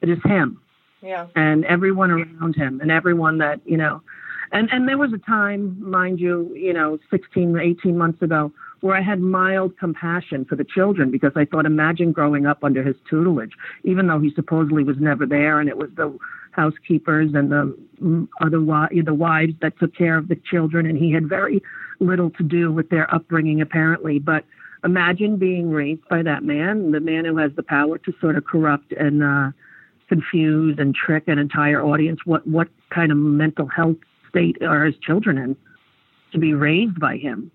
[0.00, 0.60] It is him.
[1.02, 1.26] Yeah.
[1.34, 4.02] And everyone around him and everyone that, you know,
[4.52, 8.52] and and there was a time, mind you, you know, 16, 18 months ago
[8.82, 12.82] where I had mild compassion for the children because I thought, imagine growing up under
[12.82, 13.52] his tutelage,
[13.84, 16.18] even though he supposedly was never there, and it was the
[16.50, 21.12] housekeepers and the mm, other the wives that took care of the children, and he
[21.12, 21.62] had very
[22.00, 24.18] little to do with their upbringing apparently.
[24.18, 24.44] But
[24.84, 28.44] imagine being raised by that man, the man who has the power to sort of
[28.44, 29.52] corrupt and uh,
[30.08, 32.20] confuse and trick an entire audience.
[32.24, 33.96] What what kind of mental health
[34.32, 35.56] state are his children in?
[36.32, 37.50] To be raised by him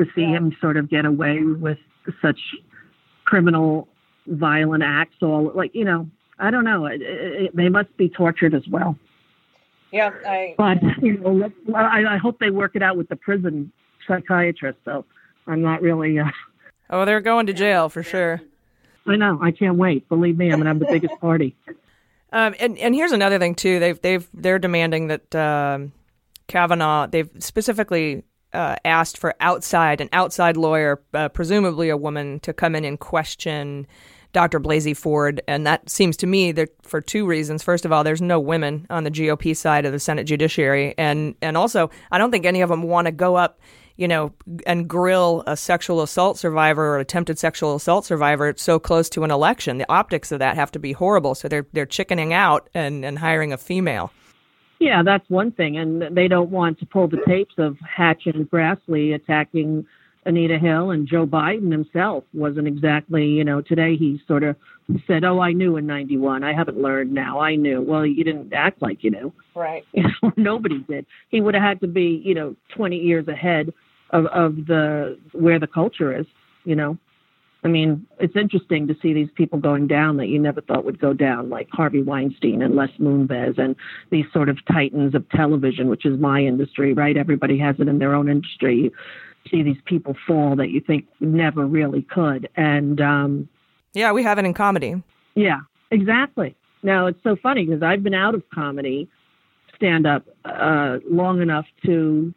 [0.00, 0.36] to see yeah.
[0.36, 1.78] him sort of get away with
[2.22, 2.38] such
[3.24, 3.86] criminal,
[4.26, 5.16] violent acts.
[5.22, 6.86] All like you know, I don't know.
[6.86, 8.96] It, it, they must be tortured as well.
[9.92, 10.54] Yeah, I.
[10.56, 13.72] But you know, I, I hope they work it out with the prison
[14.08, 14.78] psychiatrist.
[14.84, 15.04] So
[15.46, 16.18] I'm not really.
[16.18, 16.30] Uh,
[16.88, 18.40] oh, they're going to jail for sure.
[19.06, 19.38] I know.
[19.42, 20.08] I can't wait.
[20.08, 21.54] Believe me, I'm gonna have the biggest party.
[22.32, 23.80] Um, and and here's another thing too.
[23.80, 25.90] They've they've they're demanding that um,
[26.50, 27.06] Kavanaugh.
[27.06, 32.74] They've specifically uh, asked for outside an outside lawyer, uh, presumably a woman, to come
[32.74, 33.86] in and question
[34.32, 34.60] Dr.
[34.60, 37.62] Blasey Ford, and that seems to me that for two reasons.
[37.62, 41.34] First of all, there's no women on the GOP side of the Senate Judiciary, and
[41.42, 43.60] and also I don't think any of them want to go up,
[43.96, 44.32] you know,
[44.66, 49.32] and grill a sexual assault survivor or attempted sexual assault survivor so close to an
[49.32, 49.78] election.
[49.78, 53.18] The optics of that have to be horrible, so they're they're chickening out and and
[53.18, 54.12] hiring a female.
[54.80, 55.76] Yeah, that's one thing.
[55.76, 59.86] And they don't want to pull the tapes of Hatch and Grassley attacking
[60.24, 64.56] Anita Hill and Joe Biden himself wasn't exactly, you know, today he sort of
[65.06, 66.42] said, Oh, I knew in 91.
[66.44, 67.40] I haven't learned now.
[67.40, 67.82] I knew.
[67.82, 69.32] Well, you didn't act like you knew.
[69.54, 69.84] Right.
[69.92, 71.04] You know, nobody did.
[71.28, 73.72] He would have had to be, you know, 20 years ahead
[74.10, 76.26] of, of the, where the culture is,
[76.64, 76.96] you know.
[77.62, 80.98] I mean, it's interesting to see these people going down that you never thought would
[80.98, 83.76] go down, like Harvey Weinstein and Les Moonves and
[84.10, 87.16] these sort of titans of television, which is my industry, right?
[87.16, 88.76] Everybody has it in their own industry.
[88.76, 88.92] You
[89.50, 92.48] see these people fall that you think never really could.
[92.56, 93.48] And um,
[93.92, 95.02] yeah, we have it in comedy.
[95.34, 95.60] Yeah,
[95.90, 96.56] exactly.
[96.82, 99.08] Now, it's so funny because I've been out of comedy
[99.76, 102.34] stand up uh, long enough to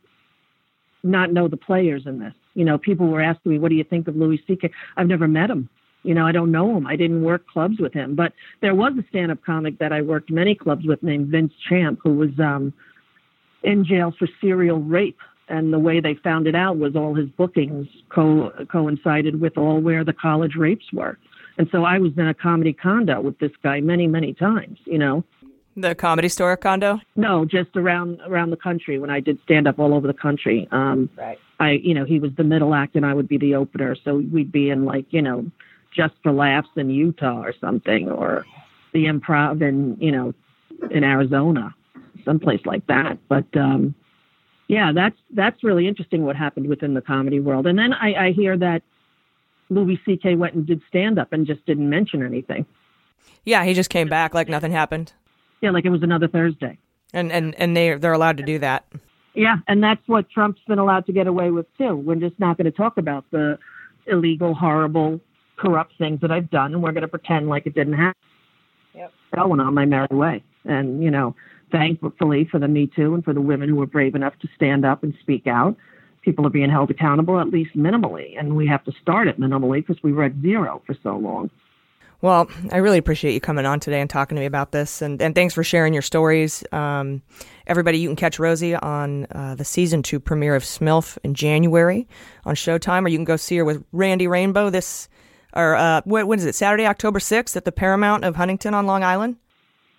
[1.04, 2.34] not know the players in this.
[2.56, 5.28] You know, people were asking me, "What do you think of Louis C.K.?" I've never
[5.28, 5.70] met him.
[6.04, 6.86] You know, I don't know him.
[6.86, 10.30] I didn't work clubs with him, but there was a stand-up comic that I worked
[10.30, 12.74] many clubs with named Vince Champ, who was um,
[13.64, 15.18] in jail for serial rape.
[15.48, 19.80] And the way they found it out was all his bookings co- coincided with all
[19.80, 21.18] where the college rapes were.
[21.58, 24.80] And so I was in a comedy condo with this guy many, many times.
[24.86, 25.24] You know,
[25.76, 27.00] the comedy store condo?
[27.16, 30.68] No, just around around the country when I did stand up all over the country.
[30.72, 31.40] Um right.
[31.64, 33.96] I you know, he was the middle act and I would be the opener.
[34.04, 35.50] So we'd be in like, you know,
[35.96, 38.46] just for laughs in Utah or something or
[38.94, 40.34] the improv in, you know,
[40.92, 41.74] in Arizona,
[42.26, 43.18] someplace like that.
[43.28, 43.96] But um
[44.68, 47.68] yeah, that's that's really interesting what happened within the comedy world.
[47.68, 48.82] And then I, I hear that
[49.70, 50.36] Louis C.K.
[50.36, 52.66] went and did stand up and just didn't mention anything.
[53.46, 55.14] Yeah, he just came back like nothing happened.
[55.62, 56.78] Yeah, like it was another Thursday.
[57.14, 58.86] And and and they they're allowed to do that.
[59.36, 61.96] Yeah, and that's what Trump's been allowed to get away with too.
[61.96, 63.58] We're just not going to talk about the
[64.06, 65.20] illegal, horrible,
[65.58, 68.22] corrupt things that I've done, and we're going to pretend like it didn't happen.
[68.94, 69.12] Yep.
[69.36, 71.36] I went on my merry way, and you know,
[71.72, 74.86] thankfully for the Me Too and for the women who were brave enough to stand
[74.86, 75.76] up and speak out,
[76.22, 79.86] people are being held accountable at least minimally, and we have to start at minimally
[79.86, 81.50] because we were at zero for so long.
[82.24, 85.22] Well, I really appreciate you coming on today and talking to me about this, and,
[85.22, 86.64] and thanks for sharing your stories.
[86.72, 87.22] Um,
[87.68, 92.08] everybody, you can catch Rosie on uh, the season two premiere of SMILF in January
[92.46, 95.10] on Showtime, or you can go see her with Randy Rainbow this,
[95.54, 98.88] or uh, what, when is it, Saturday, October 6th at the Paramount of Huntington on
[98.88, 99.36] Long Island?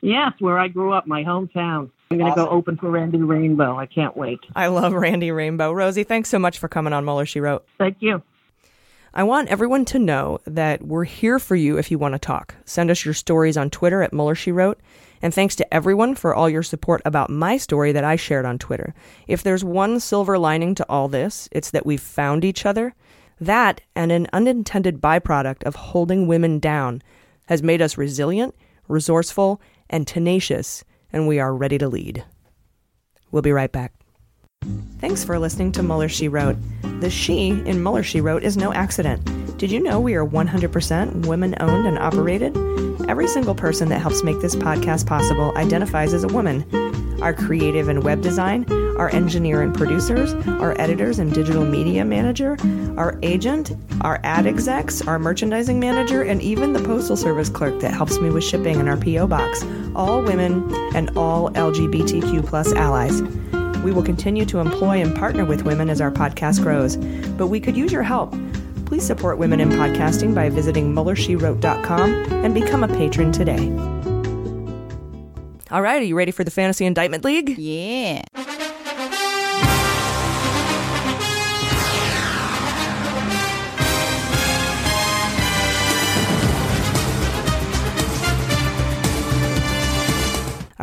[0.01, 1.91] Yes, where I grew up, my hometown.
[2.11, 2.45] I'm going to awesome.
[2.47, 3.77] go open for Randy Rainbow.
[3.79, 4.41] I can't wait.
[4.57, 5.73] I love Randy Rainbow.
[5.73, 7.67] Rosie, thanks so much for coming on Mueller, She Wrote.
[7.77, 8.23] Thank you.
[9.17, 12.57] I want everyone to know that we're here for you if you want to talk.
[12.65, 14.81] Send us your stories on Twitter at Mueller She Wrote.
[15.23, 18.59] And thanks to everyone for all your support about my story that I shared on
[18.59, 18.93] Twitter.
[19.29, 22.93] If there's one silver lining to all this, it's that we've found each other.
[23.41, 27.01] That and an unintended byproduct of holding women down
[27.47, 28.57] has made us resilient,
[28.89, 30.83] resourceful, and tenacious,
[31.13, 32.25] and we are ready to lead.
[33.31, 33.93] We'll be right back.
[35.01, 36.57] Thanks for listening to Mueller She Wrote.
[37.01, 39.23] The she in Mueller She Wrote is no accident.
[39.59, 42.57] Did you know we are 100% women owned and operated?
[43.09, 46.65] Every single person that helps make this podcast possible identifies as a woman.
[47.23, 48.65] Our creative and web design,
[48.99, 52.57] our engineer and producers, our editors and digital media manager,
[52.97, 57.93] our agent, our ad execs, our merchandising manager, and even the postal service clerk that
[57.93, 59.27] helps me with shipping in our P.O.
[59.27, 59.65] box.
[59.95, 63.21] All women and all LGBTQ plus allies.
[63.85, 66.97] We will continue to employ and partner with women as our podcast grows,
[67.37, 68.35] but we could use your help.
[68.87, 72.11] Please support women in podcasting by visiting MuellerSheWrote.com
[72.45, 73.69] and become a patron today.
[75.71, 77.59] All right, are you ready for the Fantasy Indictment League?
[77.59, 78.23] Yeah.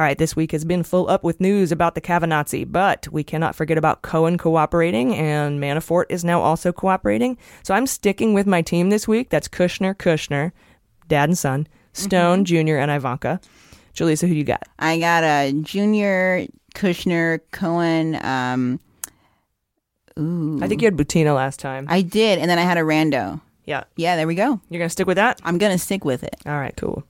[0.02, 3.24] All right, this week has been full up with news about the Kavanazi, but we
[3.24, 7.38] cannot forget about Cohen cooperating, and Manafort is now also cooperating.
[7.62, 9.30] So I'm sticking with my team this week.
[9.30, 10.54] That's Kushner, Kushner,
[11.08, 13.40] dad and son, Stone, Jr., and Ivanka.
[13.94, 14.64] Jaleesa, who do you got?
[14.80, 18.16] I got a Junior, Kushner, Cohen.
[18.26, 18.80] Um,
[20.18, 20.64] ooh.
[20.64, 21.86] I think you had Butina last time.
[21.88, 23.40] I did, and then I had a rando.
[23.66, 23.84] Yeah.
[23.98, 24.60] Yeah, there we go.
[24.70, 25.40] You're going to stick with that?
[25.44, 26.38] I'm going to stick with it.
[26.48, 27.04] All right, cool.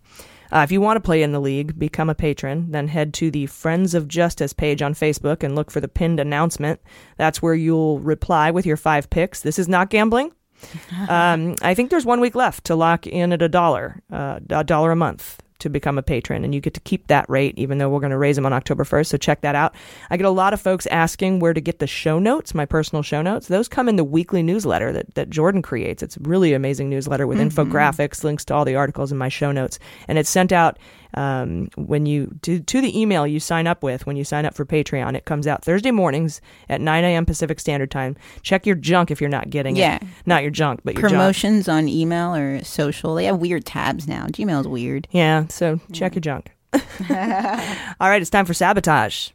[0.52, 3.32] Uh, if you want to play in the league, become a patron, then head to
[3.32, 6.82] the Friends of Justice page on Facebook and look for the pinned announcement.
[7.18, 9.42] That's where you'll reply with your five picks.
[9.42, 10.34] This is not gambling.
[11.10, 14.64] um, I think there's one week left to lock in at a dollar, uh, a
[14.64, 17.78] dollar a month to become a patron, and you get to keep that rate, even
[17.78, 19.08] though we're going to raise them on October 1st.
[19.08, 19.76] So check that out.
[20.10, 23.04] I get a lot of folks asking where to get the show notes, my personal
[23.04, 23.48] show notes.
[23.48, 26.04] Those come in the weekly newsletter that, that Jordan creates.
[26.04, 27.60] It's a really amazing newsletter with Mm-hmm.
[27.60, 30.78] infographics, links to all the articles in my show notes, and it's sent out
[31.14, 34.54] um, when you to, to the email you sign up with when you sign up
[34.54, 35.16] for Patreon.
[35.16, 37.26] It comes out Thursday mornings at 9 a.m.
[37.26, 38.16] Pacific Standard Time.
[38.42, 39.96] Check your junk if you're not getting Yeah.
[39.98, 40.04] it.
[40.26, 41.14] Not your junk, but your junk.
[41.14, 43.16] Promotions on email or social.
[43.16, 44.26] They have weird tabs now.
[44.28, 45.08] Gmail's weird.
[45.12, 46.52] Yeah, so check your junk.
[46.74, 49.30] All right, it's time for sabotage.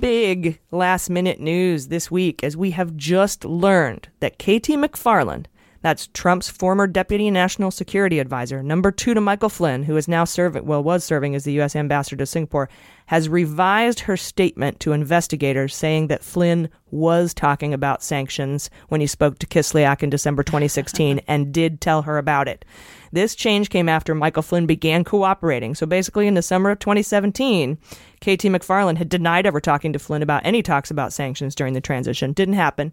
[0.00, 5.44] Big last minute news this week as we have just learned that KT McFarland,
[5.82, 10.24] that's Trump's former deputy national security advisor, number two to Michael Flynn, who is now
[10.24, 11.76] serving, well, was serving as the U.S.
[11.76, 12.70] ambassador to Singapore,
[13.06, 19.06] has revised her statement to investigators saying that Flynn was talking about sanctions when he
[19.06, 22.64] spoke to Kislyak in December 2016 and did tell her about it.
[23.12, 25.74] This change came after Michael Flynn began cooperating.
[25.74, 27.78] So basically, in the summer of 2017,
[28.20, 31.80] KT McFarland had denied ever talking to Flynn about any talks about sanctions during the
[31.80, 32.32] transition.
[32.32, 32.92] Didn't happen.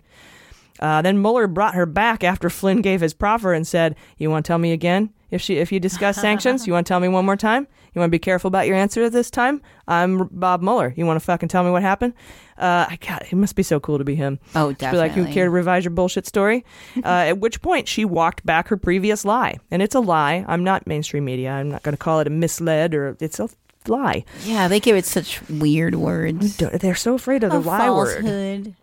[0.79, 4.45] Uh, then Mueller brought her back after Flynn gave his proffer and said, "You want
[4.45, 6.67] to tell me again if she if you discuss sanctions?
[6.67, 7.67] You want to tell me one more time?
[7.93, 9.61] You want to be careful about your answer this time?
[9.87, 10.93] I'm Bob Mueller.
[10.95, 12.13] You want to fucking tell me what happened?
[12.57, 13.33] Uh, I got it.
[13.33, 14.39] Must be so cool to be him.
[14.55, 16.63] Oh, Just be like, you care to revise your bullshit story?
[16.97, 20.45] uh, at which point she walked back her previous lie, and it's a lie.
[20.47, 21.51] I'm not mainstream media.
[21.51, 23.49] I'm not going to call it a misled or it's a
[23.89, 24.25] lie.
[24.43, 26.57] Yeah, they give it such weird words.
[26.57, 28.21] They're so afraid of the lie word.
[28.23, 28.75] falsehood.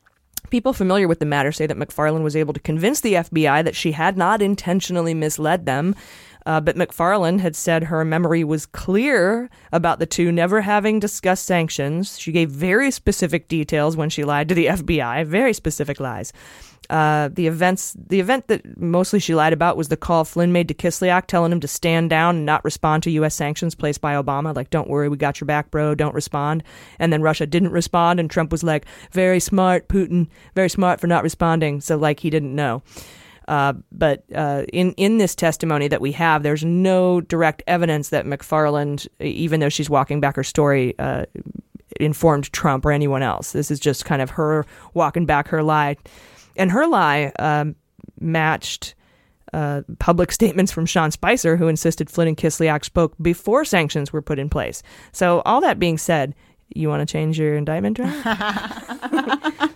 [0.51, 3.75] People familiar with the matter say that McFarland was able to convince the FBI that
[3.75, 5.95] she had not intentionally misled them.
[6.47, 11.47] Uh, but McFarland had said her memory was clear about the two never having discussed
[11.47, 12.19] sanctions.
[12.19, 16.33] She gave very specific details when she lied to the FBI, very specific lies.
[16.91, 20.69] Uh, the events, the event that mostly she lied about was the call Flynn made
[20.69, 23.35] to Kislyak, telling him to stand down and not respond to U.S.
[23.35, 24.55] sanctions placed by Obama.
[24.55, 25.95] Like, don't worry, we got your back, bro.
[25.95, 26.63] Don't respond.
[26.99, 31.07] And then Russia didn't respond, and Trump was like, very smart, Putin, very smart for
[31.07, 31.81] not responding.
[31.81, 32.83] So, like, he didn't know.
[33.47, 38.25] Uh, but uh, in in this testimony that we have, there's no direct evidence that
[38.25, 41.27] McFarland, even though she's walking back her story, uh,
[42.01, 43.53] informed Trump or anyone else.
[43.53, 45.97] This is just kind of her walking back her lie,
[46.57, 47.77] and her lie um,
[48.21, 48.95] matched.
[49.53, 54.21] Uh, public statements from Sean Spicer, who insisted Flynn and Kislyak spoke before sanctions were
[54.21, 54.83] put in place.
[55.13, 56.35] So, all that being said,
[56.75, 59.71] you want to change your indictment, John?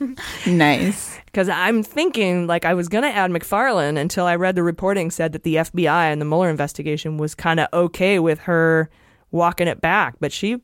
[0.46, 1.18] nice.
[1.26, 5.10] Because I'm thinking, like, I was going to add McFarland until I read the reporting
[5.10, 8.90] said that the FBI and the Mueller investigation was kind of okay with her
[9.30, 10.16] walking it back.
[10.20, 10.60] But she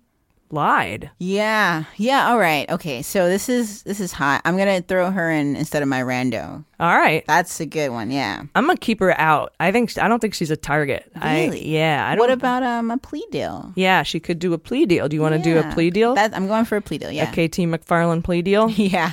[0.53, 1.11] lied.
[1.19, 2.29] Yeah, yeah.
[2.29, 2.69] All right.
[2.71, 3.03] Okay.
[3.03, 4.43] So this is this is hot.
[4.45, 6.65] I'm gonna throw her in instead of my rando.
[6.79, 8.11] All right, that's a good one.
[8.11, 8.43] Yeah.
[8.55, 9.53] I'm gonna keep her out.
[9.61, 11.11] I think I don't think she's a target.
[11.15, 11.69] I, Really?
[11.69, 12.07] yeah.
[12.09, 13.73] I What about um a plea deal?
[13.77, 15.09] Yeah, she could do a plea deal.
[15.09, 16.15] Do you want to do a plea deal?
[16.15, 17.11] That, I'm going for a plea deal.
[17.11, 17.31] A Yeah.
[17.31, 18.71] KT McFarland plea deal?
[18.81, 19.13] Yeah.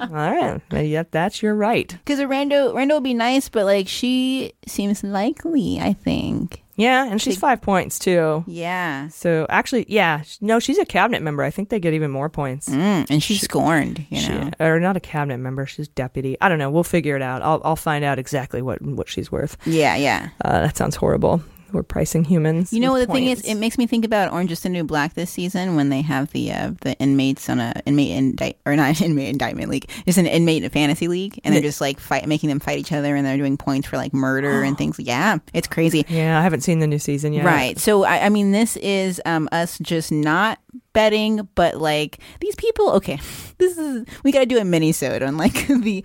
[0.00, 0.60] All right.
[0.70, 1.88] Yeah, that's your right.
[1.88, 5.80] Because a rando rando would be nice, but like she seems likely.
[5.80, 6.62] I think.
[6.78, 8.44] Yeah, and she's five points too.
[8.46, 9.08] Yeah.
[9.08, 11.42] So actually, yeah, no, she's a cabinet member.
[11.42, 12.68] I think they get even more points.
[12.68, 14.06] Mm, and she's scorned.
[14.08, 14.50] You She- know.
[14.60, 15.66] or not a cabinet member.
[15.66, 16.36] She's deputy.
[16.40, 16.70] I don't know.
[16.70, 17.42] We'll figure it out.
[17.42, 19.56] I'll I'll find out exactly what what she's worth.
[19.66, 19.96] Yeah.
[19.96, 20.28] Yeah.
[20.44, 21.42] Uh, that sounds horrible.
[21.72, 22.72] We're pricing humans.
[22.72, 23.42] You know what the thing is?
[23.42, 26.30] It makes me think about Orange is the New Black this season when they have
[26.32, 30.26] the uh, the inmates on a inmate indict or not inmate indictment league, just an
[30.26, 33.36] inmate fantasy league, and they're just like fight making them fight each other, and they're
[33.36, 34.98] doing points for like murder and things.
[34.98, 36.04] Yeah, it's crazy.
[36.08, 37.44] Yeah, I haven't seen the new season yet.
[37.44, 37.78] Right.
[37.78, 40.58] So I, I mean, this is um, us just not
[40.92, 42.90] betting, but like these people.
[42.92, 43.18] Okay,
[43.58, 46.04] this is we got to do a mini sode on like the,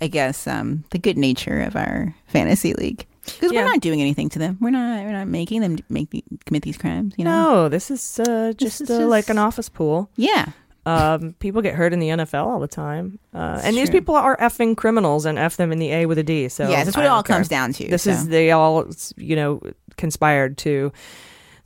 [0.00, 3.62] I guess um, the good nature of our fantasy league because Yeah.
[3.62, 4.58] we're not doing anything to them.
[4.60, 5.04] We're not.
[5.04, 7.14] We're not making them make the, commit these crimes.
[7.16, 7.54] You know.
[7.64, 10.10] No, this is uh, just is uh, like just- an office pool.
[10.16, 10.46] Yeah.
[10.86, 14.36] Um, people get hurt in the NFL all the time, uh, and these people are
[14.36, 16.50] effing criminals and f them in the A with a D.
[16.50, 17.36] So Yes, that's what I it all care.
[17.36, 18.10] comes down to, This so.
[18.10, 18.84] is they all
[19.16, 19.62] you know
[19.96, 20.92] conspired to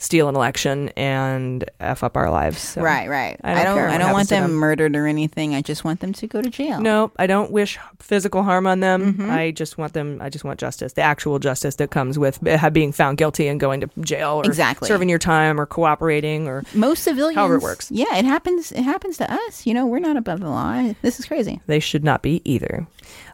[0.00, 2.60] steal an election and f up our lives.
[2.60, 3.08] So right.
[3.08, 3.36] Right.
[3.42, 3.90] I don't, I don't.
[3.90, 5.56] I don't want to them, murdered or anything.
[5.56, 6.80] I just want them to go to jail.
[6.80, 9.14] No, I don't wish physical harm on them.
[9.14, 9.28] Mhm.
[9.30, 10.18] I just want them.
[10.20, 12.38] I just want justice, the actual justice that comes with
[12.72, 14.86] being found guilty and going to jail, or Exactly.
[14.86, 17.36] serving your time, or cooperating, or Most civilians.
[17.36, 17.90] However it works.
[17.90, 18.70] Yeah, it happens.
[18.70, 19.66] It happens to us.
[19.66, 20.92] You know, we're not above the law.
[21.02, 21.60] This is crazy.
[21.66, 22.86] they should not be either.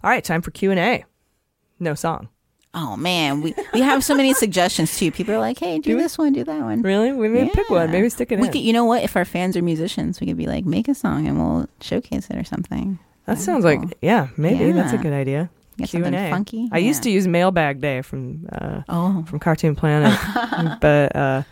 [0.03, 1.05] All right, time for Q and A.
[1.79, 2.29] No song.
[2.75, 5.11] Oh man, we we have so many suggestions too.
[5.13, 7.13] People are like, "Hey, do, this one, do that one." Really?
[7.13, 7.91] We may pick one.
[7.91, 8.53] Maybe stick it we in.
[8.53, 9.03] Could, you know what?
[9.05, 12.29] If our fans are musicians, we could be like, make a song and we'll showcase
[12.31, 12.99] it or something.
[13.27, 15.51] That sounds like yeah, maybe that's a good idea.
[15.77, 19.25] Get Q and something funky, I used to use Mailbag Day from uh, Oh.
[19.27, 20.17] from Cartoon Planet,
[20.81, 21.43] but uh,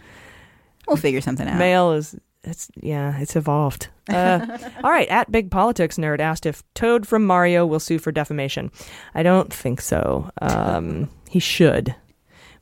[0.86, 1.58] We'll figure something out.
[1.58, 3.88] mail is it's yeah, it's evolved.
[4.08, 4.46] Uh,
[4.84, 8.70] all right, at Big Politics Nerd asked if Toad from Mario will sue for defamation.
[9.14, 10.30] I don't think so.
[10.40, 11.94] Um, he should,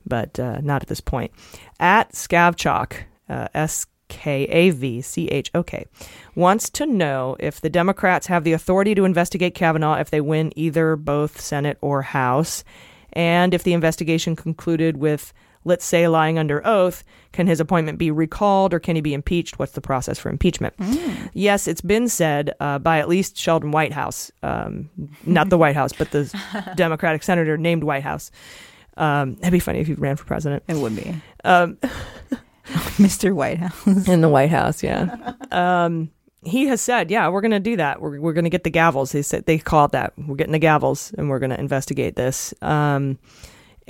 [0.06, 1.32] but uh, not at this point.
[1.78, 5.86] At Skavchok, uh, S K A V C H O K,
[6.34, 10.52] wants to know if the Democrats have the authority to investigate Kavanaugh if they win
[10.56, 12.64] either both Senate or House,
[13.12, 15.32] and if the investigation concluded with
[15.64, 19.58] let's say lying under oath, can his appointment be recalled or can he be impeached?
[19.58, 20.74] What's the process for impeachment?
[21.32, 24.90] Yes, it's been said uh, by at least Sheldon Whitehouse, um,
[25.24, 26.32] not the White House, but the
[26.76, 28.30] Democratic senator named Whitehouse.
[28.96, 30.62] Um, that'd be funny if he ran for president.
[30.68, 31.14] It would be.
[31.44, 31.78] Um,
[32.98, 33.32] Mr.
[33.34, 34.08] Whitehouse.
[34.08, 35.34] in the White House, yeah.
[35.50, 36.10] Um,
[36.42, 38.00] he has said, yeah, we're going to do that.
[38.00, 39.12] We're, we're going to get the gavels.
[39.12, 40.14] They said they call it that.
[40.16, 42.54] We're getting the gavels, and we're going to investigate this.
[42.62, 43.18] Um,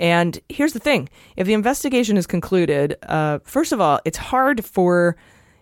[0.00, 4.64] and here's the thing: if the investigation is concluded, uh, first of all, it's hard
[4.64, 5.16] for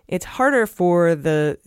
[0.07, 1.59] it's harder for the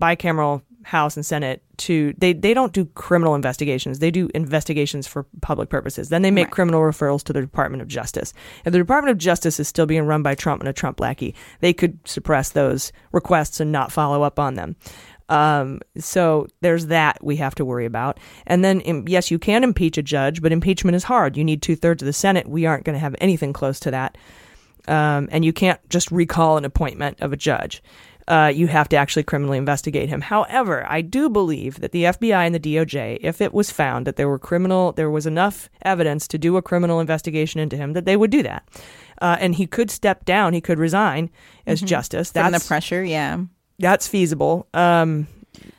[0.00, 3.98] bicameral House and Senate to they they don't do criminal investigations.
[3.98, 6.10] They do investigations for public purposes.
[6.10, 8.32] Then they make criminal referrals to the Department of Justice.
[8.64, 11.34] If the Department of Justice is still being run by Trump and a Trump lackey,
[11.58, 14.76] they could suppress those requests and not follow up on them.
[15.28, 18.18] Um, so there's that we have to worry about.
[18.46, 21.36] And then, yes, you can impeach a judge, but impeachment is hard.
[21.36, 22.48] You need two thirds of the Senate.
[22.48, 24.16] We aren't going to have anything close to that.
[24.88, 27.82] Um, and you can't just recall an appointment of a judge.
[28.28, 30.20] Uh, you have to actually criminally investigate him.
[30.20, 34.16] However, I do believe that the FBI and the DOJ, if it was found that
[34.16, 38.04] there were criminal, there was enough evidence to do a criminal investigation into him, that
[38.04, 38.68] they would do that.
[39.22, 40.54] Uh, and he could step down.
[40.54, 41.30] He could resign
[41.68, 41.86] as Mhm.
[41.86, 42.32] justice.
[42.32, 43.38] From the pressure, yeah.
[43.78, 44.66] That's feasible.
[44.74, 45.26] Um,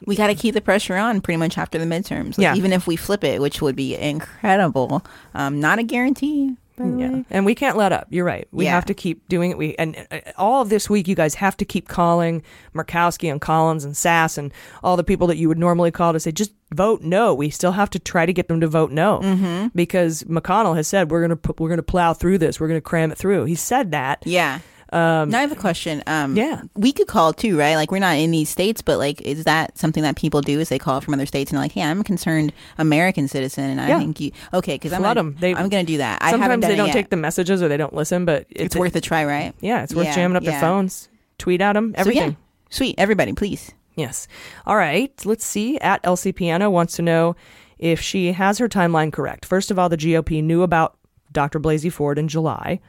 [0.06, 2.30] we got to keep the pressure on pretty much after the midterms.
[2.30, 2.56] Like, Yeah.
[2.56, 5.04] Even if we flip it, which would be incredible.
[5.34, 6.56] Um, not a guarantee.
[6.80, 8.06] Yeah, and we can't let up.
[8.12, 8.48] You're right.
[8.52, 8.76] We Yeah.
[8.76, 9.58] have to keep doing it.
[9.58, 12.44] We and uh, all of this week, you guys have to keep calling
[12.76, 14.52] Murkowski and Collins and Sass and
[14.84, 17.34] all the people that you would normally call to say just vote no.
[17.34, 19.72] We still have to try to get them to vote no Mhm.
[19.74, 22.60] because McConnell has said we're gonna we're gonna plow through this.
[22.60, 23.46] We're gonna cram it through.
[23.46, 24.22] He said that.
[24.24, 24.60] Yeah.
[24.94, 26.02] Um, now I have a question.
[26.08, 26.62] Um, yeah.
[26.76, 27.76] we could call too, right?
[27.76, 30.60] Like we're not in these states, but like, is that something that people do?
[30.60, 33.66] Is they call from other states and they're like, "Hey, I'm a concerned American citizen,
[33.70, 34.00] and I Yeah.
[34.00, 35.32] think you okay." Because I'm gonna.
[35.32, 36.22] They- I'm going to do that.
[36.24, 39.02] Sometimes they don't take the messages or they don't listen, but it's, It's worth a
[39.02, 39.54] try, right?
[39.60, 40.52] Yeah, it's worth Yeah, jamming up yeah.
[40.52, 42.30] their phones, tweet at them, So, everything.
[42.32, 42.36] yeah.
[42.70, 43.72] Sweet, everybody, please.
[43.96, 44.28] Yes.
[44.66, 45.12] All right.
[45.26, 45.80] Let's see.
[45.80, 47.36] At Elsie Piano wants to know
[47.80, 49.44] if she has her timeline correct.
[49.46, 50.96] First of all, the GOP knew about
[51.32, 51.60] Dr.
[51.60, 52.80] Blasey Ford in July.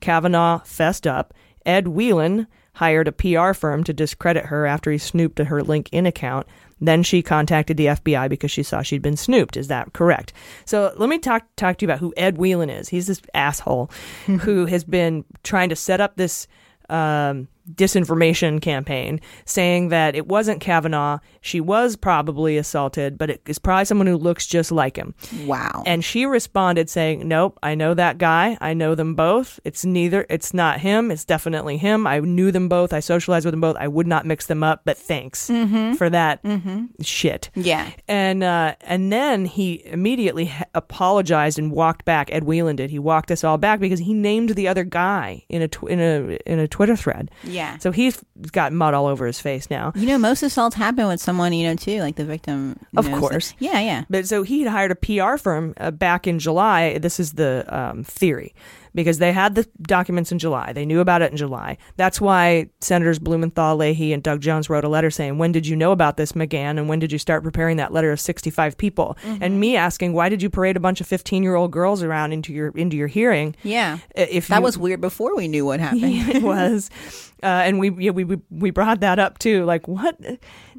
[0.00, 1.34] Kavanaugh fessed up.
[1.66, 6.46] Ed Whelan hired a PR firm to discredit her after he snooped her LinkedIn account.
[6.80, 9.56] Then she contacted the FBI because she saw she'd been snooped.
[9.56, 10.32] Is that correct?
[10.64, 12.88] So let me talk talk to you about who Ed Whelan is.
[12.88, 13.90] He's this asshole
[14.26, 16.46] who has been trying to set up this
[16.88, 21.18] um, disinformation campaign saying that it wasn't Kavanaugh.
[21.40, 25.14] She was probably assaulted, but it is probably someone who looks just like him.
[25.46, 25.82] Wow.
[25.86, 28.56] And she responded saying, Nope, I know that guy.
[28.60, 29.60] I know them both.
[29.64, 31.10] It's neither, it's not him.
[31.10, 32.06] It's definitely him.
[32.06, 32.92] I knew them both.
[32.92, 33.76] I socialized with them both.
[33.78, 35.96] I would not mix them up, but thanks Mhm.
[35.96, 36.88] for that Mhm.
[37.02, 37.50] shit.
[37.54, 37.90] Yeah.
[38.08, 42.32] And uh, and then he immediately apologized and walked back.
[42.32, 42.90] Ed Whelan did.
[42.90, 46.00] He walked us all back because he named the other guy in a tw- in
[46.00, 47.30] a in a Twitter thread.
[47.50, 47.78] Yeah.
[47.78, 48.22] So he's
[48.52, 49.92] got mud all over his face now.
[49.94, 52.78] You know, most assaults happen with someone you know too, like the victim.
[52.96, 53.50] Of course.
[53.52, 54.04] that- Yeah, yeah.
[54.08, 56.98] But so he had hired a PR firm uh, back in July.
[56.98, 58.54] This is the um, theory
[58.92, 60.72] because they had the documents in July.
[60.72, 61.76] They knew about it in July.
[61.96, 65.76] That's why Senators Blumenthal, Leahy, and Doug Jones wrote a letter saying, When did you
[65.76, 66.70] know about this, McGahn?
[66.76, 69.16] And when did you start preparing that letter of 65 people?
[69.40, 72.32] And me asking, Why did you parade a bunch of 15 year old girls around
[72.32, 73.54] into your into your hearing?
[73.62, 73.98] Yeah.
[74.16, 76.02] If that you- was weird before we knew what happened.
[76.04, 76.90] it was,
[77.42, 79.64] uh, and we, yeah, we we we brought that up too.
[79.64, 80.16] Like, what?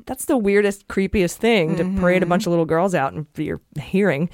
[0.05, 3.61] That's the weirdest, creepiest thing to parade a bunch of little girls out in your
[3.79, 4.29] hearing.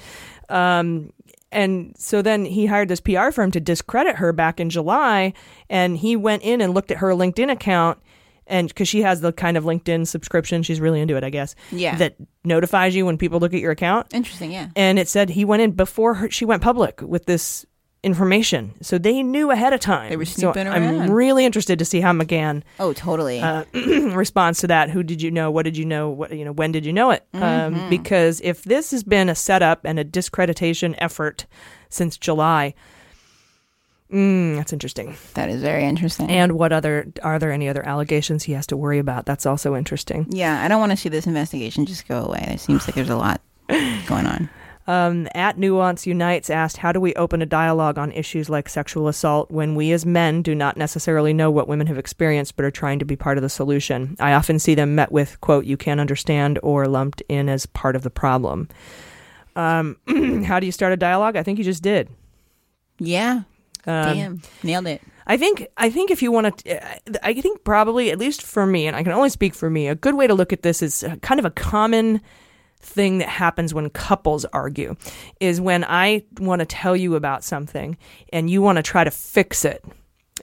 [0.48, 1.12] Um,
[1.50, 5.32] and so then he hired this PR firm to discredit her back in July,
[5.70, 7.98] and he went in and looked at her LinkedIn account.
[8.46, 11.54] And because she has the kind of LinkedIn subscription, she's really into it, I guess.
[11.70, 11.96] Yeah.
[11.96, 14.06] That notifies you when people look at your account.
[14.14, 14.70] Interesting, yeah.
[14.74, 17.66] And it said he went in before her, she went public with this
[18.04, 18.74] information.
[18.80, 20.10] So they knew ahead of time.
[20.10, 23.40] They were So snooping I'm really interested to see how McGahn Oh, totally.
[23.40, 24.90] uh, responds to that.
[24.90, 25.50] Who did you know?
[25.50, 26.08] What did you know?
[26.08, 26.52] What you know?
[26.52, 27.26] When did you know it?
[27.34, 27.90] Um, Mhm.
[27.90, 31.46] because if this has been a setup and a discreditation effort
[31.88, 32.74] since July,
[34.12, 35.16] mm, that's interesting.
[35.34, 36.30] That is very interesting.
[36.30, 39.26] And what other are there any other allegations he has to worry about?
[39.26, 40.26] That's also interesting.
[40.30, 42.44] yeah, I don't want to see this investigation just go away.
[42.54, 43.40] It seems like there's a lot
[44.06, 44.48] going on.
[44.88, 49.06] Um, at Nuance Unites asked, How do we open a dialogue on issues like sexual
[49.06, 52.70] assault when we as men do not necessarily know what women have experienced but are
[52.70, 54.16] trying to be part of the solution?
[54.18, 57.96] I often see them met with, quote, you can't understand or lumped in as part
[57.96, 58.66] of the problem.
[59.56, 59.98] Um,
[60.46, 61.36] how do you start a dialogue?
[61.36, 62.08] I think you just did.
[62.98, 63.42] Yeah.
[63.86, 64.42] Um, Damn.
[64.62, 65.02] Nailed it.
[65.26, 68.86] I think I think if you want to, I think probably at least for me,
[68.86, 71.04] and I can only speak for me, a good way to look at this is
[71.04, 72.22] uh, kind of a common
[72.80, 74.96] thing that happens when couples argue
[75.40, 77.96] is when I want to tell you about something
[78.32, 79.84] and you want to try to fix it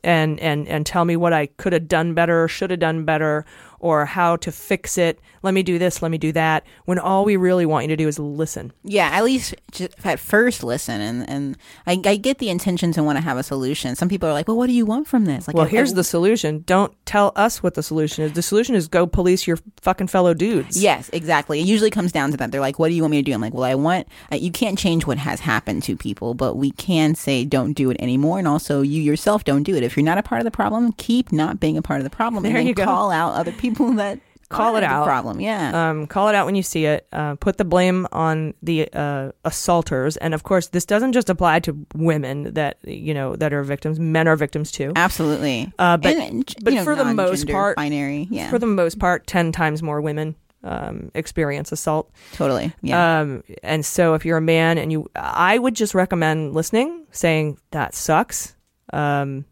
[0.04, 3.06] and and and tell me what I could have done better, or should have done
[3.06, 3.46] better,
[3.86, 5.20] or how to fix it.
[5.44, 6.64] Let me do this, let me do that.
[6.86, 8.74] When all we really want you to do is listen.
[8.84, 13.04] Yeah, at least just at first listen, and and I, I get the intention to
[13.04, 13.96] want to have a solution.
[13.96, 15.92] Some people are like, "Well, what do you want from this?" Like, well, I- here's
[15.92, 16.64] I- the solution.
[16.66, 18.34] Don't tell us what the solution is.
[18.34, 20.82] The solution is go police your fucking fellow dudes.
[20.82, 21.60] Yes, exactly.
[21.60, 22.52] It usually comes down to that.
[22.52, 24.38] They're like, "What do you want me to do?" I'm like, "Well, I want uh,
[24.38, 27.98] you can't change what has happened to people, but we can say don't do it
[28.00, 29.84] anymore, and also you yourself don't do it.
[29.84, 32.10] If you're not a part of the problem, keep not being a part of the
[32.10, 32.86] problem, There and then you go.
[32.86, 34.20] call out other people that
[34.50, 35.06] call it out.
[35.06, 35.40] problem.
[35.42, 37.08] Yeah, Um, call it out when you see it.
[37.12, 41.60] Uh, put the blame on the uh, assaulters, and of course, this doesn't just apply
[41.62, 44.00] to women that you know that are victims.
[44.00, 44.94] Men are victims too.
[44.96, 45.72] absolutely.
[45.80, 48.28] Uh, but And, but know, for the most part, binary.
[48.30, 52.12] Yeah, for the most part, ten times more women um, experience assault.
[52.34, 52.72] totally.
[52.82, 57.06] Yeah, Um, and so if you're a man and you, I would just recommend listening,
[57.12, 58.56] saying that sucks,
[58.94, 59.46] um,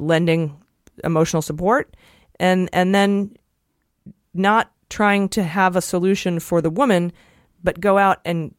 [0.00, 0.60] lending
[1.04, 1.94] emotional support,
[2.40, 3.36] and and then
[4.38, 7.12] not trying to have a solution for the woman,
[7.62, 8.54] but go out and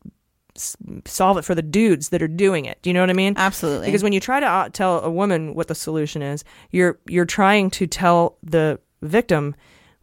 [0.56, 0.76] s-
[1.06, 2.80] solve it for the dudes that are doing it.
[2.82, 3.34] Do you know what I mean?
[3.38, 3.88] absolutely.
[3.88, 7.26] Because when you try to uh, tell a woman what the solution is, you're you're
[7.26, 9.56] trying to tell the victim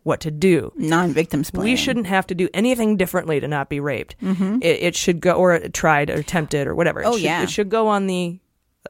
[0.02, 0.72] what to do.
[0.76, 4.14] non-victims We shouldn't have to do anything differently to not be raped.
[4.22, 4.62] Mhm.
[4.62, 7.00] It, it should go, or tried, or attempted, or whatever.
[7.02, 7.42] It Oh, should, yeah.
[7.42, 8.38] It should go on the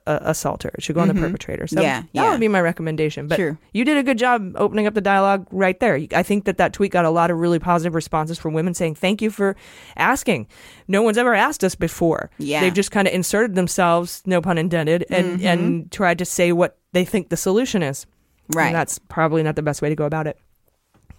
[0.06, 0.70] uh, assaulter.
[0.74, 1.14] It should go on Mhm.
[1.14, 1.66] the perpetrator.
[1.66, 2.30] So Yeah, that yeah.
[2.30, 3.28] would be my recommendation.
[3.28, 3.58] But Sure.
[3.72, 5.98] you did a good job opening up the dialogue right there.
[6.14, 8.94] I think that that tweet got a lot of really positive responses from women saying,
[8.96, 9.56] "Thank you for
[9.96, 10.46] asking."
[10.88, 12.30] No one's ever asked us before.
[12.38, 12.60] Yeah.
[12.60, 15.44] they've just kind of inserted themselves, no pun intended, and Mhm.
[15.44, 18.06] and tried to say what they think the solution is.
[18.54, 18.66] Right.
[18.66, 20.38] And that's probably not the best way to go about it.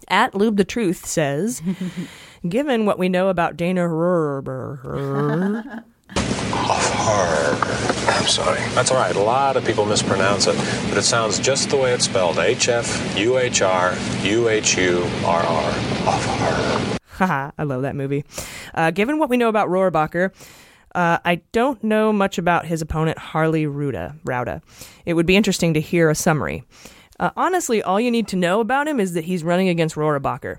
[0.08, 1.60] At Lube the Truth says,
[2.48, 3.86] given what we know about Dana
[6.68, 8.60] Rurber, I'm sorry.
[8.74, 9.14] That's all right.
[9.16, 10.56] A lot of people mispronounce it,
[10.88, 12.38] but it sounds just the way it's spelled.
[12.38, 15.72] H F U H R U H U R R.
[17.08, 18.24] Haha, I love that movie.
[18.74, 20.32] Uh, given what we know about Rohrabacher,
[20.94, 24.14] uh, I don't know much about his opponent, Harley Ruda.
[24.24, 24.62] Rouda.
[25.04, 26.62] It would be interesting to hear a summary.
[27.18, 30.58] Uh, honestly, all you need to know about him is that he's running against Rohrabacher.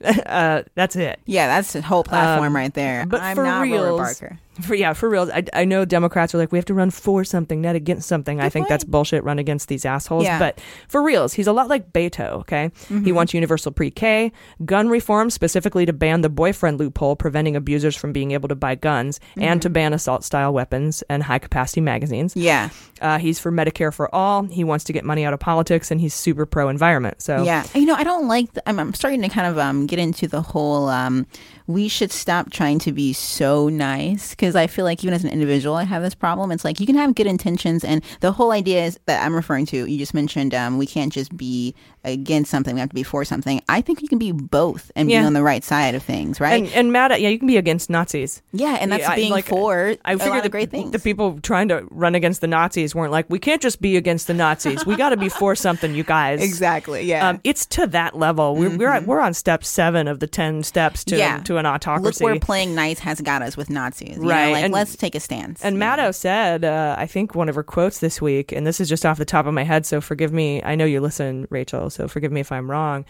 [0.26, 1.18] uh, that's it.
[1.24, 3.06] Yeah, that's the whole platform Um, right there.
[3.06, 4.38] But I'm for not Rohrer reals, Barker.
[4.62, 7.24] For yeah, for real, I, I know Democrats are like we have to run for
[7.24, 8.40] something, not against something.
[8.40, 9.24] I think that's bullshit.
[9.24, 10.24] Run against these assholes.
[10.24, 10.38] Yeah.
[10.38, 12.40] But for reals, he's a lot like Beto.
[12.40, 13.12] Okay, he Mhm.
[13.14, 14.32] wants universal pre-K,
[14.64, 18.74] gun reform specifically to ban the boyfriend loophole, preventing abusers from being able to buy
[18.74, 19.72] guns, and to Mhm.
[19.72, 22.36] ban assault-style weapons and high-capacity magazines.
[22.36, 22.68] Yeah.
[23.00, 24.44] Uh, he's for Medicare for all.
[24.44, 27.20] He wants to get money out of politics, and he's super pro-environment.
[27.22, 28.52] So Yeah, you know, I don't like.
[28.52, 30.88] The, I'm, I'm starting to kind of um, get into the whole.
[30.88, 31.26] Um,
[31.66, 35.30] we should stop trying to be so nice because I feel like even as an
[35.30, 36.52] individual, I have this problem.
[36.52, 39.66] It's like you can have good intentions, and the whole idea is that I'm referring
[39.66, 39.86] to.
[39.86, 41.74] You just mentioned um, we can't just be
[42.04, 43.62] against something; we have to be for something.
[43.68, 46.62] I think you can be both and be on the right side of things, right?
[46.62, 48.42] And, and mad at yeah, you can be against Nazis.
[48.52, 50.90] Yeah, and that's I- being for I a figured lot of the, great things.
[50.90, 54.26] The people trying to run against the Nazis weren't like, we can't just be against
[54.26, 54.84] the Nazis.
[54.84, 56.42] We got to be for something, you guys.
[56.54, 57.28] Exactly, yeah.
[57.30, 58.54] Um, it's to that level.
[58.54, 61.38] We're we're, at, we're on step seven of the ten steps to Yeah.
[61.44, 62.24] to an Look autocracy.
[62.24, 64.28] where playing nice has got us with Nazis, you know?
[64.28, 65.64] Right, Like, and- let's take a stance.
[65.64, 68.88] And Maddow said, uh, I think one of her quotes this week, and this is
[68.88, 70.62] just off the top of my head, so forgive me.
[70.62, 73.04] I know you listen, Rachel, so forgive me if I'm wrong.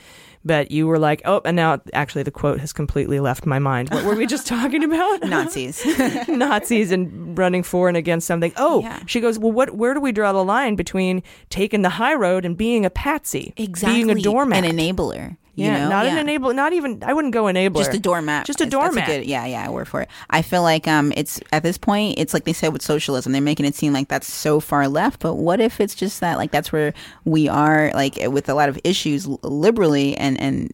[0.47, 3.89] But you were like, oh, and now actually the quote has completely left my mind.
[3.89, 5.23] What were we just talking about?
[5.25, 5.83] Nazis.
[6.29, 8.53] Nazis and running for and against something.
[8.57, 9.75] Oh, she goes, well, what?
[9.75, 13.55] Where do we draw the line between taking the high road and being a patsy,
[13.57, 15.39] exactly being a doormat, an enabler?
[15.56, 15.89] You yeah, know?
[15.90, 16.12] not Yeah.
[16.12, 17.02] an enable, not even.
[17.05, 17.76] I wouldn't go enabler.
[17.76, 18.44] Just a doormat.
[18.47, 19.06] Just a doormat.
[19.06, 20.09] good- yeah, yeah, I work for it.
[20.31, 23.40] I feel like um, it's at this point, it's like they said with socialism, they're
[23.40, 25.20] making it seem like that's so far left.
[25.20, 26.93] But what if it's just that, like that's where
[27.24, 30.72] we are, like with a lot of issues liberally, and and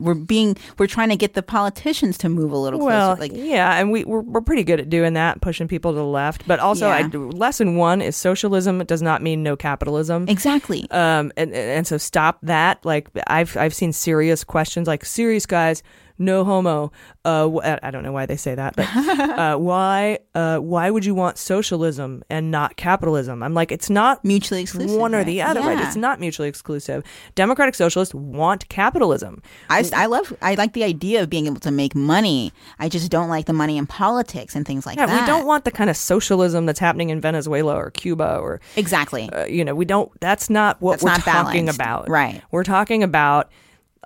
[0.00, 2.90] we're being we're trying to get the politicians to move a little closer.
[2.90, 3.16] Well.
[3.18, 6.04] Like yeah, and we we're, we're pretty good at doing that, pushing people to the
[6.04, 6.46] left.
[6.46, 10.28] But also, I, lesson one is socialism does not mean no capitalism.
[10.28, 10.86] Exactly.
[10.90, 12.84] Um, and and so stop that.
[12.84, 15.82] Like I've I've seen serious questions, like serious guys,
[16.18, 16.92] no homo.
[17.24, 21.14] Uh, I don't know why they say that, but uh, why uh, why would you
[21.14, 23.42] want socialism and not capitalism?
[23.42, 24.98] I'm like, it's not mutually exclusive.
[24.98, 25.48] one or the right?
[25.48, 25.60] other.
[25.60, 25.84] Right?
[25.84, 27.04] It's not mutually exclusive.
[27.34, 29.42] Democratic socialists want capitalism.
[29.70, 32.52] I, I love I like the idea of being able to make money.
[32.78, 35.20] I just don't like the money in politics and things like yeah, that.
[35.20, 39.28] we don't want the kind of socialism that's happening in Venezuela or Cuba or exactly.
[39.30, 40.10] Uh, you know, we don't.
[40.20, 41.80] That's not what That's we're not talking balanced.
[41.80, 42.08] about.
[42.08, 42.42] Right.
[42.50, 43.50] We're talking about.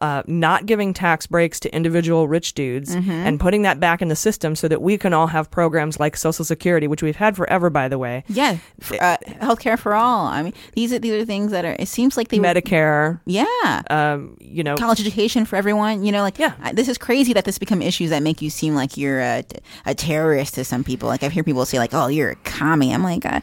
[0.03, 3.09] Uh, not giving tax breaks to individual rich dudes Mhm.
[3.11, 6.17] and putting that back in the system so that we can all have programs like
[6.17, 8.25] Social Security, which we've had forever, by the way.
[8.27, 10.25] Yeah, f- uh, healthcare for all.
[10.25, 11.77] I mean, these are these are things that are.
[11.79, 13.21] It seems like they Medicare.
[13.27, 13.83] Yeah.
[13.91, 16.03] Um, you know, college education for everyone.
[16.03, 16.55] You know, like yeah.
[16.73, 19.45] this is crazy that this become issues that make you seem like you're a,
[19.85, 21.11] a terrorist to some people.
[21.11, 23.41] Like I've heard people say like, "Oh, you're a commie." I'm like, uh,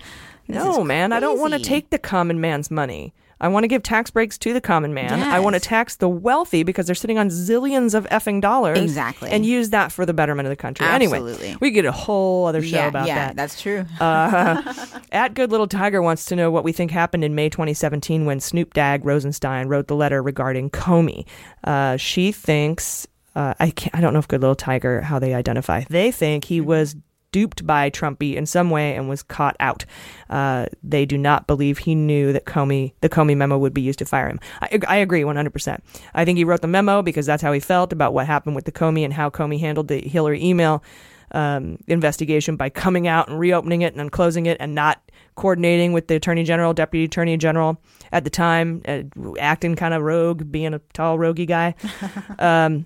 [0.48, 3.14] No, man, I don't want to take the common man's money.
[3.40, 5.22] I want to give tax breaks to the common man.
[5.22, 8.80] I want to tax the wealthy because they're sitting on zillions of effing dollars.
[8.80, 9.30] Exactly.
[9.30, 10.86] And use that for the betterment of the country.
[10.86, 11.48] Absolutely.
[11.48, 13.36] Anyway, we get a whole other show yeah, about yeah, that.
[13.36, 13.86] that's true.
[14.08, 14.62] Uh,
[15.12, 18.40] at Good Little Tiger wants to know what we think happened in May 2017 when
[18.40, 21.26] Snoop Dogg Rosenstein wrote the letter regarding Comey.
[21.64, 23.06] Uh, she thinks,
[23.36, 25.84] uh, I, can't, I don't know if Good Little Tiger, how they identify.
[25.90, 26.96] They think he was
[27.32, 29.86] duped by Trumpy in some way and was caught out.
[30.30, 34.00] Uh, they do not believe he knew that Comey, the Comey memo would be used
[34.00, 34.40] to fire him.
[34.62, 35.80] I, I agree 100%.
[36.14, 38.66] I think he wrote the memo because that's how he felt about what happened with
[38.66, 40.84] the Comey and how Comey handled the Hillary email
[41.32, 45.02] um, investigation by coming out and reopening it and then closing it and not
[45.36, 47.82] coordinating with the attorney general, deputy attorney general
[48.12, 49.04] at the time, uh,
[49.40, 51.76] acting kind of rogue, being a tall, roguey guy.
[52.40, 52.86] um,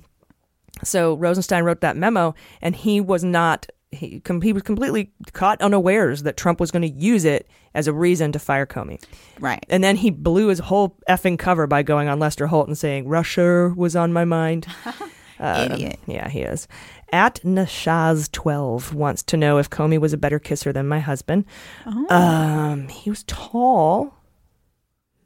[0.84, 3.68] so Rosenstein wrote that memo, and he was not.
[3.92, 7.88] He, com- he was completely caught unawares that Trump was going to use it as
[7.88, 9.04] a reason to fire Comey.
[9.40, 9.66] Right.
[9.70, 13.08] And then he blew his whole effing cover by going on Lester Holt and saying,
[13.10, 14.68] Russia was on my mind.
[15.40, 16.00] Uh, Idiot.
[16.06, 16.68] Yeah, he is.
[17.12, 21.46] At Nashaz12 wants to know if Comey was a better kisser than my husband.
[21.88, 22.16] Oh.
[22.16, 24.14] Um, he was tall.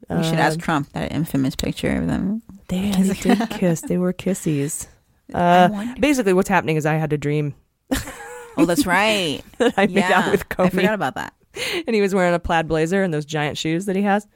[0.08, 2.40] We should Uh, ask Trump that infamous picture of them.
[2.68, 3.82] They, they did kiss.
[3.82, 4.86] They were kissies.
[5.34, 5.68] Uh,
[6.00, 7.54] basically, what's happening is I had a dream.
[8.56, 9.42] Oh, that's right.
[9.58, 10.66] that I made Yeah, out with Comey.
[10.66, 11.32] I forgot about that.
[11.86, 14.26] And he was wearing a plaid blazer and those giant shoes that he has.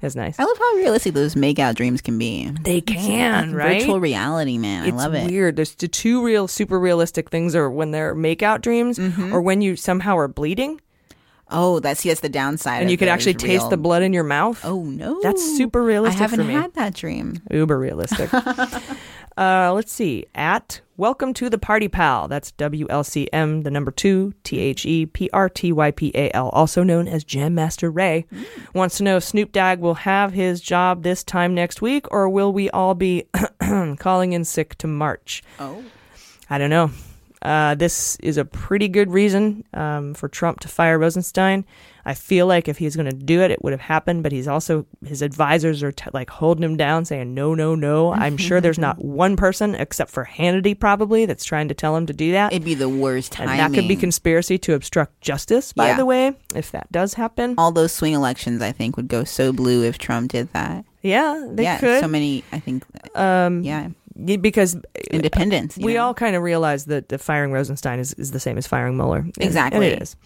[0.00, 0.38] It's nice.
[0.38, 2.48] I love how realistic those make out dreams can be.
[2.62, 3.80] They can, right?
[3.80, 4.84] Virtual reality, man.
[4.84, 5.28] it's I love it.
[5.28, 5.56] weird.
[5.56, 9.34] There's the two real super realistic things are when they're makeout dreams Mm-hmm.
[9.34, 10.80] or when you somehow are bleeding
[11.50, 12.82] Oh, that's that's the downside.
[12.82, 14.60] and you could actually taste real- the blood in your mouth.
[14.64, 17.40] Oh no, That's super realistic I haven't had that dream.
[17.50, 18.30] Uber realistic.
[19.38, 20.26] Uh, let's see.
[20.34, 22.26] At Welcome to the Party Pal.
[22.26, 26.48] That's WLCM, the number two, T H E P R T Y P A L,
[26.48, 28.26] also known as Jam Master Ray.
[28.74, 32.28] Wants to know if Snoop Dogg will have his job this time next week, or
[32.28, 33.28] will we all be
[34.00, 35.44] calling in sick to March?
[35.60, 35.84] Oh.
[36.50, 36.90] I don't know.
[37.40, 41.64] Uh, this is a pretty good reason um, for Trump to fire Rosenstein.
[42.08, 44.22] I feel like if he's going to do it, it would have happened.
[44.22, 48.12] But he's also his advisors are t- like holding him down, saying no, no, no.
[48.14, 52.06] I'm sure there's not one person except for Hannity probably that's trying to tell him
[52.06, 52.52] to do that.
[52.52, 53.60] It'd be the worst timing.
[53.60, 55.72] And that could be conspiracy to obstruct justice.
[55.74, 55.96] By Yeah.
[55.98, 59.52] the way, if that does happen, All those swing elections, I think, would go so
[59.52, 60.84] blue if Trump did that.
[61.02, 62.00] yeah, they yeah, could.
[62.00, 62.42] so many.
[62.52, 62.84] I think.
[63.14, 64.76] Um, yeah, because
[65.10, 65.76] independence.
[65.76, 66.06] we know?
[66.06, 69.18] all kind of realize that the firing Rosenstein is, is the same as firing Mueller.
[69.18, 69.92] And- Exactly.
[69.92, 70.16] And it is.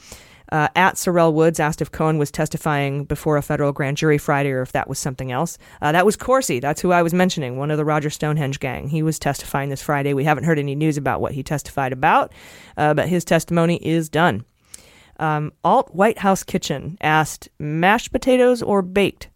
[0.53, 4.51] Uh, at Sorrell Woods asked if Cohen was testifying before a federal grand jury Friday
[4.51, 5.57] or if that was something else.
[5.81, 6.61] Uh, that was Corsi.
[6.61, 8.89] That's who I was mentioning, one of the Roger Stonehenge gang.
[8.89, 10.13] He was testifying this Friday.
[10.13, 12.35] We haven't heard any news about what he testified about,
[12.77, 14.45] uh, but his testimony is done.
[15.19, 19.31] Um, Alt White House Kitchen asked mashed potatoes or baked.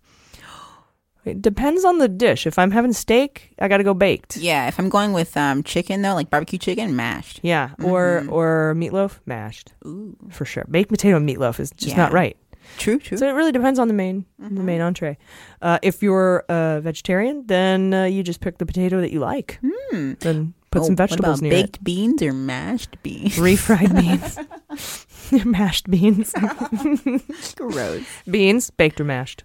[1.26, 2.46] It depends on the dish.
[2.46, 4.36] If I'm having steak, I got to go baked.
[4.36, 7.40] Yeah, if I'm going with um, chicken though, like barbecue chicken, mashed.
[7.42, 8.32] Yeah, or Mhm.
[8.32, 9.72] or meatloaf mashed.
[9.84, 10.64] Ooh, For sure.
[10.70, 12.36] Baked potato and meatloaf is just not right.
[12.78, 13.16] True, true.
[13.18, 15.18] So it really depends on the main the main entree.
[15.62, 19.58] Uh, if you're a vegetarian, then uh, you just pick the potato that you like.
[19.64, 20.14] Hmm.
[20.20, 23.38] Then put Oh, some vegetables near baked beans or mashed beans?
[23.38, 23.40] it.
[23.40, 23.94] Refried
[25.30, 25.44] beans.
[25.44, 26.32] mashed beans.
[27.56, 28.04] Gross.
[28.30, 29.44] Beans, baked or mashed.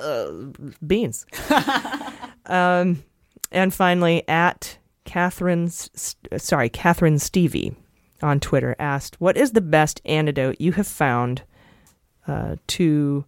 [0.00, 0.30] Uh,
[0.86, 1.26] beans.
[2.46, 3.02] um,
[3.52, 5.90] and finally, at Catherine's,
[6.38, 7.74] sorry, Catherine Stevie
[8.22, 11.42] on Twitter asked, "What is the best antidote you have found
[12.26, 13.24] uh, to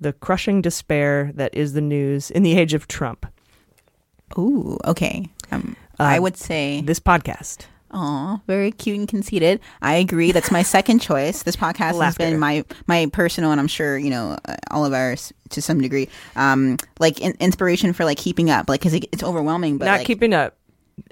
[0.00, 3.26] the crushing despair that is the news in the age of Trump?"
[4.38, 5.28] Ooh, okay.
[5.50, 7.66] Um, I Uh, would say this podcast.
[7.92, 9.60] Aw, very cute and conceited.
[9.82, 10.32] I agree.
[10.32, 11.42] That's my second choice.
[11.42, 14.92] This podcast has been my my personal, and I'm sure you know uh, all of
[14.92, 16.08] ours to some degree.
[16.36, 19.78] Um, like in, inspiration for like keeping up, like because it, it's overwhelming.
[19.78, 20.56] But Not like, keeping up.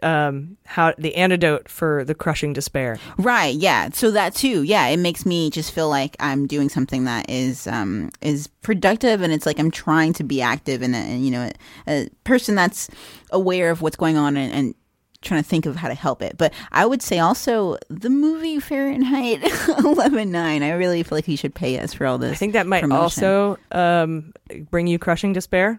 [0.03, 2.99] Um, how the antidote for the crushing despair.
[3.17, 3.89] Right, yeah.
[3.93, 7.67] So that too, yeah, it makes me just feel like I'm doing something that is
[7.67, 11.51] um is productive and it's like I'm trying to be active and, and you know,
[11.87, 12.89] a, a person that's
[13.31, 14.75] aware of what's going on and, and
[15.23, 16.37] trying to think of how to help it.
[16.39, 20.35] But I would say also the movie Fahrenheit 11.9.
[20.63, 22.33] I really feel like he should pay us for all this.
[22.33, 23.25] I think that might promotion.
[23.25, 24.33] also um,
[24.71, 25.79] bring you crushing despair.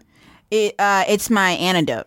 [0.50, 2.06] It uh, it's my antidote.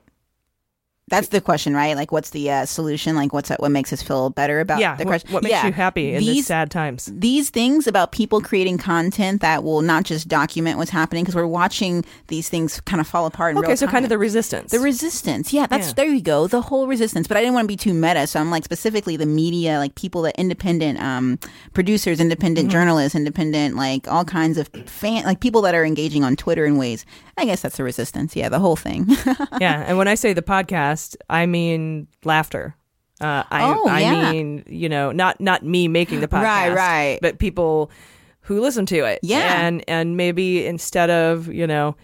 [1.07, 1.95] That's the question, right?
[1.95, 3.15] Like, what's the uh, solution?
[3.15, 5.32] Like, what's what makes us feel better about yeah, the question?
[5.32, 5.68] what makes Yeah.
[5.68, 7.11] you happy in these sad times?
[7.14, 11.45] these things about people creating content that will not just document what's happening because we're
[11.45, 13.94] watching these things kind of fall apart in Okay, so time.
[13.94, 14.72] kind of the resistance.
[14.72, 15.94] the resistance yeah that's Yeah.
[15.94, 18.40] there you go the whole resistance but i didn't want to be too meta so
[18.40, 21.38] i'm like specifically the media like people that independent um
[21.73, 22.72] producers independent Mm-hmm.
[22.72, 26.77] journalists independent like all kinds of fan like people that are engaging on twitter in
[26.77, 27.06] ways
[27.38, 29.06] i guess that's the resistance yeah the whole thing
[29.61, 30.94] yeah, and when I say the podcast,
[31.30, 32.76] I mean laughter.
[33.22, 37.19] Uh, I, Oh, I mean, you know, not not me making the podcast, Right, right.
[37.22, 37.89] but people
[38.41, 39.19] who listen to it.
[39.23, 39.61] Yeah.
[39.65, 41.95] and and maybe instead of you know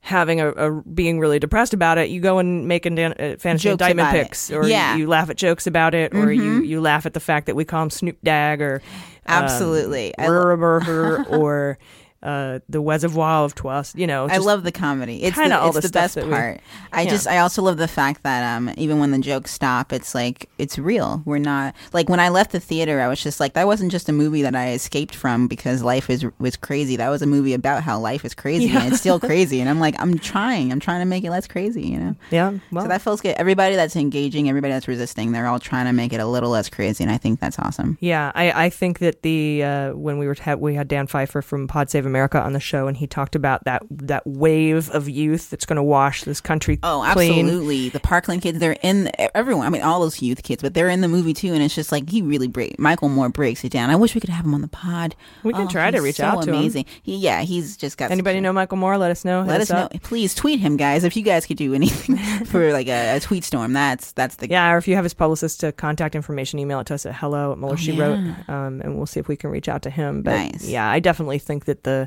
[0.00, 3.66] having a, a being really depressed about it, you go and make uh, fantasy Jokes
[3.66, 4.22] indictment it.
[4.24, 4.94] picks, or Yeah.
[4.94, 6.66] you, you laugh at jokes about it, or you Mhm.
[6.66, 8.82] you laugh at the fact that we call him Snoop Dogg, or
[9.26, 10.12] Absolutely.
[10.18, 11.78] I um, lo- or
[12.24, 13.96] uh, the Reservoir of Twist.
[13.98, 15.22] You know, I love the comedy.
[15.22, 16.60] It's kinda the, all it's the the best that we- part.
[16.92, 17.10] I Yeah.
[17.10, 20.48] just I also love the fact that um even when the jokes stop, it's like
[20.58, 21.22] it's real.
[21.24, 24.08] We're not like when I left the theater, I was just like that wasn't just
[24.08, 26.96] a movie that I escaped from because life is was crazy.
[26.96, 29.60] That was a movie about how life is crazy and it's still crazy.
[29.60, 30.72] And I'm like I'm trying.
[30.72, 31.82] I'm trying to make it less crazy.
[31.82, 32.16] You know.
[32.30, 32.52] Yeah.
[32.72, 33.34] Well, so that feels good.
[33.36, 36.68] Everybody that's engaging, everybody that's resisting, they're all trying to make it a little less
[36.68, 37.98] crazy, and I think that's awesome.
[38.00, 41.66] Yeah, I, I think that the uh, when we were we had Dan Pfeiffer from
[41.68, 45.50] Pod Save America on the show, and he talked about that that wave of youth
[45.50, 47.46] that's going to wash this country Oh, clean.
[47.46, 47.88] absolutely.
[47.88, 49.66] The Parkland kids, they're in everyone.
[49.66, 51.52] I mean, all those youth kids, but they're in the movie too.
[51.52, 52.78] And it's just like he really break.
[52.78, 53.90] Michael Moore breaks it down.
[53.90, 55.16] I wish we could have him on the pod.
[55.42, 56.56] We can Oh, try to reach so out to him.
[56.56, 56.84] amazing.
[57.02, 58.10] He, yeah, he's just got.
[58.10, 58.96] Anybody know Michael Moore?
[58.98, 59.42] Let us know.
[59.42, 59.88] Let us know.
[60.02, 61.04] Please tweet him, guys.
[61.04, 62.16] If you guys could do anything
[62.46, 65.14] for like a, a tweet storm, that's that's the Yeah, or if you have his
[65.14, 68.04] publicist to contact information, email it to us at hello at Mueller Oh, She yeah.
[68.04, 70.22] Wrote, um, and we'll see if we can reach out to him.
[70.22, 70.68] But Nice.
[70.68, 72.03] yeah, I definitely think that the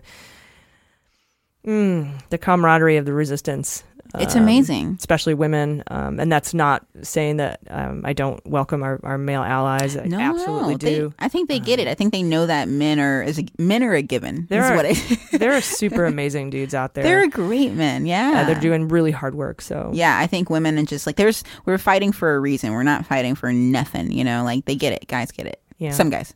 [1.65, 3.83] mm, the camaraderie of the resistance.
[4.17, 4.95] It's um, amazing.
[4.99, 5.83] especially women.
[5.87, 9.97] Um, and that's not saying that um, I don't welcome our, our male allies.
[9.97, 11.13] I No, absolutely no, they- do.
[11.19, 11.89] I think they get it.
[11.89, 14.47] I think they know that men are is a, men are a given.
[14.49, 17.03] There is are, there are super amazing dudes out there.
[17.03, 18.05] they're great men.
[18.05, 19.61] Yeah, Uh, they're doing really hard work.
[19.61, 22.71] So Yeah, I think women and just like there's we're fighting for a reason.
[22.71, 24.13] We're not fighting for nothing.
[24.13, 25.05] You know, like they get it.
[25.09, 25.61] Guys get it.
[25.79, 25.91] Yeah.
[25.91, 26.33] Some guys.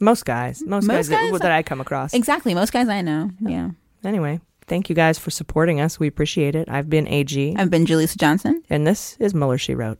[0.00, 2.14] Most guys, most, Most guys, that, guys- that I come across.
[2.14, 2.54] Exactly.
[2.54, 3.30] Most guys I know.
[3.40, 3.70] Yeah.
[4.04, 5.98] Anyway, thank you guys for supporting us.
[5.98, 6.68] We appreciate it.
[6.70, 7.54] I've been AG.
[7.58, 8.62] I've been Jaleesa Johnson.
[8.70, 9.98] And this is Mueller She Wrote.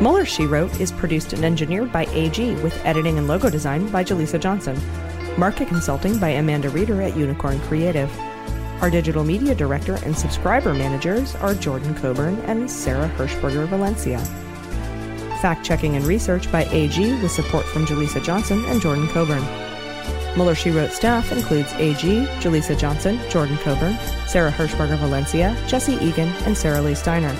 [0.00, 4.04] Mueller She Wrote is produced and engineered by AG with editing and logo design by
[4.04, 4.78] Jaleesa Johnson.
[5.38, 8.10] Market consulting by Amanda Reeder at Unicorn Creative.
[8.84, 14.18] Our digital media director and subscriber managers are Jordan Coburn and Sarah Hirschberger Valencia.
[15.40, 19.42] Fact checking and research by AG with support from Jaleesa Johnson and Jordan Coburn.
[20.36, 23.96] Mueller She Wrote staff includes AG, Jaleesa Johnson, Jordan Coburn,
[24.26, 27.34] Sarah Hirschberger Valencia, Jesse Egan, and Sarah Lee Steiner.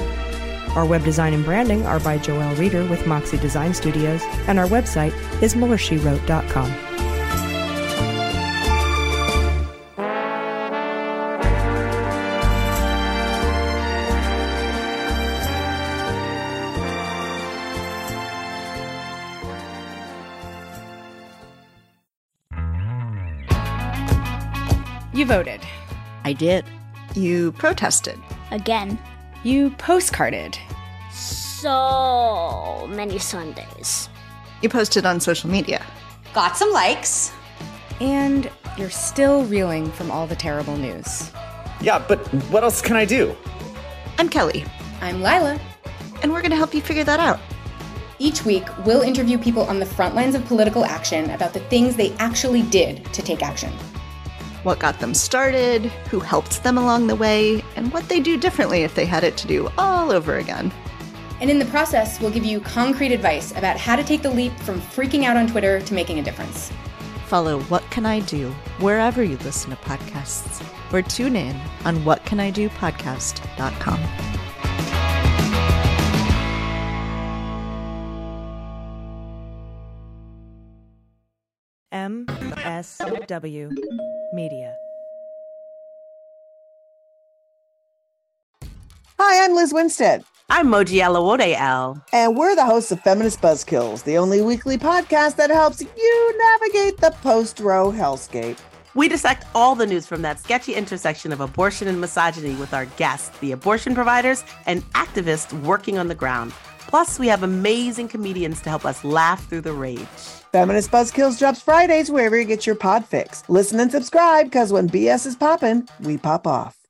[0.70, 4.66] Our web design and branding are by Joelle Reeder with Moxie Design Studios, and our
[4.66, 5.12] website
[5.42, 6.93] is MuellerSheWrote.com.
[25.24, 25.62] You voted.
[26.24, 26.66] I did.
[27.14, 28.20] You protested.
[28.50, 28.98] Again.
[29.42, 30.58] You postcarded.
[31.10, 34.10] So many Sundays.
[34.60, 35.82] You posted on social media.
[36.34, 37.32] Got some likes.
[38.02, 41.32] And you're still reeling from all the terrible news.
[41.80, 42.18] Yeah, but
[42.50, 43.34] what else can I do?
[44.18, 44.62] I'm Kelly.
[45.00, 45.58] I'm Lila.
[46.22, 47.40] And we're going to help you figure that out.
[48.18, 51.96] Each week, we'll interview people on the front lines of political action about the things
[51.96, 53.72] they actually did to take action.
[54.64, 58.82] What got them started, who helped them along the way, and what they'd do differently
[58.82, 60.72] if they had it to do all over again.
[61.40, 64.58] And in the process, we'll give you concrete advice about how to take the leap
[64.60, 66.72] from freaking out on Twitter to making a difference.
[67.26, 74.00] Follow What Can I Do wherever you listen to podcasts, or tune in on whatcanidopodcast.com.
[81.94, 83.70] MSW
[84.32, 84.74] Media.
[89.20, 90.24] Hi, I'm Liz Winstead.
[90.50, 92.04] I'm Moji Alawode-El.
[92.12, 96.96] And we're the hosts of Feminist Buzzkills, the only weekly podcast that helps you navigate
[96.96, 98.58] the post Roe hellscape.
[98.96, 102.86] We dissect all the news from that sketchy intersection of abortion and misogyny with our
[102.86, 106.50] guests, the abortion providers and activists working on the ground.
[106.88, 110.43] Plus, we have amazing comedians to help us laugh through the rage.
[110.54, 113.42] Feminist Buzzkills drops Fridays wherever you get your pod fix.
[113.48, 116.83] Listen and subscribe because when BS is popping, we pop off.